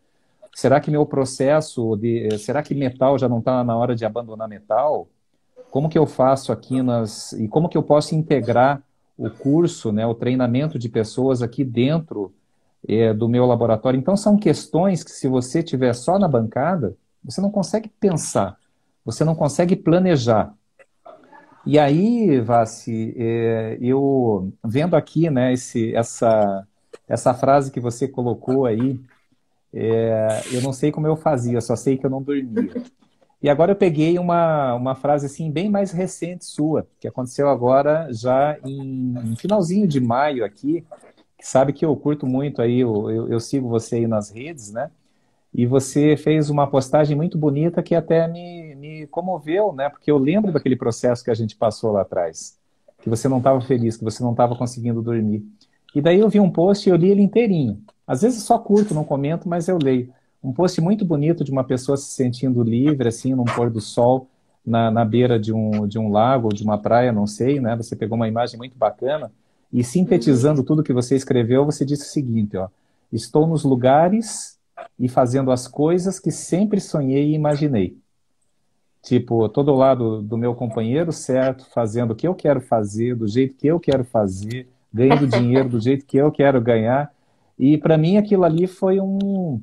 Será 0.53 0.79
que 0.79 0.91
meu 0.91 1.05
processo 1.05 1.95
de. 1.95 2.37
Será 2.39 2.63
que 2.63 2.73
metal 2.73 3.17
já 3.17 3.29
não 3.29 3.39
está 3.39 3.63
na 3.63 3.77
hora 3.77 3.95
de 3.95 4.05
abandonar 4.05 4.47
metal? 4.47 5.07
Como 5.69 5.89
que 5.89 5.97
eu 5.97 6.05
faço 6.05 6.51
aqui 6.51 6.81
nas. 6.81 7.33
E 7.33 7.47
como 7.47 7.69
que 7.69 7.77
eu 7.77 7.83
posso 7.83 8.15
integrar 8.15 8.81
o 9.17 9.29
curso, 9.29 9.91
né, 9.91 10.05
o 10.05 10.13
treinamento 10.13 10.77
de 10.77 10.89
pessoas 10.89 11.41
aqui 11.41 11.63
dentro 11.63 12.33
é, 12.87 13.13
do 13.13 13.29
meu 13.29 13.45
laboratório. 13.45 13.97
Então, 13.97 14.15
são 14.17 14.37
questões 14.37 15.03
que, 15.03 15.11
se 15.11 15.27
você 15.27 15.63
tiver 15.63 15.93
só 15.93 16.19
na 16.19 16.27
bancada, 16.27 16.95
você 17.23 17.41
não 17.41 17.49
consegue 17.49 17.89
pensar, 17.99 18.57
você 19.03 19.23
não 19.23 19.35
consegue 19.35 19.75
planejar. 19.75 20.53
E 21.65 21.79
aí, 21.79 22.39
Vassi, 22.41 23.15
é, 23.17 23.77
eu 23.81 24.53
vendo 24.63 24.95
aqui 24.95 25.29
né, 25.29 25.51
esse, 25.53 25.95
essa, 25.95 26.67
essa 27.07 27.33
frase 27.33 27.71
que 27.71 27.79
você 27.79 28.07
colocou 28.07 28.65
aí, 28.65 28.99
é, 29.73 30.41
eu 30.51 30.61
não 30.61 30.71
sei 30.71 30.91
como 30.91 31.07
eu 31.07 31.15
fazia, 31.15 31.59
só 31.61 31.75
sei 31.75 31.97
que 31.97 32.05
eu 32.05 32.09
não 32.09 32.21
dormia. 32.21 32.71
E 33.45 33.49
agora 33.49 33.73
eu 33.73 33.75
peguei 33.75 34.17
uma, 34.17 34.73
uma 34.73 34.95
frase 34.95 35.27
assim 35.27 35.51
bem 35.51 35.69
mais 35.69 35.91
recente 35.91 36.43
sua, 36.43 36.87
que 36.99 37.07
aconteceu 37.07 37.47
agora 37.47 38.11
já 38.11 38.57
em, 38.65 39.13
em 39.19 39.35
finalzinho 39.35 39.87
de 39.87 39.99
maio 39.99 40.43
aqui, 40.43 40.83
que 41.37 41.47
sabe 41.47 41.71
que 41.71 41.85
eu 41.85 41.95
curto 41.95 42.25
muito 42.25 42.59
aí, 42.59 42.79
eu, 42.79 43.11
eu, 43.11 43.29
eu, 43.29 43.39
sigo 43.39 43.69
você 43.69 43.97
aí 43.97 44.07
nas 44.07 44.31
redes, 44.31 44.71
né? 44.71 44.89
E 45.53 45.63
você 45.67 46.17
fez 46.17 46.49
uma 46.49 46.65
postagem 46.65 47.15
muito 47.15 47.37
bonita 47.37 47.83
que 47.83 47.93
até 47.93 48.27
me, 48.27 48.73
me 48.73 49.05
comoveu, 49.05 49.71
né? 49.71 49.89
Porque 49.89 50.09
eu 50.09 50.17
lembro 50.17 50.51
daquele 50.51 50.75
processo 50.75 51.23
que 51.23 51.29
a 51.29 51.35
gente 51.35 51.55
passou 51.55 51.91
lá 51.91 52.01
atrás, 52.01 52.57
que 52.97 53.07
você 53.07 53.27
não 53.27 53.37
estava 53.37 53.61
feliz, 53.61 53.95
que 53.95 54.03
você 54.03 54.23
não 54.23 54.31
estava 54.31 54.55
conseguindo 54.55 55.03
dormir. 55.03 55.45
E 55.93 56.01
daí 56.01 56.19
eu 56.19 56.29
vi 56.29 56.39
um 56.39 56.49
post 56.49 56.89
e 56.89 56.91
eu 56.91 56.95
li 56.95 57.11
ele 57.11 57.21
inteirinho. 57.21 57.79
Às 58.07 58.23
vezes 58.23 58.41
só 58.41 58.57
curto, 58.57 58.95
não 58.95 59.03
comento, 59.03 59.47
mas 59.47 59.67
eu 59.67 59.77
leio 59.77 60.11
um 60.45 60.53
post 60.53 60.79
muito 60.79 61.03
bonito 61.03 61.43
de 61.43 61.51
uma 61.51 61.63
pessoa 61.63 61.97
se 61.97 62.11
sentindo 62.11 62.61
livre, 62.61 63.07
assim, 63.07 63.33
num 63.33 63.45
pôr 63.45 63.69
do 63.71 63.81
sol, 63.81 64.27
na, 64.65 64.91
na 64.91 65.03
beira 65.03 65.39
de 65.39 65.51
um, 65.51 65.87
de 65.87 65.97
um 65.97 66.11
lago 66.11 66.47
ou 66.47 66.53
de 66.53 66.63
uma 66.63 66.77
praia, 66.77 67.11
não 67.11 67.25
sei, 67.25 67.59
né? 67.59 67.75
Você 67.75 67.95
pegou 67.95 68.15
uma 68.15 68.27
imagem 68.27 68.57
muito 68.57 68.77
bacana 68.77 69.31
e 69.73 69.83
sintetizando 69.83 70.63
tudo 70.63 70.83
que 70.83 70.93
você 70.93 71.15
escreveu, 71.15 71.65
você 71.65 71.83
disse 71.83 72.03
o 72.03 72.11
seguinte, 72.11 72.55
ó, 72.57 72.69
estou 73.11 73.47
nos 73.47 73.63
lugares 73.63 74.59
e 74.99 75.09
fazendo 75.09 75.51
as 75.51 75.67
coisas 75.67 76.19
que 76.19 76.31
sempre 76.31 76.79
sonhei 76.79 77.31
e 77.31 77.35
imaginei. 77.35 77.97
Tipo, 79.01 79.49
todo 79.49 79.75
lado 79.75 80.21
do 80.21 80.37
meu 80.37 80.55
companheiro, 80.55 81.11
certo, 81.11 81.65
fazendo 81.73 82.11
o 82.11 82.15
que 82.15 82.27
eu 82.27 82.33
quero 82.33 82.61
fazer, 82.61 83.15
do 83.15 83.27
jeito 83.27 83.55
que 83.55 83.67
eu 83.67 83.79
quero 83.79 84.03
fazer, 84.03 84.67
ganhando 84.93 85.27
dinheiro 85.27 85.69
do 85.69 85.79
jeito 85.79 86.05
que 86.05 86.17
eu 86.17 86.31
quero 86.31 86.59
ganhar. 86.61 87.13
E 87.57 87.77
para 87.77 87.97
mim 87.97 88.17
aquilo 88.17 88.43
ali 88.43 88.65
foi 88.65 88.99
um, 88.99 89.61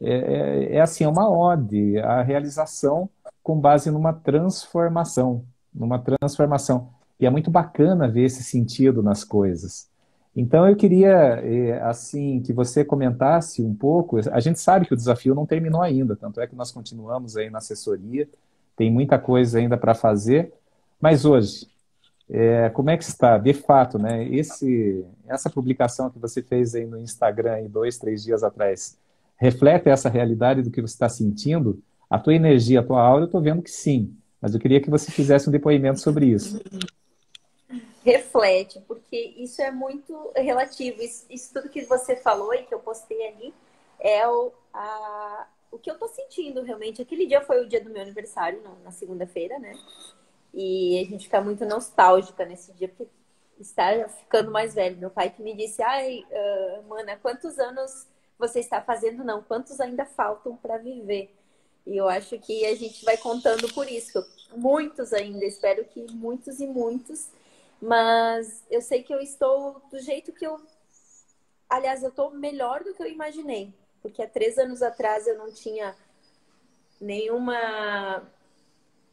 é, 0.00 0.12
é, 0.12 0.76
é 0.76 0.80
assim, 0.80 1.04
é 1.04 1.08
uma 1.08 1.30
ode 1.30 1.98
à 1.98 2.22
realização 2.22 3.08
com 3.42 3.58
base 3.58 3.90
numa 3.90 4.12
transformação, 4.12 5.44
numa 5.72 5.98
transformação. 5.98 6.90
E 7.18 7.26
é 7.26 7.30
muito 7.30 7.50
bacana 7.50 8.08
ver 8.08 8.24
esse 8.24 8.42
sentido 8.42 9.02
nas 9.02 9.24
coisas. 9.24 9.88
Então 10.36 10.68
eu 10.68 10.74
queria, 10.74 11.12
é, 11.12 11.80
assim, 11.82 12.40
que 12.40 12.52
você 12.52 12.84
comentasse 12.84 13.62
um 13.62 13.74
pouco. 13.74 14.18
A 14.32 14.40
gente 14.40 14.58
sabe 14.58 14.86
que 14.86 14.94
o 14.94 14.96
desafio 14.96 15.34
não 15.34 15.46
terminou 15.46 15.80
ainda, 15.80 16.16
tanto 16.16 16.40
é 16.40 16.46
que 16.46 16.56
nós 16.56 16.72
continuamos 16.72 17.36
aí 17.36 17.48
na 17.50 17.58
assessoria, 17.58 18.28
tem 18.76 18.90
muita 18.90 19.18
coisa 19.18 19.58
ainda 19.58 19.76
para 19.76 19.94
fazer. 19.94 20.52
Mas 21.00 21.24
hoje, 21.24 21.68
é, 22.28 22.68
como 22.70 22.90
é 22.90 22.96
que 22.96 23.04
está? 23.04 23.38
De 23.38 23.52
fato, 23.52 23.98
né? 23.98 24.26
Esse, 24.28 25.04
essa 25.28 25.48
publicação 25.48 26.10
que 26.10 26.18
você 26.18 26.42
fez 26.42 26.74
aí 26.74 26.86
no 26.86 26.98
Instagram 26.98 27.52
aí 27.52 27.68
dois, 27.68 27.98
três 27.98 28.24
dias 28.24 28.42
atrás, 28.42 28.98
reflete 29.36 29.88
essa 29.88 30.08
realidade 30.08 30.62
do 30.62 30.70
que 30.70 30.80
você 30.80 30.94
está 30.94 31.08
sentindo? 31.08 31.82
A 32.08 32.18
tua 32.18 32.34
energia, 32.34 32.80
a 32.80 32.82
tua 32.84 33.00
aura, 33.00 33.22
eu 33.22 33.26
estou 33.26 33.40
vendo 33.40 33.62
que 33.62 33.70
sim. 33.70 34.16
Mas 34.40 34.54
eu 34.54 34.60
queria 34.60 34.80
que 34.80 34.90
você 34.90 35.10
fizesse 35.10 35.48
um 35.48 35.52
depoimento 35.52 36.00
sobre 36.00 36.26
isso. 36.26 36.60
Reflete, 38.04 38.80
porque 38.86 39.34
isso 39.38 39.62
é 39.62 39.70
muito 39.70 40.32
relativo. 40.36 41.02
Isso, 41.02 41.24
isso 41.30 41.52
tudo 41.52 41.70
que 41.70 41.82
você 41.86 42.16
falou 42.16 42.52
e 42.54 42.62
que 42.62 42.74
eu 42.74 42.78
postei 42.78 43.26
ali 43.26 43.54
é 43.98 44.28
o, 44.28 44.52
a, 44.72 45.46
o 45.70 45.78
que 45.78 45.90
eu 45.90 45.94
estou 45.94 46.08
sentindo 46.08 46.62
realmente. 46.62 47.00
Aquele 47.00 47.26
dia 47.26 47.40
foi 47.40 47.64
o 47.64 47.68
dia 47.68 47.82
do 47.82 47.90
meu 47.90 48.02
aniversário, 48.02 48.60
na 48.84 48.90
segunda-feira, 48.90 49.58
né? 49.58 49.72
E 50.52 51.00
a 51.00 51.10
gente 51.10 51.24
fica 51.24 51.40
muito 51.40 51.64
nostálgica 51.64 52.44
nesse 52.44 52.72
dia, 52.74 52.88
porque 52.88 53.10
está 53.58 54.08
ficando 54.08 54.50
mais 54.50 54.74
velho. 54.74 54.98
Meu 54.98 55.10
pai 55.10 55.30
que 55.30 55.42
me 55.42 55.54
disse, 55.54 55.82
ai, 55.82 56.24
uh, 56.30 56.88
mana, 56.88 57.16
quantos 57.16 57.58
anos 57.58 58.06
você 58.38 58.60
está 58.60 58.80
fazendo, 58.80 59.24
não. 59.24 59.42
Quantos 59.42 59.80
ainda 59.80 60.04
faltam 60.04 60.56
para 60.56 60.78
viver? 60.78 61.34
E 61.86 61.96
eu 61.96 62.08
acho 62.08 62.38
que 62.38 62.64
a 62.64 62.74
gente 62.74 63.04
vai 63.04 63.16
contando 63.16 63.72
por 63.72 63.88
isso. 63.88 64.24
Muitos 64.56 65.12
ainda, 65.12 65.44
espero 65.44 65.84
que 65.84 66.04
muitos 66.12 66.60
e 66.60 66.66
muitos. 66.66 67.28
Mas 67.80 68.62
eu 68.70 68.80
sei 68.80 69.02
que 69.02 69.14
eu 69.14 69.20
estou 69.20 69.82
do 69.90 69.98
jeito 69.98 70.32
que 70.32 70.46
eu. 70.46 70.60
Aliás, 71.68 72.02
eu 72.02 72.08
estou 72.08 72.30
melhor 72.30 72.82
do 72.82 72.94
que 72.94 73.02
eu 73.02 73.06
imaginei. 73.06 73.72
Porque 74.00 74.22
há 74.22 74.28
três 74.28 74.58
anos 74.58 74.82
atrás 74.82 75.26
eu 75.26 75.36
não 75.36 75.52
tinha 75.52 75.94
nenhuma 77.00 78.22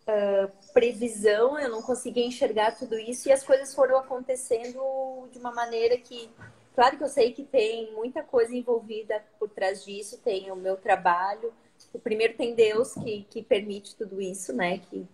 uh, 0.08 0.72
previsão, 0.74 1.60
eu 1.60 1.70
não 1.70 1.82
conseguia 1.82 2.26
enxergar 2.26 2.78
tudo 2.78 2.98
isso 2.98 3.28
e 3.28 3.32
as 3.32 3.44
coisas 3.44 3.74
foram 3.74 3.98
acontecendo 3.98 5.28
de 5.32 5.40
uma 5.40 5.52
maneira 5.52 5.98
que 5.98 6.30
Claro 6.74 6.98
que 6.98 7.04
eu 7.04 7.10
sei 7.10 7.34
que 7.34 7.44
tem 7.44 7.92
muita 7.94 8.24
coisa 8.24 8.56
envolvida 8.56 9.24
por 9.38 9.50
trás 9.50 9.84
disso, 9.84 10.20
tem 10.24 10.52
o 10.52 10.56
meu 10.56 10.78
trabalho. 10.78 11.54
O 11.94 12.00
primeiro 12.00 12.36
tem 12.36 12.56
Deus 12.56 12.94
que, 12.94 13.26
que 13.30 13.44
permite 13.44 13.96
tudo 13.96 14.22
isso, 14.22 14.54
né? 14.54 14.78
Que, 14.78 15.06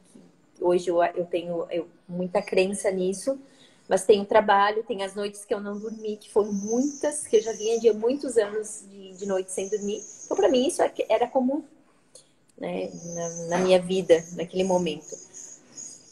que 0.53 0.63
hoje 0.63 0.89
eu, 0.89 1.03
eu 1.03 1.25
tenho 1.25 1.65
eu, 1.71 1.87
muita 2.07 2.41
crença 2.41 2.91
nisso. 2.91 3.39
Mas 3.89 4.05
tem 4.05 4.21
o 4.21 4.25
trabalho, 4.25 4.83
tem 4.83 5.01
as 5.01 5.15
noites 5.15 5.45
que 5.45 5.53
eu 5.53 5.61
não 5.61 5.79
dormi, 5.79 6.17
que 6.17 6.29
foram 6.29 6.51
muitas, 6.51 7.25
que 7.25 7.37
eu 7.37 7.41
já 7.41 7.53
vinha 7.53 7.79
de 7.79 7.91
muitos 7.93 8.37
anos 8.37 8.83
de, 8.89 9.13
de 9.13 9.25
noite 9.25 9.51
sem 9.51 9.69
dormir. 9.69 10.03
Então, 10.25 10.35
para 10.35 10.49
mim, 10.49 10.67
isso 10.67 10.81
é 10.81 10.91
era 11.07 11.25
comum 11.25 11.63
né, 12.57 12.89
na, 13.13 13.29
na 13.47 13.57
minha 13.59 13.81
vida, 13.81 14.23
naquele 14.33 14.65
momento. 14.65 15.15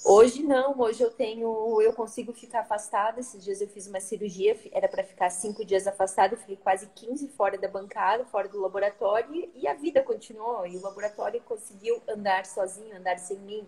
Hoje 0.08 0.44
não, 0.44 0.80
hoje 0.80 1.02
eu 1.02 1.10
tenho, 1.10 1.82
eu 1.82 1.91
consigo 1.91 2.32
ficar 2.32 2.60
afastada. 2.60 3.20
Esses 3.20 3.44
dias 3.44 3.60
eu 3.60 3.68
fiz 3.68 3.88
uma 3.88 4.00
cirurgia, 4.00 4.56
era 4.72 4.88
para 4.88 5.04
ficar 5.04 5.32
cinco 5.32 5.65
dias 5.65 5.88
afastada, 5.88 6.38
fiquei 6.38 6.58
quase 6.58 6.86
15 6.94 7.28
fora 7.30 7.58
da 7.58 7.68
bancada, 7.68 8.24
fora 8.24 8.48
do 8.48 8.62
laboratório, 8.62 9.50
e 9.56 9.68
a 9.68 9.74
vida 9.74 10.04
continuou. 10.04 10.68
E 10.68 10.78
o 10.78 10.82
laboratório 10.84 11.41
conseguiu 11.41 12.04
andar 12.08 12.46
sozinho, 12.46 12.96
andar 12.96 13.18
sem 13.18 13.39
mim. 13.39 13.65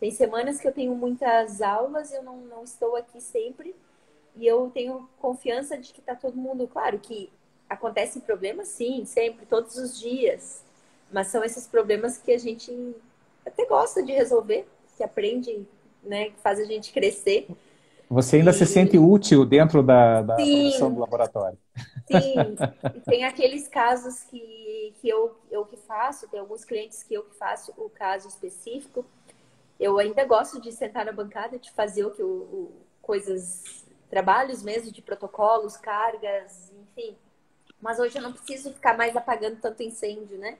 Tem 0.00 0.10
semanas 0.10 0.58
que 0.60 0.66
eu 0.66 0.72
tenho 0.72 0.96
muitas 0.96 1.62
aulas, 1.62 2.12
eu 2.12 2.24
não, 2.24 2.38
não 2.38 2.64
estou 2.64 2.96
aqui 2.96 3.20
sempre, 3.20 3.72
e 4.34 4.44
eu 4.44 4.72
tenho 4.74 5.08
confiança 5.20 5.78
de 5.78 5.92
que 5.92 6.00
está 6.00 6.16
todo 6.16 6.36
mundo. 6.36 6.66
Claro 6.66 6.98
que 6.98 7.30
acontecem 7.70 8.20
problemas, 8.20 8.66
sim, 8.66 9.04
sempre, 9.04 9.46
todos 9.46 9.76
os 9.76 9.96
dias, 9.96 10.64
mas 11.12 11.28
são 11.28 11.44
esses 11.44 11.68
problemas 11.68 12.18
que 12.18 12.32
a 12.32 12.38
gente 12.38 12.96
até 13.46 13.64
gosta 13.64 14.02
de 14.02 14.10
resolver 14.10 14.66
que 14.98 15.04
aprende, 15.04 15.66
né, 16.02 16.26
que 16.30 16.40
faz 16.40 16.58
a 16.58 16.64
gente 16.64 16.92
crescer. 16.92 17.48
Você 18.10 18.36
ainda 18.36 18.50
e... 18.50 18.54
se 18.54 18.66
sente 18.66 18.98
útil 18.98 19.44
dentro 19.46 19.82
da, 19.82 20.22
da 20.22 20.34
produção 20.34 20.92
do 20.92 21.00
laboratório. 21.00 21.58
Sim, 22.06 22.56
e 22.96 23.00
tem 23.00 23.24
aqueles 23.24 23.68
casos 23.68 24.24
que, 24.24 24.92
que 25.00 25.08
eu, 25.08 25.38
eu 25.50 25.64
que 25.64 25.76
faço, 25.76 26.28
tem 26.28 26.40
alguns 26.40 26.64
clientes 26.64 27.02
que 27.02 27.14
eu 27.14 27.22
que 27.22 27.36
faço 27.36 27.72
o 27.76 27.88
caso 27.88 28.28
específico. 28.28 29.06
Eu 29.78 29.98
ainda 29.98 30.24
gosto 30.24 30.60
de 30.60 30.72
sentar 30.72 31.04
na 31.04 31.12
bancada, 31.12 31.58
de 31.58 31.70
fazer 31.70 32.04
o 32.04 32.10
que 32.10 32.22
o, 32.22 32.26
o 32.26 32.72
coisas, 33.00 33.86
trabalhos 34.10 34.62
mesmo 34.62 34.90
de 34.90 35.00
protocolos, 35.00 35.76
cargas, 35.76 36.72
enfim. 36.82 37.16
Mas 37.80 38.00
hoje 38.00 38.18
eu 38.18 38.22
não 38.22 38.32
preciso 38.32 38.72
ficar 38.72 38.96
mais 38.96 39.16
apagando 39.16 39.60
tanto 39.60 39.82
incêndio, 39.82 40.36
né? 40.36 40.58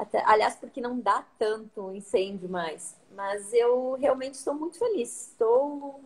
Até, 0.00 0.22
aliás, 0.24 0.56
porque 0.56 0.80
não 0.80 0.98
dá 0.98 1.24
tanto 1.38 1.92
incêndio 1.92 2.48
mais. 2.48 2.96
Mas 3.14 3.52
eu 3.52 3.96
realmente 4.00 4.34
estou 4.34 4.54
muito 4.54 4.78
feliz. 4.78 5.28
Estou. 5.28 6.00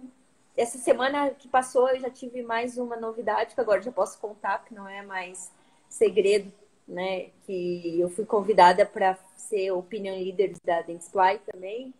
Essa 0.56 0.78
semana 0.78 1.30
que 1.30 1.48
passou, 1.48 1.88
eu 1.88 2.00
já 2.00 2.10
tive 2.10 2.42
mais 2.42 2.78
uma 2.78 2.96
novidade, 2.96 3.54
que 3.54 3.60
agora 3.60 3.82
já 3.82 3.92
posso 3.92 4.18
contar, 4.18 4.58
porque 4.58 4.74
não 4.74 4.88
é 4.88 5.02
mais 5.02 5.50
segredo 5.88 6.52
né? 6.86 7.30
Que 7.46 7.98
eu 8.00 8.08
fui 8.10 8.24
convidada 8.24 8.84
para 8.84 9.18
ser 9.36 9.70
opinion 9.72 10.14
leader 10.14 10.52
da 10.64 10.82
Dentsply 10.82 11.40
também. 11.50 11.94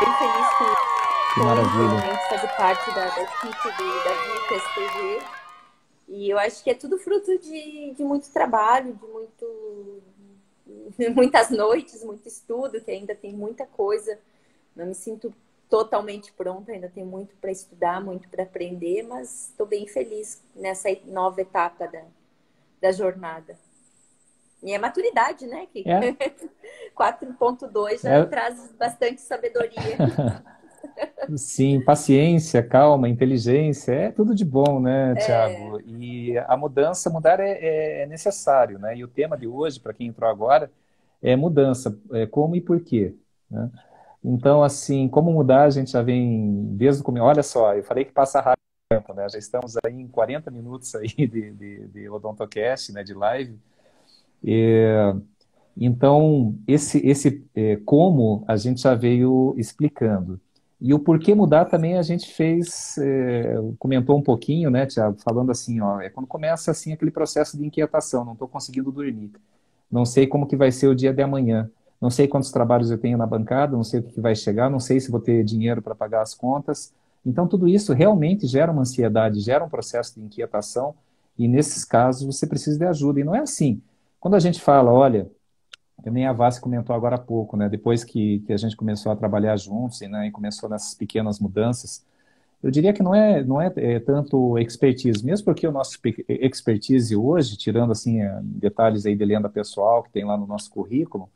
Bem 0.00 0.12
feliz 0.18 0.48
com 0.58 1.34
que 1.34 1.40
maravilha. 1.40 2.18
fazer 2.28 2.48
parte 2.56 2.94
da, 2.94 3.08
da 3.08 3.22
equipe 3.22 3.76
do, 3.76 4.04
da 4.04 4.12
Vicas 4.12 4.74
TV. 4.74 5.22
E 6.08 6.30
eu 6.30 6.38
acho 6.38 6.64
que 6.64 6.70
é 6.70 6.74
tudo 6.74 6.98
fruto 6.98 7.38
de, 7.38 7.92
de 7.92 8.02
muito 8.02 8.30
trabalho, 8.30 8.94
de 8.94 9.06
muito, 9.06 10.02
muitas 11.14 11.50
noites, 11.50 12.04
muito 12.04 12.26
estudo, 12.26 12.80
que 12.80 12.90
ainda 12.90 13.14
tem 13.14 13.32
muita 13.32 13.66
coisa. 13.66 14.18
Não 14.74 14.86
me 14.86 14.94
sinto 14.94 15.34
totalmente 15.68 16.32
pronta, 16.32 16.72
ainda 16.72 16.88
tem 16.88 17.04
muito 17.04 17.36
para 17.36 17.50
estudar, 17.50 18.02
muito 18.02 18.28
para 18.28 18.42
aprender, 18.42 19.02
mas 19.02 19.50
estou 19.50 19.66
bem 19.66 19.86
feliz 19.86 20.42
nessa 20.54 20.88
nova 21.04 21.40
etapa 21.40 21.86
da, 21.86 22.04
da 22.80 22.92
jornada. 22.92 23.58
E 24.62 24.72
é 24.72 24.78
maturidade, 24.78 25.46
né? 25.46 25.66
Que 25.72 25.84
é. 25.88 26.12
4.2 26.96 28.02
já 28.02 28.18
é. 28.18 28.24
traz 28.24 28.72
bastante 28.72 29.20
sabedoria. 29.20 29.72
Sim, 31.36 31.80
paciência, 31.84 32.62
calma, 32.62 33.08
inteligência, 33.08 33.92
é 33.92 34.10
tudo 34.10 34.34
de 34.34 34.44
bom, 34.44 34.80
né, 34.80 35.14
Tiago? 35.16 35.78
É. 35.78 35.82
E 35.86 36.38
a 36.38 36.56
mudança, 36.56 37.10
mudar 37.10 37.38
é, 37.38 38.02
é, 38.02 38.06
necessário, 38.06 38.78
né? 38.78 38.96
E 38.96 39.04
o 39.04 39.08
tema 39.08 39.36
de 39.36 39.46
hoje, 39.46 39.78
para 39.78 39.92
quem 39.92 40.06
entrou 40.06 40.30
agora, 40.30 40.70
é 41.20 41.36
mudança, 41.36 41.98
é 42.12 42.26
como 42.26 42.56
e 42.56 42.60
por 42.60 42.80
quê, 42.80 43.14
né? 43.50 43.70
Então, 44.24 44.62
assim, 44.62 45.08
como 45.08 45.32
mudar, 45.32 45.64
a 45.64 45.70
gente 45.70 45.92
já 45.92 46.02
vem 46.02 46.74
desde 46.76 47.02
o 47.02 47.04
começo. 47.04 47.24
Olha 47.24 47.42
só, 47.42 47.74
eu 47.74 47.84
falei 47.84 48.04
que 48.04 48.12
passa 48.12 48.40
rápido 48.40 48.58
tempo, 48.90 49.12
né? 49.14 49.28
Já 49.28 49.38
estamos 49.38 49.76
aí 49.84 49.92
em 49.92 50.08
40 50.08 50.50
minutos 50.50 50.94
aí 50.94 51.08
de, 51.14 51.52
de, 51.52 51.88
de 51.88 52.08
Odontocast, 52.08 52.92
né? 52.92 53.04
De 53.04 53.14
live. 53.14 53.58
E, 54.42 55.14
então, 55.76 56.58
esse, 56.66 57.06
esse 57.06 57.46
é, 57.54 57.76
como 57.76 58.44
a 58.48 58.56
gente 58.56 58.80
já 58.80 58.94
veio 58.94 59.54
explicando. 59.56 60.40
E 60.80 60.94
o 60.94 60.98
porquê 60.98 61.34
mudar 61.34 61.64
também 61.64 61.98
a 61.98 62.02
gente 62.02 62.32
fez, 62.32 62.96
é, 62.98 63.56
comentou 63.78 64.16
um 64.16 64.22
pouquinho, 64.22 64.70
né, 64.70 64.86
Tiago, 64.86 65.16
falando 65.20 65.50
assim, 65.50 65.80
ó, 65.80 66.00
é 66.00 66.08
quando 66.08 66.26
começa 66.26 66.70
assim 66.70 66.92
aquele 66.92 67.10
processo 67.10 67.58
de 67.58 67.66
inquietação, 67.66 68.24
não 68.24 68.34
estou 68.34 68.46
conseguindo 68.46 68.92
dormir, 68.92 69.32
não 69.90 70.04
sei 70.04 70.26
como 70.26 70.46
que 70.46 70.56
vai 70.56 70.70
ser 70.70 70.86
o 70.86 70.94
dia 70.94 71.12
de 71.12 71.20
amanhã, 71.20 71.68
não 72.00 72.10
sei 72.10 72.28
quantos 72.28 72.52
trabalhos 72.52 72.90
eu 72.90 72.98
tenho 72.98 73.18
na 73.18 73.26
bancada, 73.26 73.76
não 73.76 73.82
sei 73.82 74.00
o 74.00 74.02
que 74.04 74.20
vai 74.20 74.34
chegar, 74.34 74.70
não 74.70 74.78
sei 74.78 75.00
se 75.00 75.10
vou 75.10 75.20
ter 75.20 75.42
dinheiro 75.42 75.82
para 75.82 75.94
pagar 75.94 76.22
as 76.22 76.32
contas. 76.32 76.92
Então, 77.26 77.48
tudo 77.48 77.66
isso 77.66 77.92
realmente 77.92 78.46
gera 78.46 78.70
uma 78.70 78.82
ansiedade, 78.82 79.40
gera 79.40 79.64
um 79.64 79.68
processo 79.68 80.14
de 80.14 80.24
inquietação, 80.24 80.94
e 81.36 81.48
nesses 81.48 81.84
casos 81.84 82.24
você 82.24 82.46
precisa 82.46 82.78
de 82.78 82.84
ajuda. 82.84 83.20
E 83.20 83.24
não 83.24 83.34
é 83.34 83.40
assim. 83.40 83.82
Quando 84.20 84.34
a 84.34 84.40
gente 84.40 84.60
fala, 84.60 84.92
olha, 84.92 85.28
nem 86.06 86.26
a 86.26 86.32
Vassi 86.32 86.60
comentou 86.60 86.94
agora 86.94 87.16
há 87.16 87.18
pouco, 87.18 87.56
né? 87.56 87.68
Depois 87.68 88.04
que, 88.04 88.40
que 88.40 88.52
a 88.52 88.56
gente 88.56 88.76
começou 88.76 89.10
a 89.10 89.16
trabalhar 89.16 89.56
juntos 89.56 90.00
e, 90.00 90.08
né, 90.08 90.28
e 90.28 90.30
começou 90.30 90.68
nessas 90.68 90.94
pequenas 90.94 91.40
mudanças, 91.40 92.04
eu 92.62 92.70
diria 92.70 92.92
que 92.92 93.02
não 93.02 93.14
é, 93.14 93.44
não 93.44 93.60
é, 93.60 93.72
é, 93.76 94.00
tanto 94.00 94.58
expertise, 94.58 95.24
mesmo 95.24 95.44
porque 95.44 95.66
o 95.66 95.72
nosso 95.72 95.98
expertise 96.28 97.14
hoje, 97.14 97.56
tirando 97.56 97.92
assim 97.92 98.20
é, 98.20 98.40
detalhes 98.42 99.06
aí 99.06 99.14
de 99.14 99.24
lenda 99.24 99.48
pessoal 99.48 100.02
que 100.02 100.10
tem 100.10 100.24
lá 100.24 100.36
no 100.36 100.46
nosso 100.46 100.70
currículo, 100.70 101.28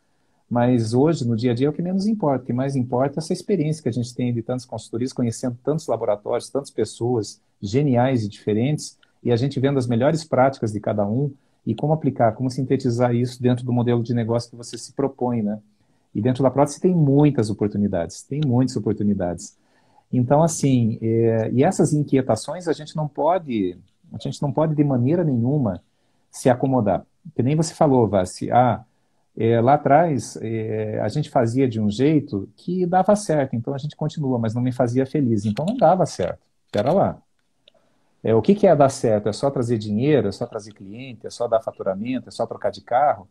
mas 0.50 0.92
hoje, 0.92 1.26
no 1.26 1.34
dia 1.34 1.52
a 1.52 1.54
dia, 1.54 1.66
é 1.66 1.70
o 1.70 1.72
que 1.72 1.80
menos 1.80 2.06
importa. 2.06 2.42
O 2.42 2.46
que 2.46 2.52
mais 2.52 2.76
importa 2.76 3.18
é 3.18 3.20
essa 3.20 3.32
experiência 3.32 3.82
que 3.82 3.88
a 3.88 3.92
gente 3.92 4.14
tem 4.14 4.34
de 4.34 4.42
tantas 4.42 4.66
consultorias, 4.66 5.12
conhecendo 5.12 5.56
tantos 5.64 5.86
laboratórios, 5.86 6.50
tantas 6.50 6.70
pessoas 6.70 7.40
geniais 7.58 8.22
e 8.22 8.28
diferentes, 8.28 8.98
e 9.22 9.32
a 9.32 9.36
gente 9.36 9.58
vendo 9.58 9.78
as 9.78 9.86
melhores 9.86 10.24
práticas 10.24 10.70
de 10.70 10.78
cada 10.78 11.06
um 11.06 11.32
e 11.66 11.74
como 11.74 11.92
aplicar, 11.92 12.32
como 12.32 12.50
sintetizar 12.50 13.14
isso 13.14 13.40
dentro 13.40 13.64
do 13.64 13.72
modelo 13.72 14.02
de 14.02 14.14
negócio 14.14 14.50
que 14.50 14.56
você 14.56 14.76
se 14.76 14.92
propõe, 14.92 15.42
né? 15.42 15.60
E 16.14 16.20
dentro 16.20 16.42
da 16.42 16.50
prótese 16.50 16.80
tem 16.80 16.94
muitas 16.94 17.50
oportunidades, 17.50 18.22
tem 18.22 18.40
muitas 18.44 18.76
oportunidades. 18.76 19.56
Então, 20.12 20.42
assim, 20.42 20.98
é, 21.00 21.50
e 21.52 21.64
essas 21.64 21.92
inquietações 21.92 22.68
a 22.68 22.72
gente 22.72 22.94
não 22.94 23.08
pode, 23.08 23.78
a 24.12 24.18
gente 24.18 24.42
não 24.42 24.52
pode 24.52 24.74
de 24.74 24.84
maneira 24.84 25.24
nenhuma 25.24 25.80
se 26.30 26.50
acomodar. 26.50 27.06
Que 27.34 27.42
nem 27.42 27.56
você 27.56 27.72
falou, 27.72 28.06
Vassi, 28.08 28.50
ah, 28.50 28.84
é, 29.36 29.60
lá 29.60 29.74
atrás, 29.74 30.36
é, 30.42 31.00
a 31.00 31.08
gente 31.08 31.30
fazia 31.30 31.66
de 31.66 31.80
um 31.80 31.88
jeito 31.90 32.48
que 32.56 32.84
dava 32.84 33.16
certo, 33.16 33.56
então 33.56 33.72
a 33.74 33.78
gente 33.78 33.96
continua, 33.96 34.38
mas 34.38 34.54
não 34.54 34.60
me 34.60 34.72
fazia 34.72 35.06
feliz, 35.06 35.46
então 35.46 35.64
não 35.64 35.76
dava 35.76 36.04
certo. 36.04 36.40
Espera 36.66 36.92
lá. 36.92 37.22
É, 38.22 38.34
o 38.34 38.42
que, 38.42 38.54
que 38.54 38.66
é 38.66 38.76
dar 38.76 38.88
certo? 38.88 39.28
É 39.28 39.32
só 39.32 39.50
trazer 39.50 39.78
dinheiro, 39.78 40.28
é 40.28 40.32
só 40.32 40.46
trazer 40.46 40.72
cliente, 40.72 41.26
é 41.26 41.30
só 41.30 41.48
dar 41.48 41.60
faturamento, 41.60 42.28
é 42.28 42.30
só 42.30 42.46
trocar 42.46 42.70
de 42.70 42.80
carro? 42.80 43.28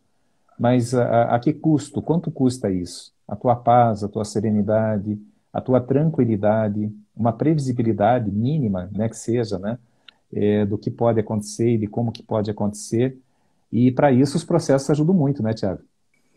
Mas 0.58 0.94
a, 0.94 1.34
a 1.34 1.38
que 1.40 1.52
custo? 1.52 2.02
Quanto 2.02 2.30
custa 2.30 2.70
isso? 2.70 3.12
A 3.26 3.34
tua 3.34 3.56
paz, 3.56 4.04
a 4.04 4.08
tua 4.08 4.24
serenidade, 4.24 5.18
a 5.52 5.60
tua 5.60 5.80
tranquilidade, 5.80 6.92
uma 7.16 7.32
previsibilidade 7.32 8.30
mínima, 8.30 8.90
né, 8.92 9.08
que 9.08 9.16
seja, 9.16 9.58
né, 9.58 9.78
é, 10.32 10.66
do 10.66 10.76
que 10.76 10.90
pode 10.90 11.20
acontecer 11.20 11.70
e 11.70 11.78
de 11.78 11.86
como 11.86 12.12
que 12.12 12.22
pode 12.22 12.50
acontecer. 12.50 13.18
E 13.70 13.90
para 13.90 14.12
isso 14.12 14.36
os 14.36 14.44
processos 14.44 14.90
ajudam 14.90 15.14
muito, 15.14 15.42
né, 15.42 15.54
Tiago? 15.54 15.82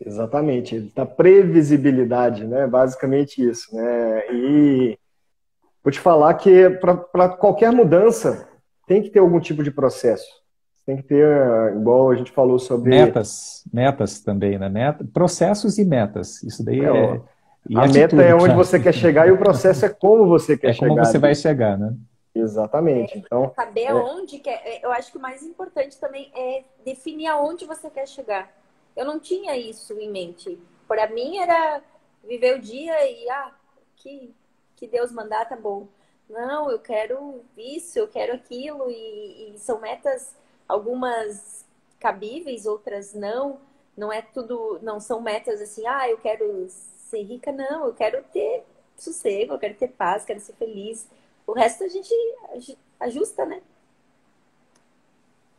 Exatamente, 0.00 0.92
da 0.94 1.06
previsibilidade, 1.06 2.46
né? 2.46 2.66
Basicamente 2.66 3.42
isso, 3.42 3.74
né? 3.74 4.30
E 4.30 4.98
vou 5.86 5.92
te 5.92 6.00
falar 6.00 6.34
que 6.34 6.68
para 7.14 7.28
qualquer 7.28 7.70
mudança 7.70 8.48
tem 8.88 9.00
que 9.00 9.08
ter 9.08 9.20
algum 9.20 9.38
tipo 9.38 9.62
de 9.62 9.70
processo. 9.70 10.26
Tem 10.84 10.96
que 10.96 11.04
ter, 11.04 11.24
igual 11.76 12.10
a 12.10 12.16
gente 12.16 12.32
falou 12.32 12.58
sobre. 12.58 12.90
Metas, 12.90 13.62
metas 13.72 14.20
também, 14.20 14.58
né? 14.58 14.68
Meta, 14.68 15.06
processos 15.14 15.78
e 15.78 15.84
metas. 15.84 16.42
Isso 16.42 16.64
daí 16.64 16.80
é. 16.80 16.88
é 16.88 17.20
a 17.76 17.84
atitude, 17.84 18.16
meta 18.16 18.22
é 18.22 18.34
onde 18.34 18.54
você 18.54 18.80
quer 18.80 18.92
chegar 18.92 19.28
e 19.28 19.30
o 19.30 19.38
processo 19.38 19.86
é 19.86 19.88
como 19.88 20.26
você 20.26 20.58
quer 20.58 20.70
é 20.70 20.72
chegar. 20.72 20.86
É 20.86 20.88
como 20.88 21.04
você 21.04 21.18
vai 21.18 21.34
chegar, 21.36 21.78
né? 21.78 21.94
Exatamente. 22.34 23.18
Então, 23.18 23.52
saber 23.54 23.82
é... 23.82 23.88
aonde 23.90 24.38
quer. 24.40 24.62
É, 24.64 24.84
eu 24.84 24.90
acho 24.90 25.12
que 25.12 25.18
o 25.18 25.22
mais 25.22 25.42
importante 25.44 26.00
também 26.00 26.32
é 26.34 26.64
definir 26.84 27.28
aonde 27.28 27.64
você 27.64 27.88
quer 27.88 28.08
chegar. 28.08 28.50
Eu 28.96 29.04
não 29.04 29.20
tinha 29.20 29.56
isso 29.56 29.92
em 29.94 30.10
mente. 30.10 30.58
Para 30.88 31.08
mim 31.08 31.38
era 31.38 31.80
viver 32.26 32.56
o 32.56 32.60
dia 32.60 32.92
e 33.08 33.30
ah, 33.30 33.52
que, 33.96 34.34
que 34.76 34.86
Deus 34.86 35.10
mandar 35.10 35.48
tá 35.48 35.56
bom. 35.56 35.88
Não, 36.28 36.70
eu 36.70 36.78
quero 36.78 37.42
isso, 37.56 37.98
eu 37.98 38.08
quero 38.08 38.34
aquilo 38.34 38.90
e, 38.90 39.54
e 39.54 39.58
são 39.58 39.80
metas 39.80 40.34
algumas 40.68 41.64
cabíveis, 41.98 42.66
outras 42.66 43.14
não. 43.14 43.58
Não 43.96 44.12
é 44.12 44.20
tudo, 44.20 44.78
não 44.82 45.00
são 45.00 45.20
metas 45.20 45.60
assim, 45.60 45.86
ah, 45.86 46.08
eu 46.08 46.18
quero 46.18 46.66
ser 46.68 47.22
rica, 47.22 47.50
não, 47.50 47.86
eu 47.86 47.94
quero 47.94 48.22
ter 48.24 48.64
sossego, 48.96 49.54
eu 49.54 49.58
quero 49.58 49.74
ter 49.74 49.88
paz, 49.88 50.24
quero 50.24 50.40
ser 50.40 50.52
feliz 50.54 51.08
o 51.46 51.52
resto 51.52 51.84
a 51.84 51.88
gente 51.88 52.12
ajusta, 52.98 53.46
né? 53.46 53.60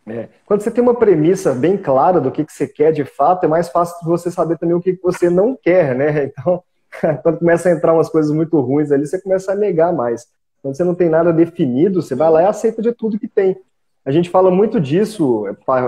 É. 0.05 0.29
Quando 0.45 0.61
você 0.61 0.71
tem 0.71 0.81
uma 0.81 0.95
premissa 0.95 1.53
bem 1.53 1.77
clara 1.77 2.19
do 2.19 2.31
que, 2.31 2.45
que 2.45 2.51
você 2.51 2.67
quer 2.67 2.91
de 2.91 3.03
fato, 3.03 3.45
é 3.45 3.47
mais 3.47 3.69
fácil 3.69 4.05
você 4.05 4.29
saber 4.31 4.57
também 4.57 4.75
o 4.75 4.81
que, 4.81 4.93
que 4.93 5.03
você 5.03 5.29
não 5.29 5.55
quer, 5.55 5.95
né? 5.95 6.25
Então, 6.37 6.63
quando 7.23 7.39
começa 7.39 7.69
a 7.69 7.71
entrar 7.71 7.93
umas 7.93 8.09
coisas 8.09 8.31
muito 8.31 8.59
ruins 8.59 8.91
ali, 8.91 9.05
você 9.05 9.21
começa 9.21 9.51
a 9.51 9.55
negar 9.55 9.93
mais. 9.93 10.27
Quando 10.61 10.75
você 10.75 10.83
não 10.83 10.95
tem 10.95 11.09
nada 11.09 11.31
definido, 11.31 12.01
você 12.01 12.15
vai 12.15 12.29
lá 12.29 12.43
e 12.43 12.45
aceita 12.45 12.81
de 12.81 12.91
tudo 12.91 13.19
que 13.19 13.27
tem. 13.27 13.57
A 14.03 14.11
gente 14.11 14.29
fala 14.29 14.49
muito 14.49 14.79
disso, 14.79 15.43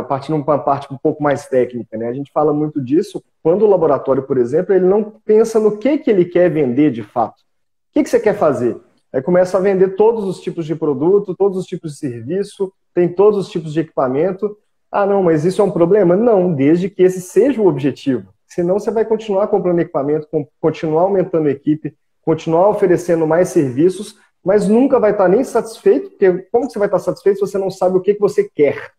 partindo 0.09 0.43
para 0.43 0.55
uma 0.55 0.63
parte 0.63 0.93
um 0.93 0.97
pouco 0.97 1.23
mais 1.23 1.47
técnica, 1.47 1.97
né? 1.97 2.09
A 2.09 2.13
gente 2.13 2.31
fala 2.33 2.53
muito 2.53 2.81
disso 2.81 3.23
quando 3.41 3.63
o 3.63 3.69
laboratório, 3.69 4.23
por 4.23 4.37
exemplo, 4.37 4.75
ele 4.75 4.85
não 4.85 5.03
pensa 5.23 5.57
no 5.57 5.77
que, 5.77 5.97
que 5.97 6.11
ele 6.11 6.25
quer 6.25 6.49
vender 6.49 6.91
de 6.91 7.01
fato. 7.01 7.39
O 7.39 7.93
que, 7.93 8.03
que 8.03 8.09
você 8.09 8.19
quer 8.19 8.37
fazer? 8.37 8.77
Aí 9.13 9.21
começa 9.21 9.57
a 9.57 9.61
vender 9.61 9.95
todos 9.95 10.25
os 10.25 10.41
tipos 10.41 10.65
de 10.65 10.75
produto, 10.75 11.33
todos 11.33 11.57
os 11.57 11.65
tipos 11.65 11.93
de 11.93 11.97
serviço, 11.97 12.71
tem 12.93 13.07
todos 13.07 13.39
os 13.39 13.49
tipos 13.49 13.71
de 13.71 13.79
equipamento. 13.79 14.57
Ah, 14.91 15.05
não, 15.05 15.23
mas 15.23 15.45
isso 15.45 15.61
é 15.61 15.65
um 15.65 15.71
problema? 15.71 16.15
Não, 16.15 16.53
desde 16.53 16.89
que 16.89 17.01
esse 17.01 17.21
seja 17.21 17.61
o 17.61 17.67
objetivo. 17.67 18.33
Senão 18.49 18.79
você 18.79 18.89
vai 18.89 19.05
continuar 19.05 19.47
comprando 19.47 19.79
equipamento, 19.79 20.27
continuar 20.59 21.03
aumentando 21.03 21.47
a 21.47 21.51
equipe, 21.51 21.95
continuar 22.23 22.69
oferecendo 22.69 23.27
mais 23.27 23.49
serviços, 23.49 24.17
mas 24.43 24.67
nunca 24.67 24.99
vai 24.99 25.11
estar 25.11 25.27
nem 25.27 25.43
satisfeito, 25.43 26.09
porque 26.09 26.47
como 26.51 26.69
você 26.69 26.79
vai 26.79 26.87
estar 26.87 26.99
satisfeito 26.99 27.35
se 27.35 27.41
você 27.41 27.57
não 27.57 27.69
sabe 27.69 27.97
o 27.97 28.01
que, 28.01 28.15
que 28.15 28.19
você 28.19 28.43
quer? 28.43 28.91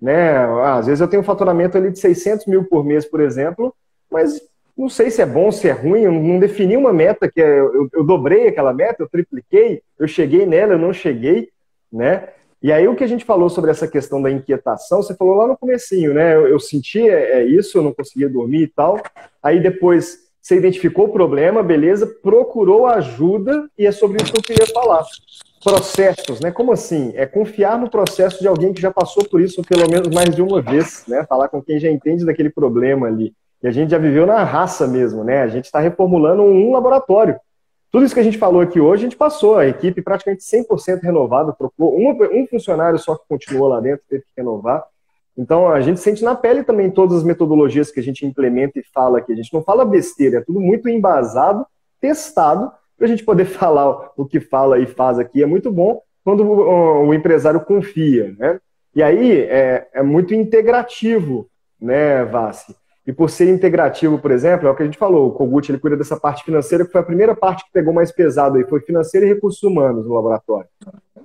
Né? 0.00 0.36
Ah, 0.36 0.76
às 0.76 0.86
vezes 0.86 1.00
eu 1.00 1.08
tenho 1.08 1.22
um 1.22 1.24
faturamento 1.24 1.76
ali 1.76 1.90
de 1.90 1.98
600 1.98 2.46
mil 2.46 2.64
por 2.64 2.84
mês, 2.84 3.04
por 3.04 3.20
exemplo, 3.20 3.74
mas 4.10 4.40
não 4.76 4.88
sei 4.88 5.10
se 5.10 5.20
é 5.20 5.26
bom, 5.26 5.50
se 5.50 5.68
é 5.68 5.72
ruim, 5.72 6.02
eu 6.02 6.12
não 6.12 6.38
defini 6.38 6.76
uma 6.76 6.92
meta 6.92 7.30
que 7.30 7.40
é, 7.40 7.60
eu, 7.60 7.88
eu, 7.92 8.04
dobrei 8.04 8.48
aquela 8.48 8.72
meta, 8.72 9.02
eu 9.02 9.08
tripliquei, 9.08 9.82
eu 9.98 10.08
cheguei 10.08 10.46
nela, 10.46 10.74
eu 10.74 10.78
não 10.78 10.92
cheguei, 10.92 11.50
né? 11.92 12.28
E 12.62 12.70
aí 12.70 12.86
o 12.86 12.94
que 12.94 13.02
a 13.02 13.08
gente 13.08 13.24
falou 13.24 13.50
sobre 13.50 13.70
essa 13.70 13.88
questão 13.88 14.22
da 14.22 14.30
inquietação, 14.30 15.02
você 15.02 15.14
falou 15.14 15.34
lá 15.34 15.48
no 15.48 15.56
comecinho, 15.56 16.14
né? 16.14 16.36
Eu, 16.36 16.46
eu 16.46 16.60
senti 16.60 17.00
é, 17.00 17.40
é 17.40 17.44
isso, 17.44 17.76
eu 17.76 17.82
não 17.82 17.92
conseguia 17.92 18.28
dormir 18.28 18.62
e 18.62 18.68
tal. 18.68 19.02
Aí 19.42 19.60
depois 19.60 20.18
você 20.40 20.56
identificou 20.56 21.06
o 21.06 21.12
problema, 21.12 21.62
beleza, 21.62 22.06
procurou 22.22 22.86
ajuda 22.86 23.68
e 23.78 23.86
é 23.86 23.92
sobre 23.92 24.22
isso 24.22 24.32
que 24.32 24.38
eu 24.38 24.42
queria 24.42 24.66
falar. 24.72 25.04
processos, 25.62 26.40
né? 26.40 26.50
Como 26.50 26.72
assim? 26.72 27.12
É 27.14 27.26
confiar 27.26 27.78
no 27.78 27.90
processo 27.90 28.40
de 28.40 28.48
alguém 28.48 28.72
que 28.72 28.80
já 28.80 28.90
passou 28.90 29.24
por 29.24 29.40
isso 29.40 29.62
pelo 29.62 29.88
menos 29.90 30.08
mais 30.08 30.34
de 30.34 30.42
uma 30.42 30.60
vez, 30.60 31.04
né? 31.08 31.24
Falar 31.28 31.48
com 31.48 31.62
quem 31.62 31.78
já 31.78 31.90
entende 31.90 32.24
daquele 32.24 32.50
problema 32.50 33.06
ali. 33.06 33.32
E 33.62 33.68
a 33.68 33.70
gente 33.70 33.90
já 33.90 33.98
viveu 33.98 34.26
na 34.26 34.42
raça 34.42 34.86
mesmo, 34.86 35.22
né? 35.22 35.42
A 35.42 35.48
gente 35.48 35.66
está 35.66 35.78
reformulando 35.78 36.42
um 36.42 36.72
laboratório. 36.72 37.36
Tudo 37.92 38.06
isso 38.06 38.14
que 38.14 38.20
a 38.20 38.24
gente 38.24 38.38
falou 38.38 38.62
aqui 38.62 38.80
hoje, 38.80 39.02
a 39.02 39.06
gente 39.08 39.18
passou. 39.18 39.58
A 39.58 39.66
equipe 39.66 40.00
praticamente 40.00 40.42
100% 40.42 41.02
renovada, 41.02 41.52
trocou 41.52 41.94
um, 41.94 42.10
um 42.32 42.46
funcionário 42.46 42.98
só 42.98 43.14
que 43.14 43.28
continuou 43.28 43.68
lá 43.68 43.80
dentro, 43.80 44.02
teve 44.08 44.22
que 44.22 44.32
renovar. 44.34 44.82
Então, 45.36 45.68
a 45.68 45.78
gente 45.82 46.00
sente 46.00 46.24
na 46.24 46.34
pele 46.34 46.64
também 46.64 46.90
todas 46.90 47.18
as 47.18 47.24
metodologias 47.24 47.90
que 47.90 48.00
a 48.00 48.02
gente 48.02 48.24
implementa 48.24 48.78
e 48.78 48.82
fala 48.94 49.18
aqui. 49.18 49.32
A 49.32 49.36
gente 49.36 49.52
não 49.52 49.62
fala 49.62 49.84
besteira, 49.84 50.38
é 50.38 50.40
tudo 50.40 50.58
muito 50.58 50.88
embasado, 50.88 51.66
testado, 52.00 52.72
para 52.96 53.06
a 53.06 53.08
gente 53.08 53.24
poder 53.24 53.44
falar 53.46 54.10
o 54.16 54.24
que 54.24 54.40
fala 54.40 54.78
e 54.78 54.86
faz 54.86 55.18
aqui. 55.18 55.42
É 55.42 55.46
muito 55.46 55.70
bom 55.70 56.00
quando 56.24 56.48
o, 56.48 57.12
empresário 57.12 57.60
confia, 57.60 58.34
né? 58.38 58.58
E 58.94 59.02
aí 59.02 59.40
é, 59.40 59.88
é 59.92 60.02
muito 60.02 60.34
integrativo, 60.34 61.46
né, 61.78 62.24
Vassi? 62.24 62.74
E 63.06 63.12
por 63.12 63.28
ser 63.28 63.48
integrativo, 63.48 64.18
por 64.18 64.30
exemplo, 64.30 64.68
é 64.68 64.70
o 64.70 64.76
que 64.76 64.82
a 64.82 64.86
gente 64.86 64.98
falou, 64.98 65.28
o 65.28 65.32
Kogut 65.32 65.70
ele 65.70 65.78
cuida 65.78 65.96
dessa 65.96 66.16
parte 66.16 66.44
financeira, 66.44 66.84
que 66.84 66.92
foi 66.92 67.00
a 67.00 67.04
primeira 67.04 67.34
parte 67.34 67.64
que 67.64 67.72
pegou 67.72 67.92
mais 67.92 68.12
pesado 68.12 68.56
aí, 68.56 68.64
foi 68.64 68.80
financeiro 68.80 69.26
e 69.26 69.28
recursos 69.28 69.62
humanos 69.62 70.06
no 70.06 70.14
laboratório. 70.14 70.68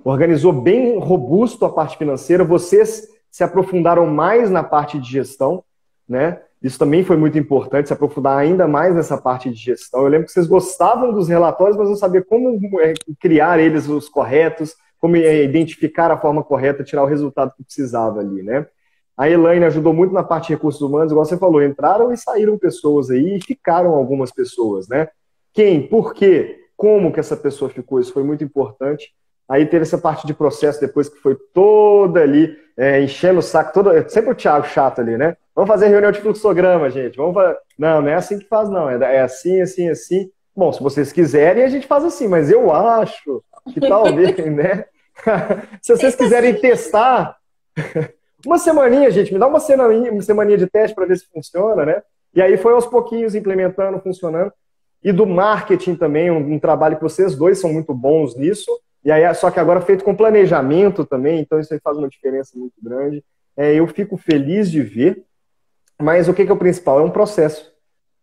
Organizou 0.02 0.52
bem 0.52 0.98
robusto 0.98 1.64
a 1.64 1.72
parte 1.72 1.96
financeira, 1.96 2.42
vocês 2.42 3.08
se 3.30 3.44
aprofundaram 3.44 4.06
mais 4.06 4.50
na 4.50 4.64
parte 4.64 4.98
de 4.98 5.08
gestão, 5.08 5.62
né? 6.08 6.40
Isso 6.60 6.78
também 6.78 7.04
foi 7.04 7.16
muito 7.16 7.38
importante, 7.38 7.86
se 7.86 7.92
aprofundar 7.92 8.36
ainda 8.36 8.66
mais 8.66 8.92
nessa 8.94 9.16
parte 9.16 9.48
de 9.48 9.56
gestão. 9.56 10.02
Eu 10.02 10.08
lembro 10.08 10.26
que 10.26 10.32
vocês 10.32 10.48
gostavam 10.48 11.12
dos 11.12 11.28
relatórios, 11.28 11.76
mas 11.76 11.88
não 11.88 11.94
sabiam 11.94 12.24
como 12.24 12.80
é, 12.80 12.94
criar 13.20 13.60
eles 13.60 13.88
os 13.88 14.08
corretos, 14.08 14.74
como 15.00 15.16
é, 15.16 15.44
identificar 15.44 16.10
a 16.10 16.18
forma 16.18 16.42
correta, 16.42 16.82
tirar 16.82 17.04
o 17.04 17.06
resultado 17.06 17.52
que 17.56 17.62
precisava 17.62 18.18
ali, 18.18 18.42
né? 18.42 18.66
A 19.18 19.28
Elaine 19.28 19.64
ajudou 19.64 19.92
muito 19.92 20.14
na 20.14 20.22
parte 20.22 20.46
de 20.46 20.54
recursos 20.54 20.80
humanos, 20.80 21.10
igual 21.10 21.26
você 21.26 21.36
falou, 21.36 21.60
entraram 21.60 22.12
e 22.12 22.16
saíram 22.16 22.56
pessoas 22.56 23.10
aí 23.10 23.36
e 23.36 23.42
ficaram 23.42 23.96
algumas 23.96 24.30
pessoas, 24.30 24.86
né? 24.86 25.08
Quem, 25.52 25.84
por 25.88 26.14
quê, 26.14 26.60
como 26.76 27.12
que 27.12 27.18
essa 27.18 27.36
pessoa 27.36 27.68
ficou, 27.68 27.98
isso 27.98 28.12
foi 28.12 28.22
muito 28.22 28.44
importante. 28.44 29.12
Aí 29.48 29.66
teve 29.66 29.82
essa 29.82 29.98
parte 29.98 30.24
de 30.24 30.32
processo 30.32 30.80
depois 30.80 31.08
que 31.08 31.18
foi 31.18 31.36
toda 31.52 32.20
ali, 32.20 32.56
é, 32.76 33.02
enchendo 33.02 33.40
o 33.40 33.42
saco, 33.42 33.72
todo, 33.72 33.90
sempre 34.08 34.30
o 34.30 34.34
Thiago 34.36 34.68
chato 34.68 35.00
ali, 35.00 35.16
né? 35.16 35.36
Vamos 35.52 35.68
fazer 35.68 35.88
reunião 35.88 36.12
de 36.12 36.20
fluxograma, 36.20 36.88
gente. 36.88 37.16
Vamos 37.16 37.34
fazer... 37.34 37.56
Não, 37.76 38.00
não 38.00 38.08
é 38.08 38.14
assim 38.14 38.38
que 38.38 38.46
faz, 38.46 38.68
não. 38.68 38.88
É, 38.88 39.16
é 39.16 39.22
assim, 39.22 39.60
assim, 39.60 39.88
assim. 39.88 40.30
Bom, 40.54 40.72
se 40.72 40.80
vocês 40.80 41.10
quiserem, 41.10 41.64
a 41.64 41.68
gente 41.68 41.88
faz 41.88 42.04
assim, 42.04 42.28
mas 42.28 42.52
eu 42.52 42.72
acho 42.72 43.42
que 43.74 43.80
talvez, 43.80 44.36
né? 44.46 44.84
se 45.82 45.96
vocês 45.96 46.14
quiserem 46.14 46.54
testar, 46.54 47.36
uma 48.48 48.58
semaninha, 48.58 49.10
gente, 49.10 49.30
me 49.30 49.38
dá 49.38 49.46
uma 49.46 49.60
semaninha, 49.60 50.10
uma 50.10 50.22
semaninha 50.22 50.56
de 50.56 50.66
teste 50.66 50.94
para 50.94 51.04
ver 51.04 51.18
se 51.18 51.26
funciona, 51.26 51.84
né? 51.84 52.02
E 52.34 52.40
aí 52.40 52.56
foi 52.56 52.72
aos 52.72 52.86
pouquinhos 52.86 53.34
implementando, 53.34 54.00
funcionando. 54.00 54.50
E 55.04 55.12
do 55.12 55.26
marketing 55.26 55.94
também, 55.94 56.30
um, 56.30 56.54
um, 56.54 56.58
trabalho 56.58 56.96
que 56.96 57.02
vocês 57.02 57.34
dois 57.34 57.58
são 57.60 57.70
muito 57.70 57.92
bons 57.92 58.34
nisso. 58.34 58.70
E 59.04 59.12
aí, 59.12 59.32
só 59.34 59.50
que 59.50 59.60
agora 59.60 59.82
feito 59.82 60.02
com 60.02 60.16
planejamento 60.16 61.04
também, 61.04 61.40
então 61.40 61.60
isso 61.60 61.72
aí 61.74 61.80
faz 61.80 61.98
uma 61.98 62.08
diferença 62.08 62.58
muito 62.58 62.74
grande. 62.82 63.22
É, 63.54 63.74
eu 63.74 63.86
fico 63.86 64.16
feliz 64.16 64.70
de 64.70 64.82
ver, 64.82 65.24
mas 66.00 66.26
o 66.26 66.32
que, 66.32 66.44
que 66.44 66.50
é 66.50 66.54
o 66.54 66.58
principal? 66.58 67.00
É 67.00 67.02
um 67.02 67.10
processo. 67.10 67.70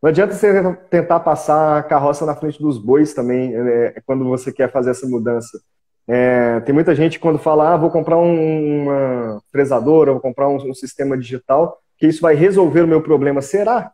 Não 0.01 0.09
adianta 0.09 0.34
você 0.34 0.76
tentar 0.89 1.19
passar 1.19 1.78
a 1.78 1.84
carroça 1.84 2.26
na 2.26 2.36
frente 2.36 2.59
dos 2.59 2.80
bois 2.80 3.13
também, 3.13 3.53
é, 3.55 4.01
quando 4.05 4.26
você 4.26 4.51
quer 4.51 4.71
fazer 4.71 4.89
essa 4.89 5.07
mudança. 5.07 5.59
É, 6.08 6.60
tem 6.60 6.74
muita 6.74 6.93
gente 6.93 7.20
quando 7.20 7.39
fala, 7.39 7.74
ah, 7.74 7.78
vou 7.78 7.89
comprar 7.89 8.18
um, 8.18 8.84
uma 8.84 9.41
fresadora, 9.51 10.12
vou 10.12 10.22
comprar 10.22 10.47
um, 10.47 10.58
um, 10.70 10.74
sistema 10.74 11.18
digital, 11.18 11.80
que 11.97 12.06
isso 12.06 12.22
vai 12.22 12.36
resolver 12.36 12.82
o 12.82 12.88
meu 12.88 13.01
problema. 13.01 13.41
Será? 13.41 13.91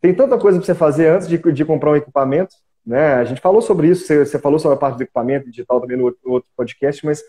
Tem 0.00 0.12
tanta 0.12 0.36
coisa 0.36 0.58
para 0.58 0.66
você 0.66 0.74
fazer 0.74 1.08
antes 1.08 1.28
de, 1.28 1.38
de, 1.38 1.64
comprar 1.64 1.92
um 1.92 1.96
equipamento. 1.96 2.54
Né? 2.84 3.14
A 3.14 3.24
gente 3.24 3.40
falou 3.40 3.62
sobre 3.62 3.88
isso, 3.88 4.06
você, 4.06 4.24
você 4.24 4.38
falou 4.38 4.58
sobre 4.58 4.76
a 4.76 4.78
parte 4.78 4.96
do 4.96 5.02
equipamento 5.02 5.50
digital 5.50 5.80
também 5.80 5.96
no 5.96 6.04
outro, 6.04 6.20
no 6.24 6.32
outro 6.32 6.48
podcast, 6.56 7.04
mas 7.04 7.22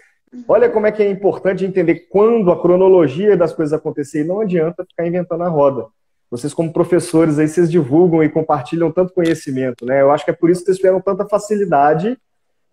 olha 0.47 0.69
como 0.69 0.87
é 0.87 0.91
que 0.91 1.03
é 1.03 1.09
importante 1.09 1.65
entender 1.65 2.07
quando 2.09 2.51
a 2.51 2.59
cronologia 2.59 3.35
das 3.35 3.53
coisas 3.53 3.73
acontecer 3.73 4.21
e 4.21 4.27
não 4.27 4.39
adianta 4.39 4.85
ficar 4.85 5.05
inventando 5.05 5.43
a 5.43 5.49
roda. 5.49 5.85
Vocês, 6.31 6.53
como 6.53 6.71
professores, 6.71 7.39
aí, 7.39 7.47
vocês 7.47 7.71
divulgam 7.71 8.23
e 8.23 8.29
compartilham 8.29 8.91
tanto 8.91 9.13
conhecimento. 9.13 9.83
Né? 9.83 10.01
Eu 10.01 10.11
acho 10.11 10.23
que 10.23 10.31
é 10.31 10.33
por 10.33 10.49
isso 10.49 10.61
que 10.61 10.67
vocês 10.67 10.77
tiveram 10.77 11.01
tanta 11.01 11.27
facilidade 11.27 12.17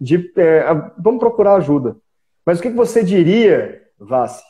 de 0.00 0.32
é, 0.36 0.64
vamos 0.98 1.20
procurar 1.20 1.56
ajuda. 1.56 1.96
Mas 2.44 2.58
o 2.58 2.62
que 2.62 2.70
você 2.70 3.02
diria, 3.02 3.82
Vassi, 3.98 4.42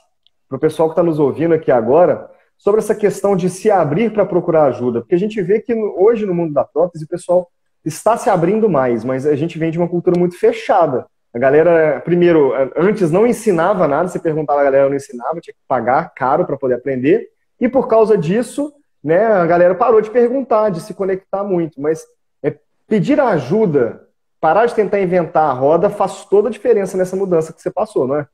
para 0.48 0.56
o 0.56 0.60
pessoal 0.60 0.88
que 0.88 0.92
está 0.92 1.02
nos 1.02 1.18
ouvindo 1.18 1.54
aqui 1.54 1.70
agora, 1.70 2.30
sobre 2.58 2.80
essa 2.80 2.94
questão 2.94 3.36
de 3.36 3.48
se 3.48 3.70
abrir 3.70 4.12
para 4.12 4.26
procurar 4.26 4.64
ajuda? 4.64 5.00
Porque 5.00 5.14
a 5.14 5.18
gente 5.18 5.40
vê 5.42 5.60
que 5.60 5.74
hoje 5.74 6.26
no 6.26 6.34
mundo 6.34 6.52
da 6.52 6.64
prótese 6.64 7.04
o 7.04 7.08
pessoal 7.08 7.48
está 7.84 8.16
se 8.16 8.28
abrindo 8.28 8.68
mais, 8.68 9.04
mas 9.04 9.26
a 9.26 9.36
gente 9.36 9.58
vem 9.58 9.70
de 9.70 9.78
uma 9.78 9.88
cultura 9.88 10.18
muito 10.18 10.38
fechada. 10.38 11.06
A 11.32 11.38
galera, 11.38 12.00
primeiro, 12.00 12.52
antes 12.76 13.10
não 13.10 13.26
ensinava 13.26 13.86
nada, 13.86 14.08
você 14.08 14.18
perguntava, 14.18 14.60
a 14.60 14.64
galera 14.64 14.88
não 14.88 14.96
ensinava, 14.96 15.40
tinha 15.40 15.54
que 15.54 15.60
pagar 15.68 16.12
caro 16.14 16.46
para 16.46 16.56
poder 16.56 16.74
aprender, 16.74 17.28
e 17.60 17.68
por 17.68 17.88
causa 17.88 18.16
disso, 18.16 18.72
né, 19.04 19.26
a 19.26 19.46
galera 19.46 19.74
parou 19.74 20.00
de 20.00 20.10
perguntar, 20.10 20.70
de 20.70 20.80
se 20.80 20.94
conectar 20.94 21.44
muito, 21.44 21.80
mas 21.80 22.04
é, 22.42 22.56
pedir 22.88 23.20
ajuda 23.20 24.05
parar 24.40 24.66
de 24.66 24.74
tentar 24.74 25.00
inventar 25.00 25.50
a 25.50 25.52
roda 25.52 25.90
faz 25.90 26.24
toda 26.24 26.48
a 26.48 26.52
diferença 26.52 26.96
nessa 26.96 27.16
mudança 27.16 27.52
que 27.52 27.60
você 27.60 27.70
passou, 27.70 28.06
não 28.06 28.16
é? 28.16 28.28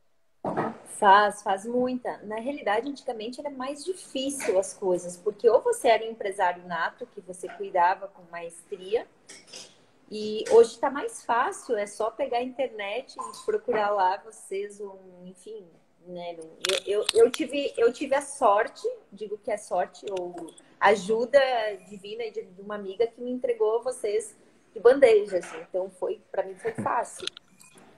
Faz, 0.98 1.42
faz 1.42 1.64
muita. 1.64 2.20
Na 2.22 2.36
realidade, 2.36 2.88
antigamente 2.88 3.40
era 3.40 3.50
mais 3.50 3.84
difícil 3.84 4.58
as 4.58 4.72
coisas, 4.72 5.16
porque 5.16 5.48
ou 5.48 5.60
você 5.60 5.88
era 5.88 6.04
um 6.04 6.10
empresário 6.10 6.64
nato, 6.66 7.06
que 7.06 7.20
você 7.20 7.48
cuidava 7.48 8.08
com 8.08 8.22
maestria, 8.30 9.06
e 10.10 10.44
hoje 10.50 10.72
está 10.72 10.90
mais 10.90 11.24
fácil, 11.24 11.76
é 11.76 11.86
só 11.86 12.10
pegar 12.10 12.38
a 12.38 12.42
internet 12.42 13.16
e 13.18 13.44
procurar 13.46 13.90
lá 13.90 14.18
vocês 14.18 14.80
um, 14.80 15.24
enfim, 15.24 15.64
né? 16.06 16.36
Eu, 16.38 16.78
eu, 16.86 17.06
eu, 17.14 17.30
tive, 17.30 17.72
eu 17.76 17.92
tive 17.92 18.14
a 18.14 18.20
sorte, 18.20 18.86
digo 19.10 19.38
que 19.38 19.50
é 19.50 19.56
sorte 19.56 20.04
ou 20.10 20.34
ajuda 20.78 21.40
divina 21.88 22.30
de, 22.30 22.42
de 22.42 22.60
uma 22.60 22.74
amiga 22.74 23.06
que 23.06 23.20
me 23.20 23.30
entregou 23.30 23.82
vocês 23.82 24.36
de 24.72 24.80
bandeja, 24.80 25.38
assim. 25.38 25.58
Então 25.68 25.90
foi, 25.90 26.20
para 26.30 26.42
mim 26.44 26.54
foi 26.54 26.72
fácil. 26.72 27.26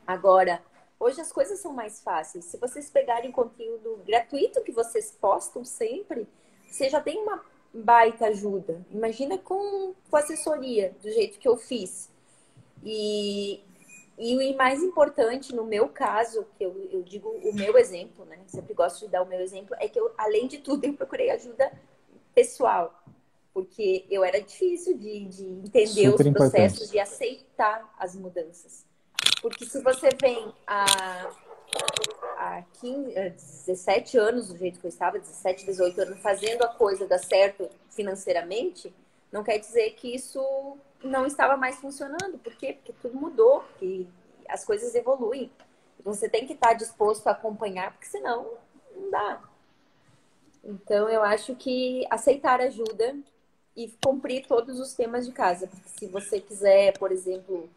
Agora, 0.06 0.62
hoje 0.98 1.20
as 1.20 1.32
coisas 1.32 1.58
são 1.60 1.72
mais 1.72 2.00
fáceis. 2.00 2.44
Se 2.46 2.56
vocês 2.58 2.90
pegarem 2.90 3.32
conteúdo 3.32 4.02
gratuito 4.06 4.62
que 4.62 4.72
vocês 4.72 5.10
postam 5.20 5.64
sempre, 5.64 6.26
você 6.68 6.90
já 6.90 7.00
tem 7.00 7.18
uma 7.18 7.42
baita 7.72 8.26
ajuda. 8.26 8.84
Imagina 8.90 9.38
com, 9.38 9.94
com 10.10 10.16
assessoria, 10.16 10.94
do 11.02 11.10
jeito 11.10 11.38
que 11.38 11.48
eu 11.48 11.56
fiz. 11.56 12.10
E, 12.84 13.60
e 14.18 14.52
o 14.52 14.56
mais 14.56 14.82
importante, 14.82 15.54
no 15.54 15.64
meu 15.64 15.88
caso, 15.88 16.46
que 16.56 16.64
eu, 16.64 16.88
eu 16.92 17.02
digo 17.02 17.28
o 17.28 17.52
meu 17.54 17.78
exemplo, 17.78 18.24
né? 18.24 18.38
Sempre 18.46 18.74
gosto 18.74 19.00
de 19.00 19.08
dar 19.08 19.22
o 19.22 19.26
meu 19.26 19.40
exemplo, 19.40 19.74
é 19.80 19.88
que 19.88 19.98
eu, 19.98 20.12
além 20.18 20.46
de 20.46 20.58
tudo, 20.58 20.84
eu 20.84 20.94
procurei 20.94 21.30
ajuda 21.30 21.72
pessoal 22.34 23.02
porque 23.54 24.04
eu 24.10 24.24
era 24.24 24.42
difícil 24.42 24.98
de, 24.98 25.26
de 25.26 25.44
entender 25.44 26.10
Super 26.10 26.26
os 26.26 26.32
processos 26.32 26.92
e 26.92 26.98
aceitar 26.98 27.94
as 27.96 28.16
mudanças. 28.16 28.84
Porque 29.40 29.64
se 29.64 29.80
você 29.80 30.08
vem 30.20 30.52
há, 30.66 31.30
há 32.36 32.64
15, 32.80 33.14
17 33.14 34.18
anos, 34.18 34.48
do 34.48 34.58
jeito 34.58 34.80
que 34.80 34.86
eu 34.86 34.88
estava, 34.88 35.20
17, 35.20 35.66
18 35.66 36.00
anos, 36.00 36.18
fazendo 36.18 36.64
a 36.64 36.68
coisa 36.68 37.06
dar 37.06 37.18
certo 37.18 37.70
financeiramente, 37.90 38.92
não 39.30 39.44
quer 39.44 39.58
dizer 39.58 39.90
que 39.92 40.12
isso 40.12 40.76
não 41.02 41.24
estava 41.24 41.56
mais 41.56 41.76
funcionando. 41.76 42.38
Por 42.38 42.56
quê? 42.56 42.72
Porque 42.72 42.92
tudo 43.00 43.16
mudou, 43.16 43.60
porque 43.60 44.08
as 44.48 44.64
coisas 44.64 44.96
evoluem. 44.96 45.48
Você 46.02 46.28
tem 46.28 46.44
que 46.44 46.54
estar 46.54 46.74
disposto 46.74 47.28
a 47.28 47.32
acompanhar, 47.32 47.92
porque 47.92 48.06
senão 48.06 48.58
não 48.96 49.10
dá. 49.10 49.42
Então, 50.64 51.08
eu 51.08 51.22
acho 51.22 51.54
que 51.54 52.04
aceitar 52.10 52.60
ajuda 52.60 53.16
e 53.76 53.92
cumprir 54.04 54.46
todos 54.46 54.78
os 54.78 54.94
temas 54.94 55.26
de 55.26 55.32
casa. 55.32 55.66
Porque 55.66 55.88
se 55.98 56.06
você 56.06 56.40
quiser, 56.40 56.96
por 56.98 57.10
exemplo, 57.10 57.68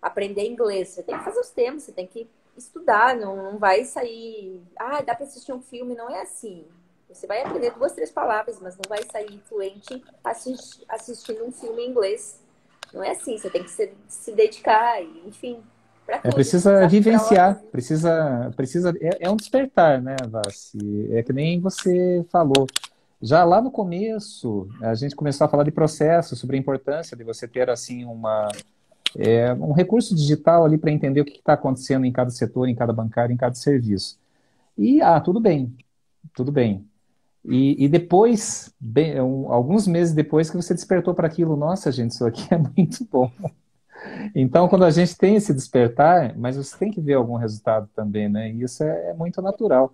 aprender 0.00 0.46
inglês, 0.46 0.88
você 0.88 1.02
tem 1.02 1.16
que 1.16 1.24
fazer 1.24 1.40
os 1.40 1.50
temas, 1.50 1.84
você 1.84 1.92
tem 1.92 2.06
que 2.06 2.28
estudar, 2.56 3.16
não, 3.16 3.36
não 3.36 3.58
vai 3.58 3.84
sair. 3.84 4.60
Ah, 4.76 5.00
dá 5.00 5.14
para 5.14 5.24
assistir 5.24 5.52
um 5.52 5.62
filme, 5.62 5.94
não 5.94 6.10
é 6.10 6.22
assim. 6.22 6.64
Você 7.08 7.26
vai 7.26 7.42
aprender 7.42 7.72
duas, 7.72 7.92
três 7.92 8.10
palavras, 8.10 8.58
mas 8.60 8.76
não 8.76 8.88
vai 8.88 9.02
sair 9.10 9.38
fluente 9.48 10.02
assist, 10.24 10.82
assistindo 10.88 11.44
um 11.44 11.52
filme 11.52 11.82
em 11.82 11.90
inglês. 11.90 12.40
Não 12.92 13.02
é 13.02 13.10
assim, 13.10 13.38
você 13.38 13.50
tem 13.50 13.62
que 13.62 13.70
se, 13.70 13.92
se 14.08 14.32
dedicar, 14.32 15.02
enfim. 15.02 15.62
É, 16.08 16.30
precisa 16.30 16.86
vivenciar, 16.88 17.62
precisa, 17.70 18.52
precisa 18.56 18.92
é, 19.00 19.18
é, 19.26 19.30
um 19.30 19.36
despertar, 19.36 20.02
né, 20.02 20.16
Vassi? 20.28 21.08
É 21.12 21.22
que 21.22 21.32
nem 21.32 21.60
você 21.60 22.24
falou. 22.30 22.66
Já 23.22 23.44
lá 23.44 23.62
no 23.62 23.70
começo, 23.70 24.68
a 24.82 24.94
gente 24.94 25.14
começou 25.14 25.44
a 25.44 25.48
falar 25.48 25.62
de 25.62 25.70
processo, 25.70 26.34
sobre 26.34 26.56
a 26.56 26.58
importância 26.58 27.16
de 27.16 27.22
você 27.22 27.46
ter 27.46 27.70
assim 27.70 28.04
uma 28.04 28.48
é, 29.16 29.52
um 29.54 29.72
recurso 29.72 30.14
digital 30.14 30.64
ali 30.64 30.76
para 30.76 30.90
entender 30.90 31.20
o 31.20 31.24
que 31.24 31.38
está 31.38 31.52
acontecendo 31.52 32.04
em 32.04 32.12
cada 32.12 32.30
setor, 32.30 32.68
em 32.68 32.74
cada 32.74 32.92
bancário, 32.92 33.32
em 33.32 33.36
cada 33.36 33.54
serviço. 33.54 34.18
E, 34.76 35.00
ah, 35.02 35.20
tudo 35.20 35.38
bem, 35.40 35.76
tudo 36.34 36.50
bem. 36.50 36.86
E, 37.44 37.84
e 37.84 37.88
depois, 37.88 38.72
bem, 38.80 39.20
um, 39.20 39.52
alguns 39.52 39.86
meses 39.86 40.14
depois 40.14 40.48
que 40.48 40.56
você 40.56 40.74
despertou 40.74 41.14
para 41.14 41.26
aquilo, 41.26 41.56
nossa, 41.56 41.92
gente, 41.92 42.12
isso 42.12 42.24
aqui 42.24 42.42
é 42.54 42.58
muito 42.58 43.06
bom. 43.10 43.30
Então, 44.34 44.68
quando 44.68 44.84
a 44.84 44.90
gente 44.90 45.16
tem 45.16 45.36
esse 45.36 45.54
despertar, 45.54 46.36
mas 46.36 46.56
você 46.56 46.76
tem 46.76 46.90
que 46.90 47.00
ver 47.00 47.14
algum 47.14 47.36
resultado 47.36 47.88
também, 47.94 48.28
né? 48.28 48.50
E 48.50 48.62
isso 48.62 48.82
é, 48.82 49.10
é 49.10 49.14
muito 49.14 49.40
natural. 49.40 49.92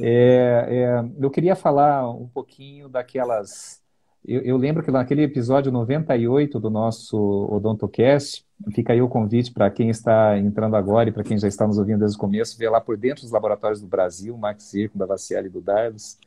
É, 0.00 0.66
é, 0.68 1.04
eu 1.20 1.30
queria 1.30 1.54
falar 1.54 2.08
um 2.10 2.28
pouquinho 2.28 2.88
daquelas 2.88 3.82
eu, 4.24 4.40
eu, 4.42 4.56
lembro 4.56 4.84
que 4.84 4.90
naquele 4.90 5.22
episódio 5.22 5.72
98 5.72 6.60
do 6.60 6.70
nosso 6.70 7.18
OdontoCast, 7.50 8.46
fica 8.72 8.92
aí 8.92 9.02
o 9.02 9.08
convite 9.08 9.50
para 9.50 9.68
quem 9.68 9.90
está 9.90 10.38
entrando 10.38 10.76
agora 10.76 11.08
e 11.08 11.12
para 11.12 11.24
quem 11.24 11.36
já 11.36 11.48
está 11.48 11.66
nos 11.66 11.76
ouvindo 11.76 11.98
desde 11.98 12.16
o 12.16 12.20
começo, 12.20 12.56
ver 12.56 12.70
lá 12.70 12.80
por 12.80 12.96
dentro 12.96 13.22
dos 13.22 13.32
laboratórios 13.32 13.80
do 13.80 13.88
Brasil, 13.88 14.36
Max 14.38 14.62
Circo, 14.64 14.96
da 14.96 15.06
Vaciale 15.06 15.48
e 15.48 15.50
do 15.50 15.60
Dardos. 15.60 16.18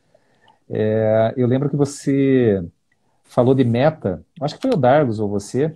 É, 0.68 1.32
eu 1.38 1.46
lembro 1.46 1.70
que 1.70 1.76
você 1.76 2.62
falou 3.24 3.54
de 3.54 3.64
meta, 3.64 4.22
acho 4.42 4.56
que 4.56 4.62
foi 4.62 4.72
o 4.72 4.76
Darlos 4.76 5.18
ou 5.18 5.28
você, 5.28 5.74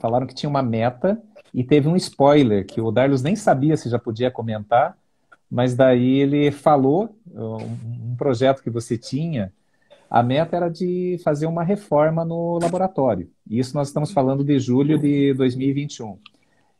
falaram 0.00 0.26
que 0.26 0.34
tinha 0.34 0.50
uma 0.50 0.62
meta 0.62 1.22
e 1.54 1.62
teve 1.62 1.88
um 1.88 1.94
spoiler 1.94 2.66
que 2.66 2.80
o 2.80 2.90
Darlos 2.90 3.22
nem 3.22 3.36
sabia 3.36 3.76
se 3.76 3.88
já 3.88 4.00
podia 4.00 4.32
comentar, 4.32 4.98
mas 5.50 5.74
daí 5.74 6.20
ele 6.20 6.50
falou 6.50 7.16
um, 7.34 8.16
projeto 8.16 8.62
que 8.62 8.70
você 8.70 8.96
tinha 8.98 9.52
a 10.08 10.22
meta 10.22 10.56
era 10.56 10.68
de 10.68 11.20
fazer 11.24 11.46
uma 11.46 11.64
reforma 11.64 12.24
no 12.24 12.58
laboratório. 12.60 13.28
Isso 13.48 13.74
nós 13.74 13.88
estamos 13.88 14.12
falando 14.12 14.44
de 14.44 14.58
julho 14.58 14.98
de 14.98 15.34
2021. 15.34 16.18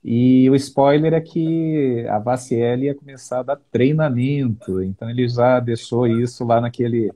E 0.04 0.48
o 0.48 0.54
spoiler 0.54 1.12
é 1.12 1.20
que 1.20 2.06
a 2.08 2.18
VACL 2.20 2.84
ia 2.84 2.94
começar 2.94 3.40
a 3.40 3.42
dar 3.42 3.56
treinamento, 3.72 4.80
então 4.80 5.10
ele 5.10 5.28
já 5.28 5.58
deixou 5.58 6.06
isso 6.06 6.44
lá 6.44 6.60
naquele, 6.60 7.12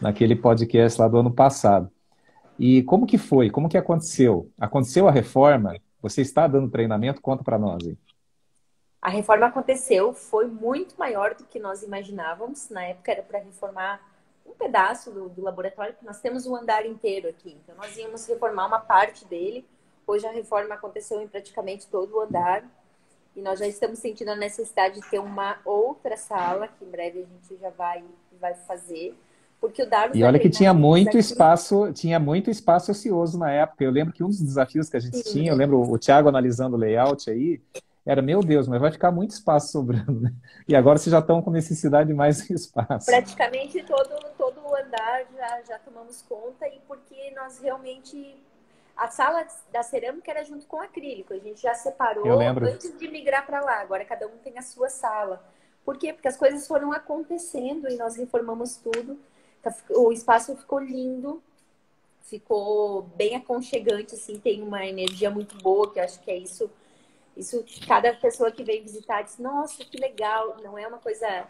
naquele 0.00 0.36
podcast 0.36 1.00
lá 1.00 1.08
do 1.08 1.16
ano 1.16 1.30
passado. 1.30 1.90
E 2.58 2.82
como 2.82 3.06
que 3.06 3.16
foi? 3.16 3.48
Como 3.48 3.68
que 3.68 3.78
aconteceu? 3.78 4.50
Aconteceu 4.58 5.08
a 5.08 5.10
reforma? 5.10 5.76
Você 6.02 6.20
está 6.20 6.46
dando 6.46 6.70
treinamento? 6.70 7.22
Conta 7.22 7.42
para 7.42 7.58
nós 7.58 7.86
aí. 7.86 7.96
A 9.06 9.08
reforma 9.08 9.46
aconteceu, 9.46 10.12
foi 10.12 10.48
muito 10.48 10.96
maior 10.98 11.32
do 11.32 11.44
que 11.44 11.60
nós 11.60 11.80
imaginávamos. 11.80 12.68
Na 12.70 12.82
época 12.86 13.12
era 13.12 13.22
para 13.22 13.38
reformar 13.38 14.00
um 14.44 14.50
pedaço 14.50 15.12
do, 15.12 15.28
do 15.28 15.42
laboratório, 15.42 15.94
que 15.94 16.04
nós 16.04 16.18
temos 16.18 16.44
um 16.44 16.56
andar 16.56 16.84
inteiro 16.84 17.28
aqui. 17.28 17.56
Então, 17.62 17.76
nós 17.76 17.96
íamos 17.96 18.26
reformar 18.26 18.66
uma 18.66 18.80
parte 18.80 19.24
dele. 19.24 19.64
Hoje 20.04 20.26
a 20.26 20.32
reforma 20.32 20.74
aconteceu 20.74 21.20
em 21.20 21.28
praticamente 21.28 21.86
todo 21.86 22.16
o 22.16 22.20
andar. 22.20 22.64
E 23.36 23.40
nós 23.40 23.60
já 23.60 23.68
estamos 23.68 24.00
sentindo 24.00 24.32
a 24.32 24.34
necessidade 24.34 25.00
de 25.00 25.08
ter 25.08 25.20
uma 25.20 25.56
outra 25.64 26.16
sala, 26.16 26.66
que 26.66 26.84
em 26.84 26.90
breve 26.90 27.20
a 27.20 27.26
gente 27.26 27.60
já 27.60 27.70
vai, 27.70 28.02
vai 28.40 28.54
fazer. 28.54 29.14
Porque 29.60 29.84
o 29.84 29.88
Darwin 29.88 30.18
E 30.18 30.24
olha 30.24 30.40
que 30.40 30.50
tinha 30.50 30.74
muito 30.74 31.10
aqui. 31.10 31.18
espaço, 31.18 31.92
tinha 31.92 32.18
muito 32.18 32.50
espaço 32.50 32.90
ocioso 32.90 33.38
na 33.38 33.52
época. 33.52 33.84
Eu 33.84 33.92
lembro 33.92 34.12
que 34.12 34.24
um 34.24 34.28
dos 34.28 34.42
desafios 34.42 34.90
que 34.90 34.96
a 34.96 35.00
gente 35.00 35.18
Sim. 35.18 35.32
tinha, 35.32 35.52
eu 35.52 35.56
lembro 35.56 35.80
o 35.80 35.96
Thiago 35.96 36.28
analisando 36.28 36.74
o 36.74 36.78
layout 36.78 37.30
aí, 37.30 37.60
era, 38.06 38.22
meu 38.22 38.40
Deus, 38.40 38.68
mas 38.68 38.80
vai 38.80 38.92
ficar 38.92 39.10
muito 39.10 39.32
espaço 39.32 39.72
sobrando. 39.72 40.20
Né? 40.20 40.32
E 40.68 40.76
agora 40.76 40.96
vocês 40.96 41.10
já 41.10 41.18
estão 41.18 41.42
com 41.42 41.50
necessidade 41.50 42.08
de 42.08 42.14
mais 42.14 42.38
espaço. 42.48 43.06
Praticamente 43.06 43.82
todo, 43.82 44.16
todo 44.38 44.60
o 44.60 44.76
andar 44.76 45.24
já, 45.36 45.62
já 45.68 45.78
tomamos 45.80 46.22
conta 46.22 46.68
e 46.68 46.78
porque 46.86 47.32
nós 47.34 47.58
realmente... 47.58 48.40
A 48.96 49.08
sala 49.08 49.46
da 49.70 49.82
cerâmica 49.82 50.30
era 50.30 50.42
junto 50.42 50.64
com 50.66 50.78
o 50.78 50.80
acrílico. 50.80 51.34
A 51.34 51.38
gente 51.38 51.60
já 51.60 51.74
separou 51.74 52.40
antes 52.40 52.96
de 52.96 53.08
migrar 53.08 53.44
para 53.44 53.60
lá. 53.60 53.82
Agora 53.82 54.02
cada 54.06 54.26
um 54.26 54.38
tem 54.42 54.56
a 54.56 54.62
sua 54.62 54.88
sala. 54.88 55.44
Por 55.84 55.98
quê? 55.98 56.14
Porque 56.14 56.28
as 56.28 56.36
coisas 56.36 56.66
foram 56.66 56.92
acontecendo 56.92 57.90
e 57.90 57.96
nós 57.96 58.16
reformamos 58.16 58.76
tudo. 58.76 59.18
Tá, 59.62 59.74
o 59.90 60.10
espaço 60.12 60.56
ficou 60.56 60.78
lindo, 60.78 61.42
ficou 62.22 63.02
bem 63.16 63.36
aconchegante, 63.36 64.14
assim, 64.14 64.38
tem 64.38 64.62
uma 64.62 64.86
energia 64.86 65.30
muito 65.30 65.58
boa, 65.58 65.92
que 65.92 66.00
acho 66.00 66.18
que 66.20 66.30
é 66.30 66.36
isso 66.38 66.70
isso, 67.36 67.64
cada 67.86 68.14
pessoa 68.14 68.50
que 68.50 68.64
vem 68.64 68.82
visitar 68.82 69.22
diz, 69.22 69.38
nossa, 69.38 69.84
que 69.84 69.98
legal. 69.98 70.56
Não 70.62 70.78
é 70.78 70.86
uma 70.86 70.98
coisa 70.98 71.46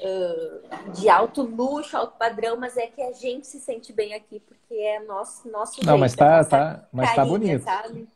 uh, 0.00 0.92
de 0.92 1.08
alto 1.08 1.42
luxo, 1.42 1.96
alto 1.96 2.16
padrão, 2.16 2.56
mas 2.56 2.76
é 2.76 2.86
que 2.86 3.02
a 3.02 3.12
gente 3.12 3.46
se 3.46 3.60
sente 3.60 3.92
bem 3.92 4.14
aqui, 4.14 4.40
porque 4.40 4.74
é 4.74 5.00
nosso, 5.00 5.50
nosso 5.50 5.84
Não, 5.84 5.94
jeito, 5.94 6.00
mas 6.00 6.14
tá, 6.14 6.44
tá, 6.44 6.88
mas 6.92 7.14
tá 7.14 7.24
bonito. 7.24 7.64
Sabe? 7.64 8.08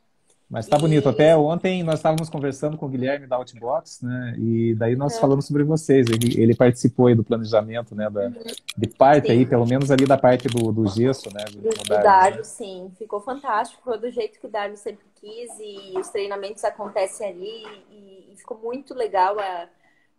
Mas 0.51 0.67
tá 0.67 0.79
e... 0.79 0.81
bonito. 0.81 1.09
Até 1.09 1.37
ontem 1.37 1.83
nós 1.83 1.97
estávamos 1.97 2.31
conversando 2.31 2.77
com 2.79 2.87
o 2.87 2.89
Guilherme 2.89 3.27
da 3.27 3.37
Outbox, 3.37 4.01
né? 4.01 4.35
E 4.39 4.75
daí 4.75 4.97
nós 4.97 5.17
é. 5.17 5.21
falamos 5.21 5.47
sobre 5.47 5.63
vocês. 5.63 6.07
Ele, 6.09 6.41
ele 6.41 6.57
participou 6.57 7.09
aí 7.09 7.15
do 7.15 7.23
planejamento, 7.23 7.95
né? 7.95 8.09
Da, 8.09 8.29
de 8.77 8.89
parte 8.89 9.27
sim. 9.27 9.33
aí, 9.33 9.47
pelo 9.47 9.67
menos 9.67 9.91
ali 9.91 10.07
da 10.07 10.17
parte 10.17 10.49
do, 10.49 10.73
do 10.73 10.87
gesso, 10.89 11.29
né? 11.35 11.45
Do, 11.51 11.61
do 11.61 11.85
Dário, 11.85 12.39
né? 12.39 12.45
sim. 12.45 12.91
Ficou 12.97 13.21
fantástico. 13.21 13.83
Foi 13.85 13.99
do 13.99 14.11
jeito 14.11 14.41
que 14.41 14.47
o 14.47 14.51
Dário 14.51 14.77
sempre 14.77 15.05
quis 15.17 15.51
e 15.61 15.99
os 15.99 16.09
treinamentos 16.09 16.65
acontecem 16.65 17.29
ali 17.29 17.65
e, 17.91 18.33
e 18.33 18.37
ficou 18.37 18.59
muito 18.59 18.95
legal 18.95 19.39
a, 19.39 19.69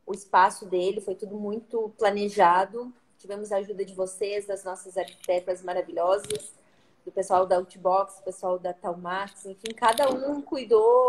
o 0.05 0.13
espaço 0.13 0.67
dele. 0.67 1.01
Foi 1.01 1.15
tudo 1.15 1.35
muito 1.35 1.91
planejado. 1.97 2.93
Tivemos 3.17 3.51
a 3.51 3.57
ajuda 3.57 3.83
de 3.83 3.95
vocês, 3.95 4.45
das 4.45 4.63
nossas 4.63 4.95
arquitetas 4.95 5.63
maravilhosas 5.63 6.59
do 7.05 7.11
pessoal 7.11 7.45
da 7.45 7.57
Outbox, 7.57 8.17
do 8.17 8.23
pessoal 8.23 8.59
da 8.59 8.73
Talmax, 8.73 9.45
enfim, 9.45 9.73
cada 9.75 10.09
um 10.09 10.41
cuidou 10.41 11.07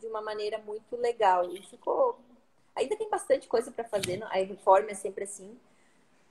de 0.00 0.06
uma 0.06 0.20
maneira 0.20 0.58
muito 0.58 0.96
legal. 0.96 1.50
E 1.52 1.62
ficou. 1.62 2.18
Ainda 2.74 2.96
tem 2.96 3.08
bastante 3.10 3.46
coisa 3.48 3.70
para 3.70 3.84
fazer, 3.84 4.22
a 4.24 4.34
reforma 4.36 4.90
é 4.90 4.94
sempre 4.94 5.24
assim, 5.24 5.58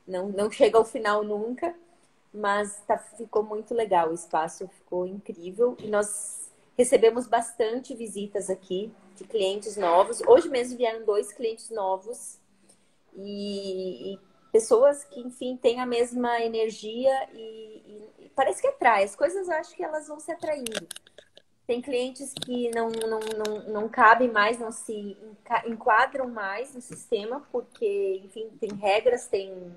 não, 0.07 0.30
não 0.30 0.49
chega 0.49 0.78
ao 0.78 0.84
final 0.84 1.24
nunca, 1.24 1.76
mas 2.34 2.82
tá, 2.88 2.97
ficou 2.97 3.43
muito 3.43 3.74
legal, 3.76 4.09
o 4.09 4.14
espaço 4.14 4.68
ficou 4.68 5.05
incrível 5.05 5.78
e 5.80 5.88
nós 5.88 6.49
recebemos 6.76 7.28
bastante 7.28 7.93
visitas 7.93 8.49
aqui 8.49 8.91
de 9.16 9.24
clientes 9.24 9.78
novos. 9.78 10.22
Hoje 10.22 10.49
mesmo 10.49 10.78
vieram 10.78 11.05
dois 11.05 11.32
clientes 11.32 11.70
novos 11.70 12.39
e, 13.16 14.14
e 14.14 14.20
pessoas 14.52 15.04
que, 15.04 15.20
enfim, 15.20 15.58
têm 15.58 15.80
a 15.80 15.86
mesma 15.86 16.41
energia 16.41 17.12
e, 17.34 18.10
e, 18.20 18.32
parece 18.36 18.62
que 18.62 18.68
atrai. 18.68 19.04
As 19.04 19.16
coisas 19.16 19.47
eu 19.47 19.56
acho 19.56 19.76
que 19.76 19.84
elas 19.84 20.08
vão 20.08 20.20
se 20.20 20.32
atraindo. 20.32 20.88
Tem 21.66 21.82
clientes 21.82 22.34
que 22.34 22.70
não, 22.76 22.89
não, 22.89 23.20
não, 23.20 23.64
não 23.70 23.89
cabem 23.89 24.30
mais, 24.30 24.60
não 24.60 24.72
se 24.72 25.18
enquadram 25.66 26.28
mais 26.28 26.74
no 26.74 26.82
sistema, 26.82 27.47
porque, 27.52 28.22
enfim, 28.26 28.49
tem 28.60 28.74
regras, 28.74 29.28
tem 29.28 29.74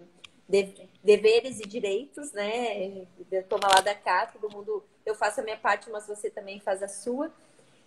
deveres 1.02 1.60
e 1.60 1.66
direitos, 1.66 2.32
né? 2.32 3.06
Toma 3.48 3.68
lá 3.68 3.80
da 3.80 3.94
cá, 3.94 4.26
todo 4.26 4.52
mundo. 4.52 4.84
Eu 5.06 5.14
faço 5.14 5.40
a 5.40 5.44
minha 5.44 5.56
parte, 5.56 5.88
mas 5.90 6.06
você 6.06 6.30
também 6.30 6.58
faz 6.58 6.82
a 6.82 6.88
sua. 6.88 7.32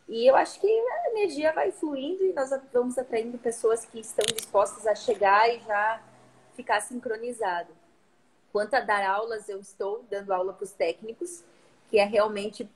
E 0.08 0.26
eu 0.26 0.36
acho 0.36 0.60
que 0.62 0.68
a 0.68 1.10
energia 1.10 1.52
vai 1.52 1.72
fluindo 1.72 2.24
e 2.24 2.32
nós 2.32 2.50
vamos 2.72 2.98
atraindo 2.98 3.38
pessoas 3.38 3.84
que 3.84 4.00
estão 4.00 4.26
dispostas 4.34 4.88
a 4.88 4.96
chegar 4.96 5.54
e 5.54 5.60
já 5.60 6.02
ficar 6.58 6.82
sincronizado. 6.82 7.70
Quanto 8.52 8.74
a 8.74 8.82
dar 8.82 9.08
aulas, 9.08 9.48
eu 9.48 9.60
estou 9.60 10.04
dando 10.10 10.34
aula 10.34 10.52
para 10.52 10.64
os 10.64 10.72
técnicos, 10.72 11.44
que 11.90 12.00
é 12.00 12.04
realmente 12.04 12.68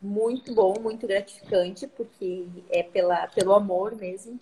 muito 0.00 0.54
bom, 0.54 0.80
muito 0.80 1.06
gratificante, 1.06 1.86
porque 1.86 2.46
é 2.70 2.82
pela, 2.82 3.28
pelo 3.28 3.52
amor 3.52 3.94
mesmo. 3.94 4.38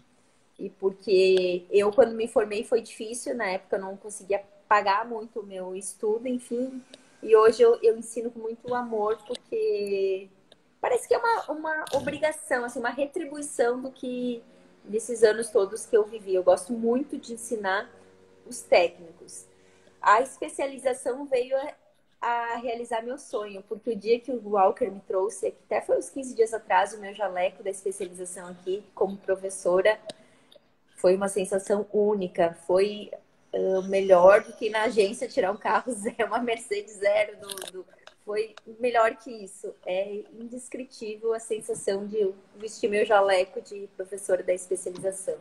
E 0.57 0.71
porque 0.71 1.67
eu, 1.71 1.91
quando 1.93 2.15
me 2.15 2.29
formei, 2.29 2.63
foi 2.63 2.81
difícil, 2.81 3.35
na 3.35 3.47
época 3.47 3.77
eu 3.77 3.81
não 3.81 3.97
conseguia 3.97 4.43
pagar 4.69 5.05
muito 5.05 5.41
o 5.41 5.47
meu 5.47 5.75
estudo, 5.75 6.29
enfim. 6.29 6.81
E 7.21 7.35
hoje 7.35 7.61
eu, 7.63 7.79
eu 7.83 7.97
ensino 7.97 8.31
com 8.31 8.39
muito 8.39 8.73
amor, 8.73 9.19
porque 9.27 10.29
parece 10.81 11.09
que 11.09 11.15
é 11.15 11.19
uma, 11.19 11.51
uma 11.51 11.85
obrigação, 11.95 12.65
assim, 12.65 12.79
uma 12.79 12.91
retribuição 12.91 13.81
do 13.83 13.91
que 13.91 14.43
desses 14.85 15.25
anos 15.25 15.51
todos 15.51 15.87
que 15.87 15.97
eu 15.97 16.05
vivi. 16.05 16.35
Eu 16.35 16.45
gosto 16.45 16.73
muito 16.73 17.17
de 17.17 17.33
ensinar 17.33 17.91
os 18.47 18.61
técnicos. 18.63 19.47
A 20.01 20.21
especialização 20.21 21.25
veio 21.25 21.57
a, 21.57 21.75
a, 22.21 22.57
realizar 22.57 23.03
meu 23.03 23.19
sonho, 23.19 23.63
porque 23.69 23.91
o 23.91 23.97
dia 23.97 24.21
que 24.21 24.31
o 24.31 24.49
Walker 24.51 24.91
me 24.91 25.01
trouxe, 25.01 25.49
até 25.49 25.81
foi 25.81 25.99
uns 25.99 26.11
15 26.11 26.35
dias 26.35 26.53
atrás, 26.53 26.93
o 26.93 27.01
meu 27.01 27.15
jaleco 27.15 27.63
da 27.63 27.71
especialização 27.71 28.49
aqui, 28.49 28.85
como 28.95 29.17
professora, 29.17 29.99
foi 30.97 31.17
uma 31.17 31.29
sensação 31.29 31.87
única. 31.93 32.57
Foi 32.67 33.11
uh, 33.53 33.83
melhor 33.83 34.43
do 34.43 34.53
que 34.55 34.71
na 34.71 34.85
agência 34.85 35.29
tirar 35.29 35.53
um 35.53 35.57
carro 35.57 35.93
zero, 35.95 36.27
uma 36.27 36.39
Mercedes 36.39 36.95
zero. 36.95 37.37
Do, 37.39 37.73
do, 37.73 37.87
foi 38.25 38.55
melhor 38.81 39.15
que 39.17 39.31
isso. 39.31 39.75
É 39.85 40.23
indescritível 40.33 41.33
a 41.35 41.39
sensação 41.39 42.07
de 42.07 42.33
vestir 42.57 42.89
meu 42.89 43.05
jaleco 43.05 43.61
de 43.61 43.87
professora 43.97 44.43
da 44.43 44.55
especialização. 44.55 45.37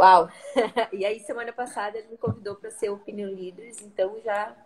Uau! 0.00 0.30
e 0.94 1.04
aí, 1.04 1.20
semana 1.20 1.52
passada, 1.52 1.98
ele 1.98 2.08
me 2.12 2.16
convidou 2.16 2.54
para 2.54 2.70
ser 2.70 2.88
Opinion 2.88 3.28
Leaders, 3.28 3.82
então 3.82 4.16
já 4.24 4.56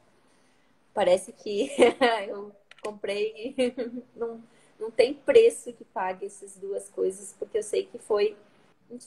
parece 0.94 1.32
que 1.32 1.72
eu 2.28 2.52
comprei, 2.80 3.52
não, 4.14 4.38
não 4.78 4.92
tem 4.92 5.12
preço 5.12 5.72
que 5.72 5.82
pague 5.86 6.26
essas 6.26 6.56
duas 6.56 6.88
coisas, 6.88 7.34
porque 7.36 7.58
eu 7.58 7.64
sei 7.64 7.84
que 7.84 7.98
foi, 7.98 8.36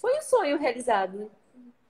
foi 0.01 0.17
um 0.17 0.21
sonho 0.21 0.57
realizado. 0.57 1.31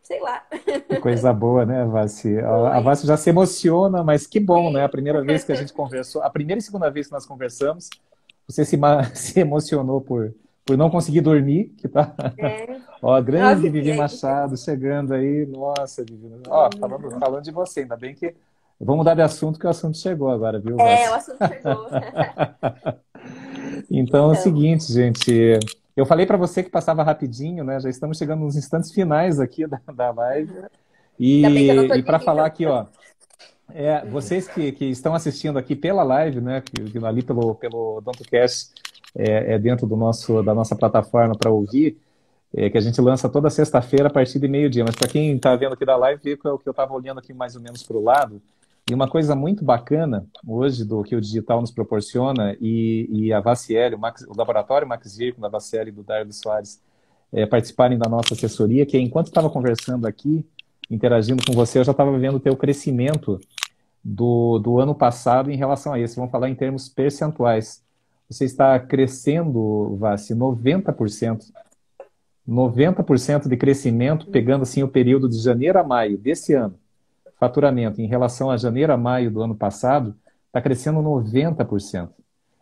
Sei 0.04 0.22
lá. 0.22 0.46
Que 0.88 1.02
coisa 1.02 1.34
boa, 1.34 1.66
né, 1.66 1.84
Vassi? 1.84 2.38
A, 2.40 2.78
a 2.78 2.80
Vassi 2.80 3.06
já 3.06 3.18
se 3.18 3.30
emociona, 3.30 4.04
mas 4.04 4.26
que 4.26 4.40
bom, 4.40 4.68
Sim. 4.68 4.74
né? 4.76 4.86
A 4.86 4.90
primeira 4.90 5.22
vez 5.22 5.44
que 5.44 5.52
a 5.52 5.56
gente 5.56 5.74
conversou, 5.74 6.22
a 6.22 6.30
primeira 6.30 6.60
e 6.60 6.62
segunda 6.64 6.90
vez 6.90 7.08
que 7.08 7.12
nós 7.12 7.26
conversamos, 7.26 7.90
você 8.48 8.64
se, 8.64 8.78
se 9.16 9.40
emocionou 9.40 10.00
por, 10.00 10.34
por 10.68 10.78
não 10.78 10.89
conseguir 10.89 11.22
dormir, 11.22 11.74
que 11.78 11.88
tá. 11.88 12.13
É. 12.38 12.78
Ó, 13.01 13.20
grande 13.22 13.61
Nossa, 13.61 13.72
Vivi 13.72 13.93
Machado 13.95 14.57
chegando 14.57 15.13
aí. 15.13 15.45
Nossa, 15.45 16.03
Vivi. 16.03 16.30
Ó, 16.49 16.70
falando, 16.78 17.09
falando 17.11 17.43
de 17.43 17.51
você, 17.51 17.80
ainda 17.80 17.95
bem 17.95 18.13
que. 18.13 18.36
Vamos 18.80 18.97
mudar 18.97 19.15
de 19.15 19.22
assunto, 19.22 19.57
que 19.57 19.65
o 19.65 19.70
assunto 19.70 19.97
chegou 19.97 20.30
agora, 20.30 20.59
viu? 20.59 20.80
É, 20.80 21.09
o 21.09 21.13
assunto 21.13 21.38
chegou. 21.47 21.88
então, 23.89 23.89
então, 23.89 24.26
é 24.26 24.28
o 24.28 24.32
então. 24.34 24.36
seguinte, 24.36 24.91
gente. 24.91 25.59
Eu 25.95 26.05
falei 26.05 26.28
para 26.28 26.38
você 26.38 26.61
que 26.61 26.70
passava 26.70 27.01
rapidinho, 27.01 27.63
né? 27.63 27.80
Já 27.80 27.89
estamos 27.89 28.18
chegando 28.18 28.41
nos 28.41 28.55
instantes 28.55 28.91
finais 28.91 29.39
aqui 29.39 29.65
da, 29.65 29.80
da 29.95 30.11
live. 30.11 30.53
E, 31.18 31.43
e 31.43 32.03
para 32.03 32.20
falar 32.20 32.45
aqui, 32.45 32.65
ó. 32.65 32.86
É, 33.74 34.05
vocês 34.05 34.47
que, 34.47 34.72
que 34.72 34.86
estão 34.86 35.13
assistindo 35.13 35.57
aqui 35.57 35.76
pela 35.76 36.03
live, 36.03 36.41
né? 36.41 36.61
Que, 36.61 37.05
ali 37.05 37.22
pelo, 37.22 37.55
pelo 37.55 38.01
DontoCast, 38.01 38.72
é, 39.15 39.53
é 39.53 39.59
dentro 39.59 39.86
do 39.86 39.95
nosso, 39.95 40.41
da 40.41 40.53
nossa 40.53 40.76
plataforma 40.76 41.36
para 41.36 41.51
ouvir, 41.51 41.97
é, 42.53 42.70
que 42.70 42.78
a 42.78 42.82
gente 42.82 42.99
lança 43.01 43.28
toda 43.28 43.49
sexta-feira 43.49 44.07
a 44.07 44.11
partir 44.11 44.39
de 44.39 44.47
meio-dia. 44.47 44.84
Mas 44.86 44.95
para 44.95 45.07
quem 45.07 45.36
está 45.36 45.55
vendo 45.55 45.74
aqui 45.74 45.86
da 45.86 45.97
live, 45.97 46.22
viu 46.24 46.38
que 46.38 46.47
eu 46.47 46.72
estava 46.72 46.93
olhando 46.93 47.20
aqui 47.20 47.34
mais 47.34 47.55
ou 47.55 47.61
menos 47.61 47.84
para 47.84 47.97
o 47.97 48.03
lado. 48.03 48.41
E 48.89 48.93
uma 48.93 49.09
coisa 49.09 49.36
muito 49.36 49.65
bacana 49.65 50.26
hoje 50.47 50.86
do 50.86 51.03
que 51.03 51.13
o 51.13 51.20
digital 51.20 51.59
nos 51.59 51.72
proporciona, 51.72 52.55
e, 52.61 53.07
e 53.11 53.34
a 53.34 53.41
Vaciel, 53.41 53.97
o, 53.97 54.32
o 54.32 54.38
laboratório 54.38 54.88
Max 54.88 55.18
Virco, 55.18 55.41
da 55.41 55.49
Vaciel 55.49 55.89
e 55.89 55.91
do 55.91 56.03
Dardo 56.03 56.32
Soares, 56.32 56.82
é, 57.34 57.45
participarem 57.45 57.97
da 57.97 58.09
nossa 58.09 58.34
assessoria, 58.34 58.86
que 58.86 58.97
enquanto 58.97 59.28
estava 59.28 59.49
conversando 59.49 60.07
aqui, 60.07 60.45
interagindo 60.90 61.44
com 61.46 61.54
você, 61.54 61.80
eu 61.80 61.84
já 61.84 61.92
estava 61.92 62.18
vendo 62.18 62.36
o 62.36 62.40
teu 62.40 62.56
crescimento 62.56 63.40
do, 64.04 64.60
do 64.60 64.80
ano 64.80 64.96
passado 64.96 65.52
em 65.52 65.58
relação 65.58 65.94
a 65.94 66.00
esse. 66.00 66.16
Vamos 66.16 66.32
falar 66.32 66.50
em 66.50 66.56
termos 66.56 66.88
percentuais. 66.90 67.84
Você 68.30 68.46
está 68.46 68.80
crescendo, 68.80 69.96
Vassi, 69.98 70.34
90%. 70.34 71.52
90% 72.48 73.50
de 73.50 73.58
crescimento, 73.58 74.28
pegando 74.28 74.62
assim 74.62 74.82
o 74.82 74.88
período 74.88 75.28
de 75.28 75.38
janeiro 75.38 75.80
a 75.80 75.84
maio 75.84 76.18
desse 76.18 76.54
ano 76.54 76.80
faturamento 77.40 78.02
em 78.02 78.08
relação 78.08 78.50
a 78.50 78.58
janeiro 78.58 78.92
a 78.92 78.98
maio 78.98 79.32
do 79.32 79.42
ano 79.42 79.56
passado 79.56 80.16
está 80.48 80.62
crescendo 80.62 81.00
90%. 81.00 82.10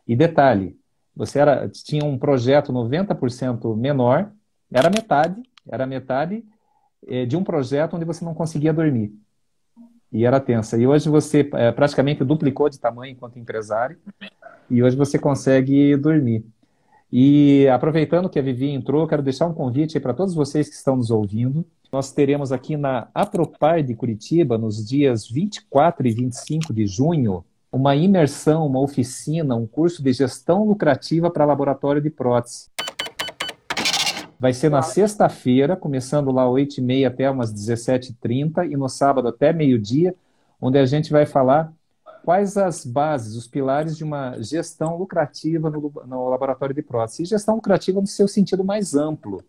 E 0.08 0.16
detalhe, 0.16 0.78
você 1.16 1.40
era, 1.40 1.68
tinha 1.70 2.04
um 2.04 2.18
projeto 2.18 2.74
90% 2.74 3.76
menor, 3.76 4.32
era 4.72 4.90
metade, 4.90 5.42
era 5.68 5.88
metade 5.88 6.44
é, 7.08 7.26
de 7.26 7.36
um 7.36 7.44
projeto 7.44 7.96
onde 7.96 8.06
você 8.06 8.24
não 8.24 8.34
conseguia 8.34 8.74
dormir. 8.74 9.14
E 10.12 10.26
era 10.26 10.40
tensa. 10.40 10.78
E 10.78 10.88
hoje 10.88 11.10
você 11.10 11.50
é, 11.54 11.72
praticamente 11.72 12.24
duplicou 12.24 12.70
de 12.70 12.80
tamanho 12.80 13.12
enquanto 13.12 13.38
empresário, 13.38 13.98
e 14.70 14.82
hoje 14.82 14.96
você 14.96 15.20
consegue 15.20 15.96
dormir. 15.98 16.46
E 17.12 17.68
aproveitando 17.68 18.30
que 18.30 18.40
a 18.40 18.42
Vivi 18.42 18.70
entrou, 18.72 19.08
quero 19.08 19.22
deixar 19.22 19.46
um 19.48 19.54
convite 19.54 20.00
para 20.00 20.14
todos 20.14 20.34
vocês 20.34 20.68
que 20.68 20.76
estão 20.76 20.96
nos 20.96 21.12
ouvindo. 21.12 21.66
Nós 21.92 22.12
teremos 22.12 22.52
aqui 22.52 22.76
na 22.76 23.08
Apropar 23.14 23.84
de 23.84 23.96
Curitiba, 23.96 24.58
nos 24.58 24.86
dias 24.86 25.28
24 25.30 26.08
e 26.08 26.12
25 26.12 26.74
de 26.74 26.88
junho, 26.88 27.46
uma 27.72 27.96
imersão, 27.96 28.66
uma 28.66 28.80
oficina, 28.80 29.56
um 29.56 29.68
curso 29.68 30.02
de 30.02 30.12
gestão 30.12 30.66
lucrativa 30.66 31.30
para 31.30 31.46
laboratório 31.46 32.02
de 32.02 32.10
prótese. 32.10 32.70
Vai 34.40 34.54
ser 34.54 34.70
na 34.70 34.82
sexta-feira, 34.82 35.76
começando 35.76 36.32
lá 36.32 36.46
8h30 36.46 37.08
até 37.08 37.30
umas 37.30 37.54
17h30 37.54 38.70
e 38.70 38.76
no 38.76 38.90
sábado 38.90 39.28
até 39.28 39.54
meio-dia, 39.54 40.14
onde 40.62 40.78
a 40.78 40.86
gente 40.86 41.12
vai 41.12 41.26
falar 41.26 41.72
quais 42.24 42.58
as 42.58 42.84
bases, 42.84 43.36
os 43.36 43.48
pilares 43.48 43.96
de 43.96 44.04
uma 44.04 44.36
gestão 44.42 44.98
lucrativa 44.98 45.70
no, 45.70 45.92
no 46.06 46.28
laboratório 46.28 46.74
de 46.74 46.82
prótese. 46.82 47.24
E 47.24 47.26
gestão 47.26 47.56
lucrativa 47.56 48.02
no 48.02 48.08
seu 48.08 48.28
sentido 48.28 48.64
mais 48.64 48.96
amplo, 48.96 49.44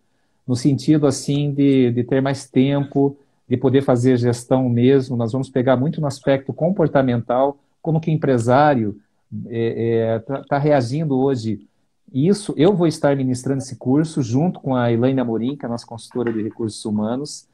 no 0.47 0.55
sentido 0.55 1.07
assim 1.07 1.53
de, 1.53 1.91
de 1.91 2.05
ter 2.05 2.21
mais 2.21 2.49
tempo, 2.49 3.17
de 3.49 3.57
poder 3.57 3.83
fazer 3.83 4.17
gestão 4.19 4.69
mesmo. 4.69 5.17
Nós 5.17 5.33
vamos 5.33 5.49
pegar 5.49 5.77
muito 5.77 6.01
no 6.01 6.07
aspecto 6.07 6.53
comportamental, 6.53 7.59
como 7.81 8.01
que 8.01 8.11
empresário 8.11 9.01
está 9.33 9.51
é, 9.51 10.15
é, 10.15 10.19
tá, 10.21 10.45
tá 10.45 10.59
reagindo 10.59 11.19
hoje. 11.19 11.67
Isso, 12.13 12.55
eu 12.57 12.75
vou 12.75 12.87
estar 12.87 13.17
ministrando 13.17 13.59
esse 13.59 13.77
curso 13.77 14.23
junto 14.23 14.61
com 14.61 14.75
a 14.75 14.91
Elaine 14.93 15.21
Amorim, 15.21 15.57
que 15.57 15.65
é 15.65 15.69
a 15.69 15.71
nossa 15.71 15.87
consultora 15.87 16.33
de 16.33 16.43
recursos 16.43 16.85
humanos. 16.85 17.49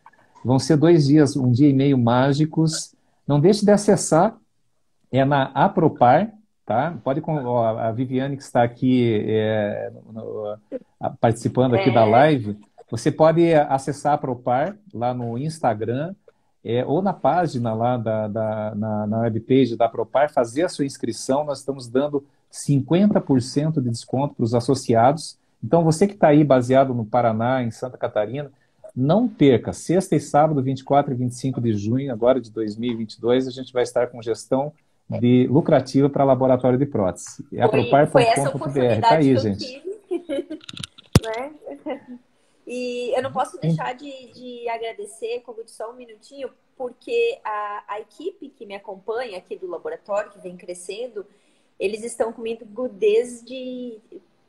Vão 0.44 0.58
ser 0.58 0.76
dois 0.76 1.06
dias, 1.06 1.36
um 1.36 1.50
dia 1.50 1.68
e 1.68 1.72
meio 1.72 1.96
mágicos. 1.96 2.94
Não 3.26 3.40
deixe 3.40 3.64
de 3.64 3.70
acessar 3.70 4.36
é 5.10 5.24
na 5.24 5.44
Apropar, 5.54 6.32
tá? 6.64 6.96
Pode 7.04 7.22
ó, 7.26 7.78
a 7.78 7.92
Viviane 7.92 8.36
que 8.36 8.42
está 8.42 8.62
aqui 8.62 9.22
é, 9.28 9.92
no, 10.10 10.56
participando 11.20 11.74
aqui 11.74 11.90
é. 11.90 11.92
da 11.92 12.04
live, 12.04 12.58
você 12.90 13.12
pode 13.12 13.52
acessar 13.54 14.12
a 14.12 14.14
Apropar 14.14 14.76
lá 14.92 15.12
no 15.12 15.36
Instagram 15.36 16.14
é, 16.64 16.84
ou 16.84 17.02
na 17.02 17.12
página 17.12 17.74
lá 17.74 17.96
da, 17.96 18.26
da 18.28 18.74
na, 18.74 19.06
na 19.06 19.18
webpage 19.20 19.76
da 19.76 19.84
Apropar, 19.84 20.30
fazer 20.30 20.62
a 20.62 20.68
sua 20.68 20.86
inscrição. 20.86 21.44
Nós 21.44 21.58
estamos 21.58 21.88
dando 21.88 22.24
50% 22.52 23.80
de 23.80 23.88
desconto 23.88 24.34
para 24.34 24.44
os 24.44 24.54
associados. 24.54 25.38
Então, 25.64 25.82
você 25.82 26.06
que 26.06 26.14
está 26.14 26.28
aí 26.28 26.44
baseado 26.44 26.92
no 26.92 27.04
Paraná, 27.04 27.62
em 27.62 27.70
Santa 27.70 27.96
Catarina, 27.96 28.50
não 28.94 29.26
perca, 29.26 29.72
sexta 29.72 30.14
e 30.14 30.20
sábado, 30.20 30.62
24 30.62 31.12
e 31.12 31.16
25 31.16 31.60
de 31.60 31.72
junho, 31.74 32.12
agora 32.12 32.40
de 32.40 32.50
2022, 32.50 33.48
a 33.48 33.50
gente 33.50 33.72
vai 33.72 33.82
estar 33.82 34.08
com 34.08 34.20
gestão 34.20 34.72
de 35.08 35.46
lucrativa 35.50 36.10
para 36.10 36.24
laboratório 36.24 36.78
de 36.78 36.86
prótese. 36.86 37.44
É 37.52 37.62
apropar.com.br. 37.62 39.00
Tá 39.00 39.14
aí, 39.14 39.36
gente. 39.38 39.82
né? 41.24 41.52
E 42.66 43.16
eu 43.16 43.22
não 43.22 43.32
posso 43.32 43.58
deixar 43.60 43.94
de, 43.94 44.32
de 44.32 44.68
agradecer, 44.68 45.40
como 45.40 45.66
só 45.66 45.90
um 45.90 45.94
minutinho, 45.94 46.50
porque 46.76 47.38
a, 47.44 47.84
a 47.88 48.00
equipe 48.00 48.48
que 48.50 48.64
me 48.66 48.74
acompanha 48.74 49.38
aqui 49.38 49.56
do 49.56 49.66
laboratório, 49.66 50.30
que 50.30 50.40
vem 50.40 50.56
crescendo, 50.56 51.26
eles 51.82 52.04
estão 52.04 52.32
comigo 52.32 52.88
desde. 52.88 54.00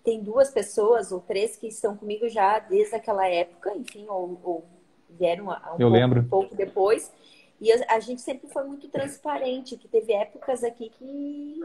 Tem 0.04 0.22
duas 0.22 0.52
pessoas 0.52 1.12
ou 1.12 1.20
três 1.20 1.56
que 1.56 1.68
estão 1.68 1.98
comigo 1.98 2.30
já 2.30 2.60
desde 2.60 2.94
aquela 2.94 3.28
época, 3.28 3.74
enfim, 3.76 4.06
ou, 4.08 4.40
ou 4.44 4.66
vieram 5.10 5.48
um, 5.48 5.52
eu 5.52 5.78
pouco, 5.78 5.90
lembro. 5.90 6.20
um 6.20 6.28
pouco 6.28 6.56
depois. 6.56 7.12
E 7.60 7.72
a, 7.72 8.00
gente 8.00 8.22
sempre 8.22 8.50
foi 8.50 8.64
muito 8.66 8.88
transparente, 8.90 9.78
que 9.78 9.88
teve 9.88 10.14
épocas 10.14 10.64
aqui 10.64 10.90
que 10.90 11.62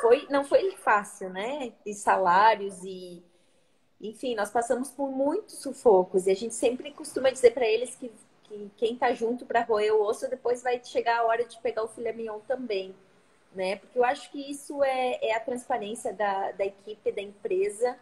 foi, 0.00 0.26
não 0.30 0.42
foi 0.42 0.72
fácil, 0.72 1.30
né? 1.30 1.72
De 1.84 1.94
salários 1.94 2.82
e 2.82 3.22
enfim, 4.00 4.34
nós 4.34 4.50
passamos 4.50 4.90
por 4.90 5.10
muitos 5.10 5.58
sufocos 5.58 6.26
e 6.26 6.30
a 6.30 6.34
gente 6.34 6.54
sempre 6.54 6.90
costuma 6.90 7.30
dizer 7.30 7.52
para 7.52 7.66
eles 7.66 7.94
que, 7.94 8.10
que 8.44 8.70
quem 8.78 8.96
tá 8.96 9.12
junto 9.12 9.44
para 9.44 9.62
roer 9.62 9.94
o 9.94 10.02
osso 10.02 10.28
depois 10.28 10.62
vai 10.62 10.82
chegar 10.82 11.18
a 11.18 11.24
hora 11.26 11.44
de 11.44 11.60
pegar 11.60 11.84
o 11.84 11.88
filé 11.88 12.10
mignon 12.10 12.40
também, 12.48 12.94
né? 13.54 13.76
Porque 13.76 13.98
eu 13.98 14.04
acho 14.04 14.30
que 14.30 14.50
isso 14.50 14.82
é, 14.82 15.18
é 15.22 15.34
a 15.34 15.40
transparência 15.40 16.12
da, 16.12 16.52
da 16.52 16.64
equipe, 16.64 17.12
da 17.12 17.22
empresa 17.22 17.96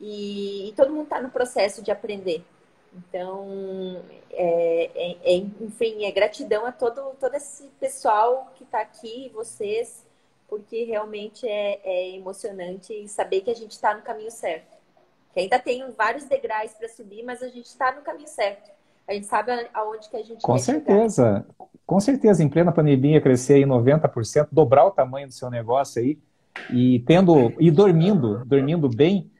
e, 0.00 0.68
e 0.68 0.72
todo 0.72 0.90
mundo 0.92 1.04
está 1.04 1.20
no 1.20 1.30
processo 1.30 1.82
de 1.82 1.90
aprender. 1.90 2.44
Então, 2.92 4.04
é, 4.30 4.90
é, 4.94 5.34
é, 5.34 5.36
enfim, 5.36 6.04
é 6.04 6.12
gratidão 6.12 6.64
a 6.64 6.72
todo, 6.72 7.14
todo 7.18 7.34
esse 7.34 7.68
pessoal 7.80 8.52
que 8.54 8.62
está 8.62 8.80
aqui, 8.80 9.30
vocês, 9.34 10.06
porque 10.48 10.84
realmente 10.84 11.46
é, 11.48 11.80
é 11.82 12.10
emocionante 12.16 13.06
saber 13.08 13.40
que 13.40 13.50
a 13.50 13.54
gente 13.54 13.72
está 13.72 13.94
no 13.94 14.02
caminho 14.02 14.30
certo. 14.30 14.76
Que 15.32 15.40
ainda 15.40 15.58
tem 15.58 15.90
vários 15.90 16.24
degraus 16.24 16.72
para 16.72 16.88
subir, 16.88 17.24
mas 17.24 17.42
a 17.42 17.48
gente 17.48 17.66
está 17.66 17.90
no 17.90 18.02
caminho 18.02 18.28
certo. 18.28 18.70
A 19.06 19.12
gente 19.12 19.26
sabe 19.26 19.52
aonde 19.72 20.08
que 20.08 20.16
a 20.16 20.22
gente 20.22 20.42
Com 20.42 20.58
certeza. 20.58 21.46
Chegar. 21.46 21.68
Com 21.86 22.00
certeza, 22.00 22.42
em 22.42 22.48
plena 22.48 22.72
pandemia, 22.72 23.20
crescer 23.20 23.54
aí 23.54 23.64
90%, 23.64 24.48
dobrar 24.50 24.86
o 24.86 24.90
tamanho 24.90 25.26
do 25.26 25.34
seu 25.34 25.50
negócio 25.50 26.00
aí, 26.00 26.18
e 26.72 27.00
tendo 27.00 27.52
e 27.60 27.70
dormindo, 27.70 28.42
dormindo 28.44 28.88
bem, 28.88 29.30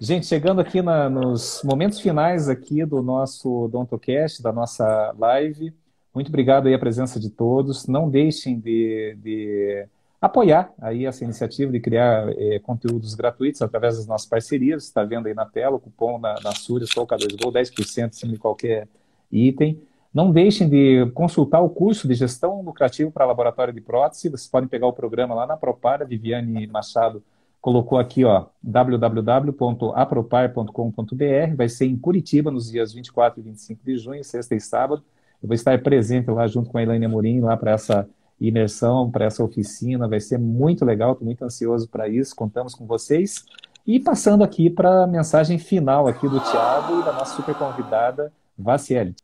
Gente, 0.00 0.26
chegando 0.26 0.60
aqui 0.60 0.82
na, 0.82 1.08
nos 1.08 1.62
momentos 1.64 2.00
finais 2.00 2.48
aqui 2.48 2.84
do 2.84 3.00
nosso 3.00 3.68
DontoCast, 3.68 4.42
da 4.42 4.52
nossa 4.52 5.14
live, 5.16 5.72
muito 6.14 6.28
obrigado 6.28 6.66
aí 6.66 6.74
a 6.74 6.78
presença 6.78 7.18
de 7.18 7.30
todos. 7.30 7.86
Não 7.86 8.10
deixem 8.10 8.58
de, 8.58 9.16
de 9.22 9.86
apoiar 10.20 10.72
aí 10.80 11.06
essa 11.06 11.24
iniciativa 11.24 11.72
de 11.72 11.80
criar 11.80 12.28
é, 12.36 12.58
conteúdos 12.58 13.14
gratuitos 13.14 13.62
através 13.62 13.96
das 13.96 14.06
nossas 14.06 14.28
parcerias. 14.28 14.84
Está 14.84 15.04
vendo 15.04 15.26
aí 15.26 15.34
na 15.34 15.46
tela 15.46 15.76
o 15.76 15.80
cupom 15.80 16.18
na, 16.18 16.34
na 16.42 16.52
Súria, 16.52 16.86
Soul 16.86 17.06
K2Go, 17.06 17.52
10% 17.52 18.24
em 18.24 18.36
qualquer 18.36 18.88
item. 19.30 19.80
Não 20.12 20.30
deixem 20.30 20.68
de 20.68 21.10
consultar 21.14 21.60
o 21.60 21.68
curso 21.68 22.06
de 22.06 22.14
gestão 22.14 22.62
lucrativa 22.62 23.10
para 23.10 23.26
laboratório 23.26 23.74
de 23.74 23.80
prótese. 23.80 24.28
Vocês 24.28 24.48
podem 24.48 24.68
pegar 24.68 24.86
o 24.86 24.92
programa 24.92 25.34
lá 25.34 25.46
na 25.46 25.56
Propar, 25.56 26.02
a 26.02 26.04
Viviane 26.04 26.66
Machado 26.66 27.22
colocou 27.64 27.98
aqui, 27.98 28.24
ó, 28.26 28.44
www.apropar.com.br. 28.62 31.56
Vai 31.56 31.68
ser 31.70 31.86
em 31.86 31.96
Curitiba 31.96 32.50
nos 32.50 32.70
dias 32.70 32.92
24 32.92 33.40
e 33.40 33.42
25 33.42 33.80
de 33.82 33.96
junho, 33.96 34.22
sexta 34.22 34.54
e 34.54 34.60
sábado. 34.60 35.02
Eu 35.42 35.48
vou 35.48 35.54
estar 35.54 35.82
presente 35.82 36.30
lá 36.30 36.46
junto 36.46 36.68
com 36.68 36.76
a 36.76 36.82
Elaine 36.82 37.06
Amorim, 37.06 37.40
lá 37.40 37.56
para 37.56 37.70
essa 37.70 38.06
imersão, 38.38 39.10
para 39.10 39.24
essa 39.24 39.42
oficina. 39.42 40.06
Vai 40.06 40.20
ser 40.20 40.38
muito 40.38 40.84
legal, 40.84 41.12
estou 41.12 41.24
muito 41.24 41.42
ansioso 41.42 41.88
para 41.88 42.06
isso. 42.06 42.36
Contamos 42.36 42.74
com 42.74 42.84
vocês. 42.84 43.46
E 43.86 43.98
passando 43.98 44.44
aqui 44.44 44.68
para 44.68 45.04
a 45.04 45.06
mensagem 45.06 45.58
final 45.58 46.06
aqui 46.06 46.28
do 46.28 46.40
Tiago 46.40 47.00
e 47.00 47.02
da 47.02 47.14
nossa 47.14 47.34
super 47.34 47.54
convidada, 47.54 48.30
Vaciele. 48.56 49.14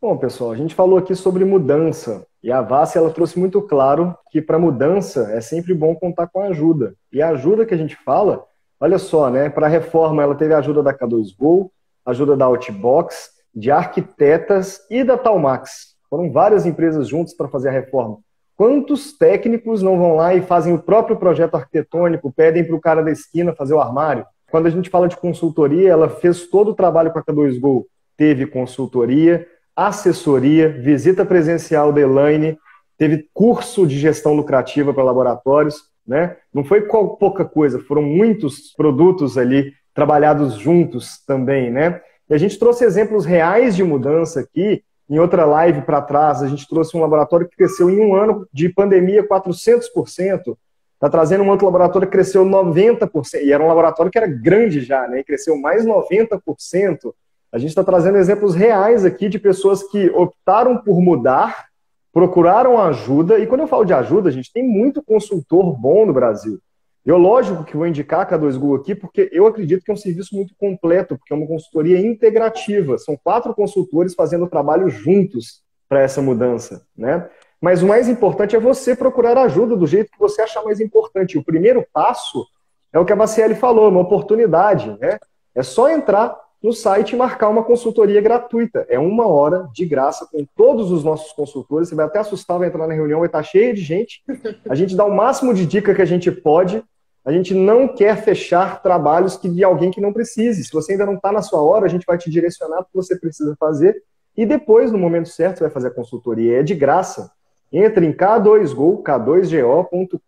Bom, 0.00 0.16
pessoal, 0.16 0.52
a 0.52 0.56
gente 0.56 0.74
falou 0.74 0.98
aqui 0.98 1.14
sobre 1.14 1.44
mudança. 1.44 2.26
E 2.42 2.50
a 2.50 2.62
Vassi, 2.62 2.96
ela 2.96 3.10
trouxe 3.10 3.38
muito 3.38 3.60
claro 3.60 4.16
que 4.30 4.40
para 4.40 4.58
mudança 4.58 5.30
é 5.32 5.40
sempre 5.42 5.74
bom 5.74 5.94
contar 5.94 6.26
com 6.26 6.40
ajuda. 6.40 6.94
E 7.12 7.20
a 7.20 7.28
ajuda 7.28 7.66
que 7.66 7.74
a 7.74 7.76
gente 7.76 7.94
fala, 7.96 8.44
olha 8.80 8.98
só, 8.98 9.28
né? 9.28 9.50
Para 9.50 9.66
a 9.66 9.68
reforma, 9.68 10.22
ela 10.22 10.34
teve 10.34 10.54
a 10.54 10.58
ajuda 10.58 10.82
da 10.82 10.94
K2Go, 10.94 11.70
ajuda 12.06 12.36
da 12.36 12.46
Outbox, 12.46 13.30
de 13.54 13.70
arquitetas 13.70 14.80
e 14.90 15.04
da 15.04 15.18
Talmax. 15.18 15.96
Foram 16.08 16.32
várias 16.32 16.64
empresas 16.64 17.06
juntas 17.06 17.34
para 17.34 17.48
fazer 17.48 17.68
a 17.68 17.72
reforma. 17.72 18.18
Quantos 18.56 19.16
técnicos 19.16 19.82
não 19.82 19.98
vão 19.98 20.16
lá 20.16 20.34
e 20.34 20.42
fazem 20.42 20.72
o 20.72 20.78
próprio 20.78 21.16
projeto 21.16 21.56
arquitetônico, 21.56 22.32
pedem 22.32 22.64
para 22.64 22.76
o 22.76 22.80
cara 22.80 23.02
da 23.02 23.10
esquina 23.10 23.54
fazer 23.54 23.74
o 23.74 23.80
armário? 23.80 24.24
Quando 24.50 24.66
a 24.66 24.70
gente 24.70 24.90
fala 24.90 25.08
de 25.08 25.16
consultoria, 25.16 25.90
ela 25.90 26.08
fez 26.08 26.46
todo 26.46 26.70
o 26.70 26.74
trabalho 26.74 27.12
com 27.12 27.18
a 27.18 27.22
K2Go. 27.22 27.84
Teve 28.20 28.44
consultoria, 28.44 29.46
assessoria, 29.74 30.68
visita 30.68 31.24
presencial 31.24 31.90
da 31.90 32.02
Elaine, 32.02 32.58
teve 32.98 33.26
curso 33.32 33.86
de 33.86 33.98
gestão 33.98 34.34
lucrativa 34.34 34.92
para 34.92 35.02
laboratórios, 35.02 35.84
né? 36.06 36.36
Não 36.52 36.62
foi 36.62 36.82
pouca 36.82 37.46
coisa, 37.46 37.80
foram 37.80 38.02
muitos 38.02 38.74
produtos 38.76 39.38
ali 39.38 39.72
trabalhados 39.94 40.56
juntos 40.56 41.24
também, 41.26 41.70
né? 41.70 41.98
E 42.28 42.34
a 42.34 42.36
gente 42.36 42.58
trouxe 42.58 42.84
exemplos 42.84 43.24
reais 43.24 43.74
de 43.74 43.82
mudança 43.82 44.40
aqui. 44.40 44.84
Em 45.08 45.18
outra 45.18 45.46
live 45.46 45.80
para 45.80 46.02
trás, 46.02 46.42
a 46.42 46.46
gente 46.46 46.68
trouxe 46.68 46.94
um 46.94 47.00
laboratório 47.00 47.48
que 47.48 47.56
cresceu 47.56 47.88
em 47.88 48.00
um 48.00 48.14
ano 48.14 48.46
de 48.52 48.68
pandemia 48.68 49.26
400%. 49.26 50.58
Está 50.94 51.08
trazendo 51.08 51.42
um 51.42 51.48
outro 51.48 51.64
laboratório 51.64 52.06
que 52.06 52.12
cresceu 52.12 52.44
90%. 52.44 53.40
E 53.42 53.50
era 53.50 53.64
um 53.64 53.68
laboratório 53.68 54.12
que 54.12 54.18
era 54.18 54.26
grande 54.26 54.82
já, 54.82 55.08
né? 55.08 55.20
E 55.20 55.24
cresceu 55.24 55.56
mais 55.56 55.86
90%. 55.86 57.14
A 57.52 57.58
gente 57.58 57.70
está 57.70 57.82
trazendo 57.82 58.18
exemplos 58.18 58.54
reais 58.54 59.04
aqui 59.04 59.28
de 59.28 59.38
pessoas 59.38 59.82
que 59.82 60.08
optaram 60.10 60.78
por 60.78 61.00
mudar, 61.00 61.66
procuraram 62.12 62.80
ajuda. 62.80 63.38
E 63.38 63.46
quando 63.46 63.62
eu 63.62 63.68
falo 63.68 63.84
de 63.84 63.92
ajuda, 63.92 64.28
a 64.28 64.32
gente 64.32 64.52
tem 64.52 64.66
muito 64.66 65.02
consultor 65.02 65.76
bom 65.76 66.06
no 66.06 66.12
Brasil. 66.12 66.58
Eu, 67.04 67.16
lógico, 67.16 67.64
que 67.64 67.76
vou 67.76 67.86
indicar 67.86 68.20
a 68.20 68.26
K2Go 68.26 68.78
aqui, 68.78 68.94
porque 68.94 69.28
eu 69.32 69.46
acredito 69.46 69.82
que 69.82 69.90
é 69.90 69.94
um 69.94 69.96
serviço 69.96 70.34
muito 70.34 70.54
completo, 70.56 71.16
porque 71.16 71.32
é 71.32 71.36
uma 71.36 71.46
consultoria 71.46 71.98
integrativa. 71.98 72.98
São 72.98 73.16
quatro 73.16 73.54
consultores 73.54 74.14
fazendo 74.14 74.44
o 74.44 74.50
trabalho 74.50 74.88
juntos 74.88 75.62
para 75.88 76.00
essa 76.02 76.20
mudança, 76.20 76.86
né? 76.96 77.28
Mas 77.60 77.82
o 77.82 77.86
mais 77.86 78.08
importante 78.08 78.54
é 78.54 78.60
você 78.60 78.94
procurar 78.94 79.36
ajuda 79.36 79.76
do 79.76 79.86
jeito 79.86 80.10
que 80.10 80.18
você 80.18 80.42
achar 80.42 80.62
mais 80.62 80.78
importante. 80.80 81.36
O 81.36 81.44
primeiro 81.44 81.84
passo 81.92 82.46
é 82.92 82.98
o 82.98 83.04
que 83.04 83.12
a 83.12 83.16
Baciele 83.16 83.54
falou, 83.54 83.88
uma 83.88 84.00
oportunidade, 84.00 84.96
né? 85.00 85.18
É 85.54 85.62
só 85.62 85.90
entrar 85.90 86.38
no 86.62 86.72
site 86.72 87.12
e 87.12 87.16
marcar 87.16 87.48
uma 87.48 87.64
consultoria 87.64 88.20
gratuita. 88.20 88.84
É 88.88 88.98
uma 88.98 89.26
hora 89.26 89.68
de 89.72 89.86
graça 89.86 90.26
com 90.30 90.44
todos 90.56 90.90
os 90.92 91.02
nossos 91.02 91.32
consultores. 91.32 91.88
Você 91.88 91.94
vai 91.94 92.06
até 92.06 92.18
assustar, 92.18 92.58
vai 92.58 92.68
entrar 92.68 92.86
na 92.86 92.94
reunião, 92.94 93.20
vai 93.20 93.28
estar 93.28 93.42
cheio 93.42 93.74
de 93.74 93.80
gente. 93.80 94.22
A 94.68 94.74
gente 94.74 94.94
dá 94.94 95.04
o 95.04 95.14
máximo 95.14 95.54
de 95.54 95.64
dica 95.64 95.94
que 95.94 96.02
a 96.02 96.06
gente 96.06 96.30
pode. 96.30 96.84
A 97.24 97.32
gente 97.32 97.54
não 97.54 97.88
quer 97.88 98.22
fechar 98.22 98.82
trabalhos 98.82 99.36
que 99.36 99.48
de 99.48 99.64
alguém 99.64 99.90
que 99.90 100.00
não 100.00 100.12
precise. 100.12 100.64
Se 100.64 100.72
você 100.72 100.92
ainda 100.92 101.06
não 101.06 101.14
está 101.14 101.32
na 101.32 101.42
sua 101.42 101.62
hora, 101.62 101.86
a 101.86 101.88
gente 101.88 102.04
vai 102.06 102.18
te 102.18 102.30
direcionar 102.30 102.76
para 102.76 102.84
o 102.84 102.86
que 102.86 102.96
você 102.96 103.16
precisa 103.18 103.56
fazer. 103.58 104.02
E 104.36 104.44
depois, 104.46 104.92
no 104.92 104.98
momento 104.98 105.28
certo, 105.28 105.58
você 105.58 105.64
vai 105.64 105.70
fazer 105.70 105.88
a 105.88 105.94
consultoria. 105.94 106.60
É 106.60 106.62
de 106.62 106.74
graça. 106.74 107.30
Entre 107.72 108.04
em 108.04 108.12
k2go, 108.12 109.02
k2go.com.br 109.02 110.18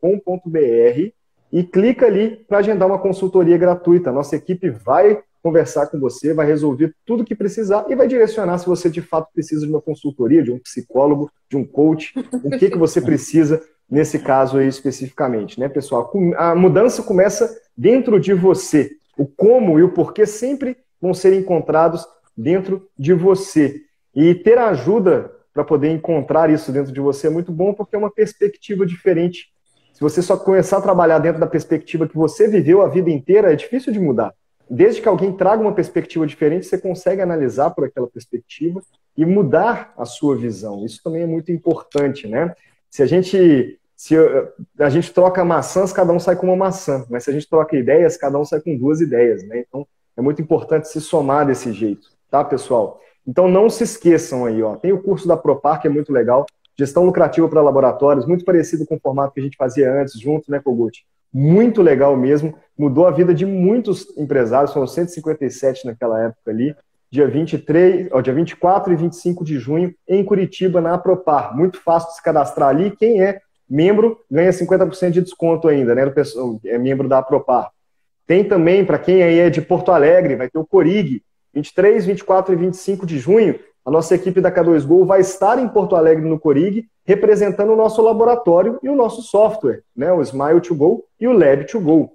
e 1.52 1.62
clica 1.62 2.06
ali 2.06 2.36
para 2.48 2.58
agendar 2.58 2.88
uma 2.88 2.98
consultoria 2.98 3.58
gratuita. 3.58 4.12
Nossa 4.12 4.36
equipe 4.36 4.70
vai 4.70 5.22
conversar 5.42 5.88
com 5.88 5.98
você, 5.98 6.32
vai 6.32 6.46
resolver 6.46 6.94
tudo 7.04 7.24
que 7.24 7.34
precisar 7.34 7.84
e 7.88 7.96
vai 7.96 8.06
direcionar 8.06 8.58
se 8.58 8.66
você 8.66 8.88
de 8.88 9.02
fato 9.02 9.32
precisa 9.34 9.66
de 9.66 9.72
uma 9.72 9.80
consultoria, 9.80 10.42
de 10.42 10.52
um 10.52 10.58
psicólogo, 10.58 11.30
de 11.50 11.56
um 11.56 11.64
coach, 11.64 12.14
o 12.44 12.50
que, 12.50 12.70
que 12.70 12.78
você 12.78 13.00
precisa 13.00 13.60
nesse 13.90 14.20
caso 14.20 14.56
aí 14.56 14.68
especificamente, 14.68 15.58
né, 15.58 15.68
pessoal? 15.68 16.10
A 16.36 16.54
mudança 16.54 17.02
começa 17.02 17.54
dentro 17.76 18.20
de 18.20 18.32
você. 18.32 18.92
O 19.18 19.26
como 19.26 19.78
e 19.78 19.82
o 19.82 19.92
porquê 19.92 20.24
sempre 20.24 20.76
vão 21.00 21.12
ser 21.12 21.34
encontrados 21.34 22.06
dentro 22.36 22.88
de 22.96 23.12
você. 23.12 23.82
E 24.14 24.34
ter 24.34 24.56
ajuda 24.56 25.30
para 25.52 25.64
poder 25.64 25.90
encontrar 25.90 26.48
isso 26.48 26.72
dentro 26.72 26.92
de 26.92 27.00
você 27.00 27.26
é 27.26 27.30
muito 27.30 27.52
bom 27.52 27.74
porque 27.74 27.96
é 27.96 27.98
uma 27.98 28.10
perspectiva 28.10 28.86
diferente. 28.86 29.48
Se 29.92 30.00
você 30.00 30.22
só 30.22 30.36
começar 30.36 30.78
a 30.78 30.82
trabalhar 30.82 31.18
dentro 31.18 31.40
da 31.40 31.46
perspectiva 31.46 32.08
que 32.08 32.16
você 32.16 32.48
viveu 32.48 32.80
a 32.80 32.88
vida 32.88 33.10
inteira, 33.10 33.52
é 33.52 33.56
difícil 33.56 33.92
de 33.92 34.00
mudar 34.00 34.32
desde 34.68 35.00
que 35.00 35.08
alguém 35.08 35.32
traga 35.32 35.62
uma 35.62 35.74
perspectiva 35.74 36.26
diferente, 36.26 36.66
você 36.66 36.78
consegue 36.78 37.20
analisar 37.20 37.70
por 37.70 37.84
aquela 37.84 38.06
perspectiva 38.06 38.82
e 39.16 39.24
mudar 39.24 39.92
a 39.96 40.04
sua 40.04 40.36
visão. 40.36 40.84
Isso 40.84 41.00
também 41.02 41.22
é 41.22 41.26
muito 41.26 41.52
importante, 41.52 42.26
né? 42.26 42.54
Se 42.90 43.02
a 43.02 43.06
gente 43.06 43.78
se 43.94 44.16
a 44.80 44.90
gente 44.90 45.12
troca 45.12 45.44
maçãs, 45.44 45.92
cada 45.92 46.12
um 46.12 46.18
sai 46.18 46.34
com 46.34 46.46
uma 46.48 46.56
maçã, 46.56 47.06
mas 47.08 47.22
se 47.22 47.30
a 47.30 47.32
gente 47.32 47.48
troca 47.48 47.76
ideias, 47.76 48.16
cada 48.16 48.36
um 48.36 48.44
sai 48.44 48.60
com 48.60 48.76
duas 48.76 49.00
ideias, 49.00 49.46
né? 49.46 49.60
Então 49.60 49.86
é 50.16 50.20
muito 50.20 50.42
importante 50.42 50.88
se 50.88 51.00
somar 51.00 51.46
desse 51.46 51.72
jeito, 51.72 52.08
tá, 52.28 52.42
pessoal? 52.42 53.00
Então 53.24 53.46
não 53.46 53.70
se 53.70 53.84
esqueçam 53.84 54.44
aí, 54.44 54.60
ó. 54.60 54.74
Tem 54.74 54.92
o 54.92 55.00
curso 55.00 55.28
da 55.28 55.36
Propar 55.36 55.80
que 55.80 55.86
é 55.86 55.90
muito 55.90 56.12
legal, 56.12 56.46
gestão 56.78 57.04
lucrativa 57.04 57.48
para 57.48 57.62
laboratórios, 57.62 58.26
muito 58.26 58.44
parecido 58.44 58.86
com 58.86 58.96
o 58.96 59.00
formato 59.00 59.34
que 59.34 59.40
a 59.40 59.42
gente 59.42 59.56
fazia 59.56 59.92
antes, 59.92 60.18
junto, 60.18 60.50
né, 60.50 60.60
Kogut? 60.60 61.04
muito 61.32 61.80
legal 61.80 62.16
mesmo, 62.16 62.54
mudou 62.76 63.06
a 63.06 63.10
vida 63.10 63.32
de 63.32 63.46
muitos 63.46 64.06
empresários, 64.18 64.72
foram 64.72 64.86
157 64.86 65.86
naquela 65.86 66.20
época 66.20 66.50
ali, 66.50 66.76
dia 67.10 67.26
23, 67.26 68.08
ó, 68.12 68.20
dia 68.20 68.34
24 68.34 68.92
e 68.92 68.96
25 68.96 69.44
de 69.44 69.58
junho, 69.58 69.94
em 70.06 70.22
Curitiba, 70.24 70.80
na 70.80 70.94
Apropar. 70.94 71.56
Muito 71.56 71.80
fácil 71.80 72.10
de 72.10 72.16
se 72.16 72.22
cadastrar 72.22 72.68
ali. 72.68 72.90
Quem 72.90 73.22
é 73.22 73.38
membro 73.68 74.18
ganha 74.30 74.50
50% 74.50 75.10
de 75.10 75.20
desconto 75.20 75.68
ainda, 75.68 75.94
né? 75.94 76.10
É 76.64 76.78
membro 76.78 77.08
da 77.08 77.18
Apropar. 77.18 77.70
Tem 78.26 78.44
também, 78.44 78.84
para 78.84 78.98
quem 78.98 79.22
aí 79.22 79.40
é 79.40 79.50
de 79.50 79.60
Porto 79.60 79.92
Alegre, 79.92 80.36
vai 80.36 80.48
ter 80.48 80.58
o 80.58 80.64
Corig, 80.64 81.22
23, 81.52 82.06
24 82.06 82.54
e 82.54 82.56
25 82.56 83.04
de 83.04 83.18
junho. 83.18 83.58
A 83.84 83.90
nossa 83.90 84.14
equipe 84.14 84.40
da 84.40 84.52
K2Go 84.52 85.04
vai 85.04 85.20
estar 85.20 85.58
em 85.58 85.68
Porto 85.68 85.96
Alegre 85.96 86.28
no 86.28 86.38
Corig, 86.38 86.86
representando 87.04 87.72
o 87.72 87.76
nosso 87.76 88.00
laboratório 88.00 88.78
e 88.82 88.88
o 88.88 88.94
nosso 88.94 89.22
software, 89.22 89.82
né? 89.94 90.12
o 90.12 90.22
Smile 90.22 90.60
to 90.60 90.74
Go 90.74 91.04
e 91.20 91.26
o 91.26 91.32
Lab 91.32 91.66
to 91.66 91.80
Go. 91.80 92.12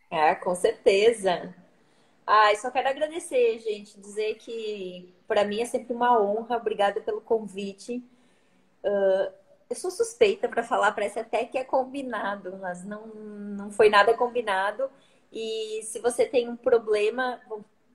É, 0.10 0.36
com 0.36 0.56
certeza. 0.56 1.54
Ah, 2.26 2.54
só 2.56 2.70
quero 2.70 2.90
agradecer, 2.90 3.60
gente, 3.60 4.00
dizer 4.00 4.36
que 4.36 5.14
para 5.28 5.46
mim 5.46 5.62
é 5.62 5.66
sempre 5.66 5.94
uma 5.94 6.20
honra. 6.20 6.58
Obrigada 6.58 7.00
pelo 7.00 7.22
convite. 7.22 8.04
Uh, 8.84 9.32
eu 9.70 9.76
sou 9.76 9.92
suspeita 9.92 10.48
para 10.48 10.64
falar, 10.64 10.92
parece 10.94 11.20
até 11.20 11.46
que 11.46 11.58
é 11.58 11.64
combinado, 11.64 12.58
mas 12.58 12.84
não, 12.86 13.08
não 13.08 13.72
foi 13.72 13.90
nada 13.90 14.14
combinado. 14.16 14.90
E 15.32 15.82
se 15.84 16.00
você 16.00 16.26
tem 16.26 16.48
um 16.50 16.56
problema, 16.56 17.40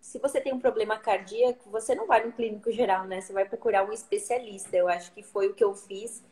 se 0.01 0.19
você 0.19 0.41
tem 0.41 0.53
um 0.53 0.61
problema 0.61 0.99
cardíaco, 0.99 1.71
você 1.71 1.95
não 1.95 2.07
vai 2.07 2.25
no 2.25 2.33
clínico 2.33 2.71
geral, 2.71 3.05
né? 3.07 3.21
Você 3.21 3.33
vai 3.33 3.45
procurar 3.47 3.85
um 3.89 3.93
especialista. 3.93 4.77
Eu 4.77 4.89
acho 4.89 5.13
que 5.13 5.23
foi 5.23 5.49
o 5.49 5.55
que 5.55 5.65
eu 5.65 5.75
fiz 5.75 6.23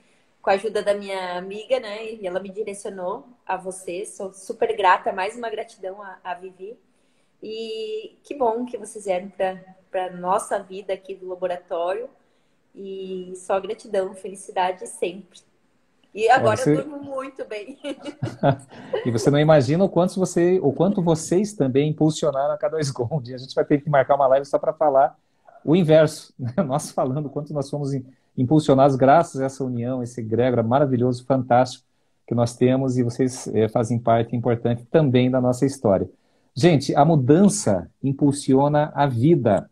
com 0.42 0.50
a 0.50 0.54
ajuda 0.54 0.82
da 0.82 0.94
minha 0.94 1.38
amiga, 1.38 1.80
né? 1.80 2.12
E 2.14 2.26
ela 2.26 2.40
me 2.40 2.50
direcionou 2.50 3.26
a 3.46 3.56
você. 3.56 4.04
Sou 4.06 4.32
super 4.32 4.76
grata, 4.76 5.12
mais 5.12 5.36
uma 5.36 5.50
gratidão 5.50 6.02
a, 6.02 6.18
a 6.22 6.34
Vivi. 6.34 6.78
E 7.42 8.18
que 8.22 8.34
bom 8.34 8.66
que 8.66 8.76
vocês 8.76 9.04
vieram 9.06 9.30
para 9.90 10.06
a 10.06 10.10
nossa 10.10 10.58
vida 10.62 10.92
aqui 10.92 11.14
do 11.14 11.28
laboratório. 11.28 12.10
E 12.74 13.32
só 13.36 13.60
gratidão, 13.60 14.14
felicidade 14.14 14.86
sempre. 14.86 15.40
E 16.14 16.28
agora 16.28 16.56
você... 16.56 16.72
eu 16.72 16.76
durmo 16.76 17.02
muito 17.02 17.44
bem. 17.44 17.78
e 19.06 19.10
você 19.10 19.30
não 19.30 19.38
imagina 19.38 19.84
o 19.84 19.88
quanto, 19.88 20.18
você, 20.18 20.58
o 20.60 20.72
quanto 20.72 21.02
vocês 21.02 21.52
também 21.52 21.90
impulsionaram 21.90 22.52
a 22.52 22.58
K2 22.58 22.92
Gold. 22.92 23.34
A 23.34 23.38
gente 23.38 23.54
vai 23.54 23.64
ter 23.64 23.80
que 23.80 23.88
marcar 23.88 24.16
uma 24.16 24.26
live 24.26 24.44
só 24.44 24.58
para 24.58 24.72
falar 24.72 25.16
o 25.64 25.76
inverso. 25.76 26.32
Né? 26.38 26.52
Nós 26.64 26.90
falando 26.90 27.26
o 27.26 27.30
quanto 27.30 27.54
nós 27.54 27.70
fomos 27.70 27.90
impulsionados 28.36 28.96
graças 28.96 29.40
a 29.40 29.46
essa 29.46 29.64
união, 29.64 30.02
esse 30.02 30.20
egrégora 30.20 30.62
maravilhoso, 30.62 31.24
fantástico 31.24 31.84
que 32.26 32.34
nós 32.34 32.56
temos 32.56 32.96
e 32.96 33.02
vocês 33.02 33.48
é, 33.48 33.68
fazem 33.68 33.98
parte 33.98 34.36
importante 34.36 34.84
também 34.84 35.30
da 35.30 35.40
nossa 35.40 35.66
história. 35.66 36.08
Gente, 36.54 36.94
a 36.94 37.04
mudança 37.04 37.90
impulsiona 38.02 38.92
a 38.94 39.06
vida. 39.06 39.68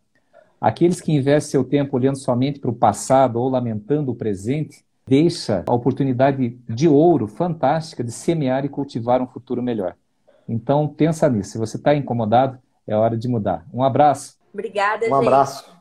Aqueles 0.59 0.99
que 0.99 1.11
investem 1.11 1.51
seu 1.51 1.63
tempo 1.63 1.95
olhando 1.95 2.17
somente 2.17 2.59
para 2.59 2.69
o 2.69 2.75
passado 2.75 3.37
ou 3.39 3.49
lamentando 3.49 4.11
o 4.11 4.15
presente, 4.15 4.83
deixa 5.07 5.63
a 5.65 5.73
oportunidade 5.73 6.57
de 6.67 6.87
ouro 6.87 7.27
fantástica 7.27 8.03
de 8.03 8.11
semear 8.11 8.65
e 8.65 8.69
cultivar 8.69 9.21
um 9.21 9.27
futuro 9.27 9.63
melhor. 9.63 9.95
Então, 10.47 10.87
pensa 10.87 11.29
nisso. 11.29 11.51
Se 11.51 11.57
você 11.57 11.77
está 11.77 11.95
incomodado, 11.95 12.59
é 12.85 12.95
hora 12.95 13.17
de 13.17 13.27
mudar. 13.27 13.65
Um 13.73 13.83
abraço. 13.83 14.37
Obrigada, 14.53 15.05
um 15.05 15.09
gente. 15.09 15.11
Um 15.11 15.15
abraço. 15.15 15.78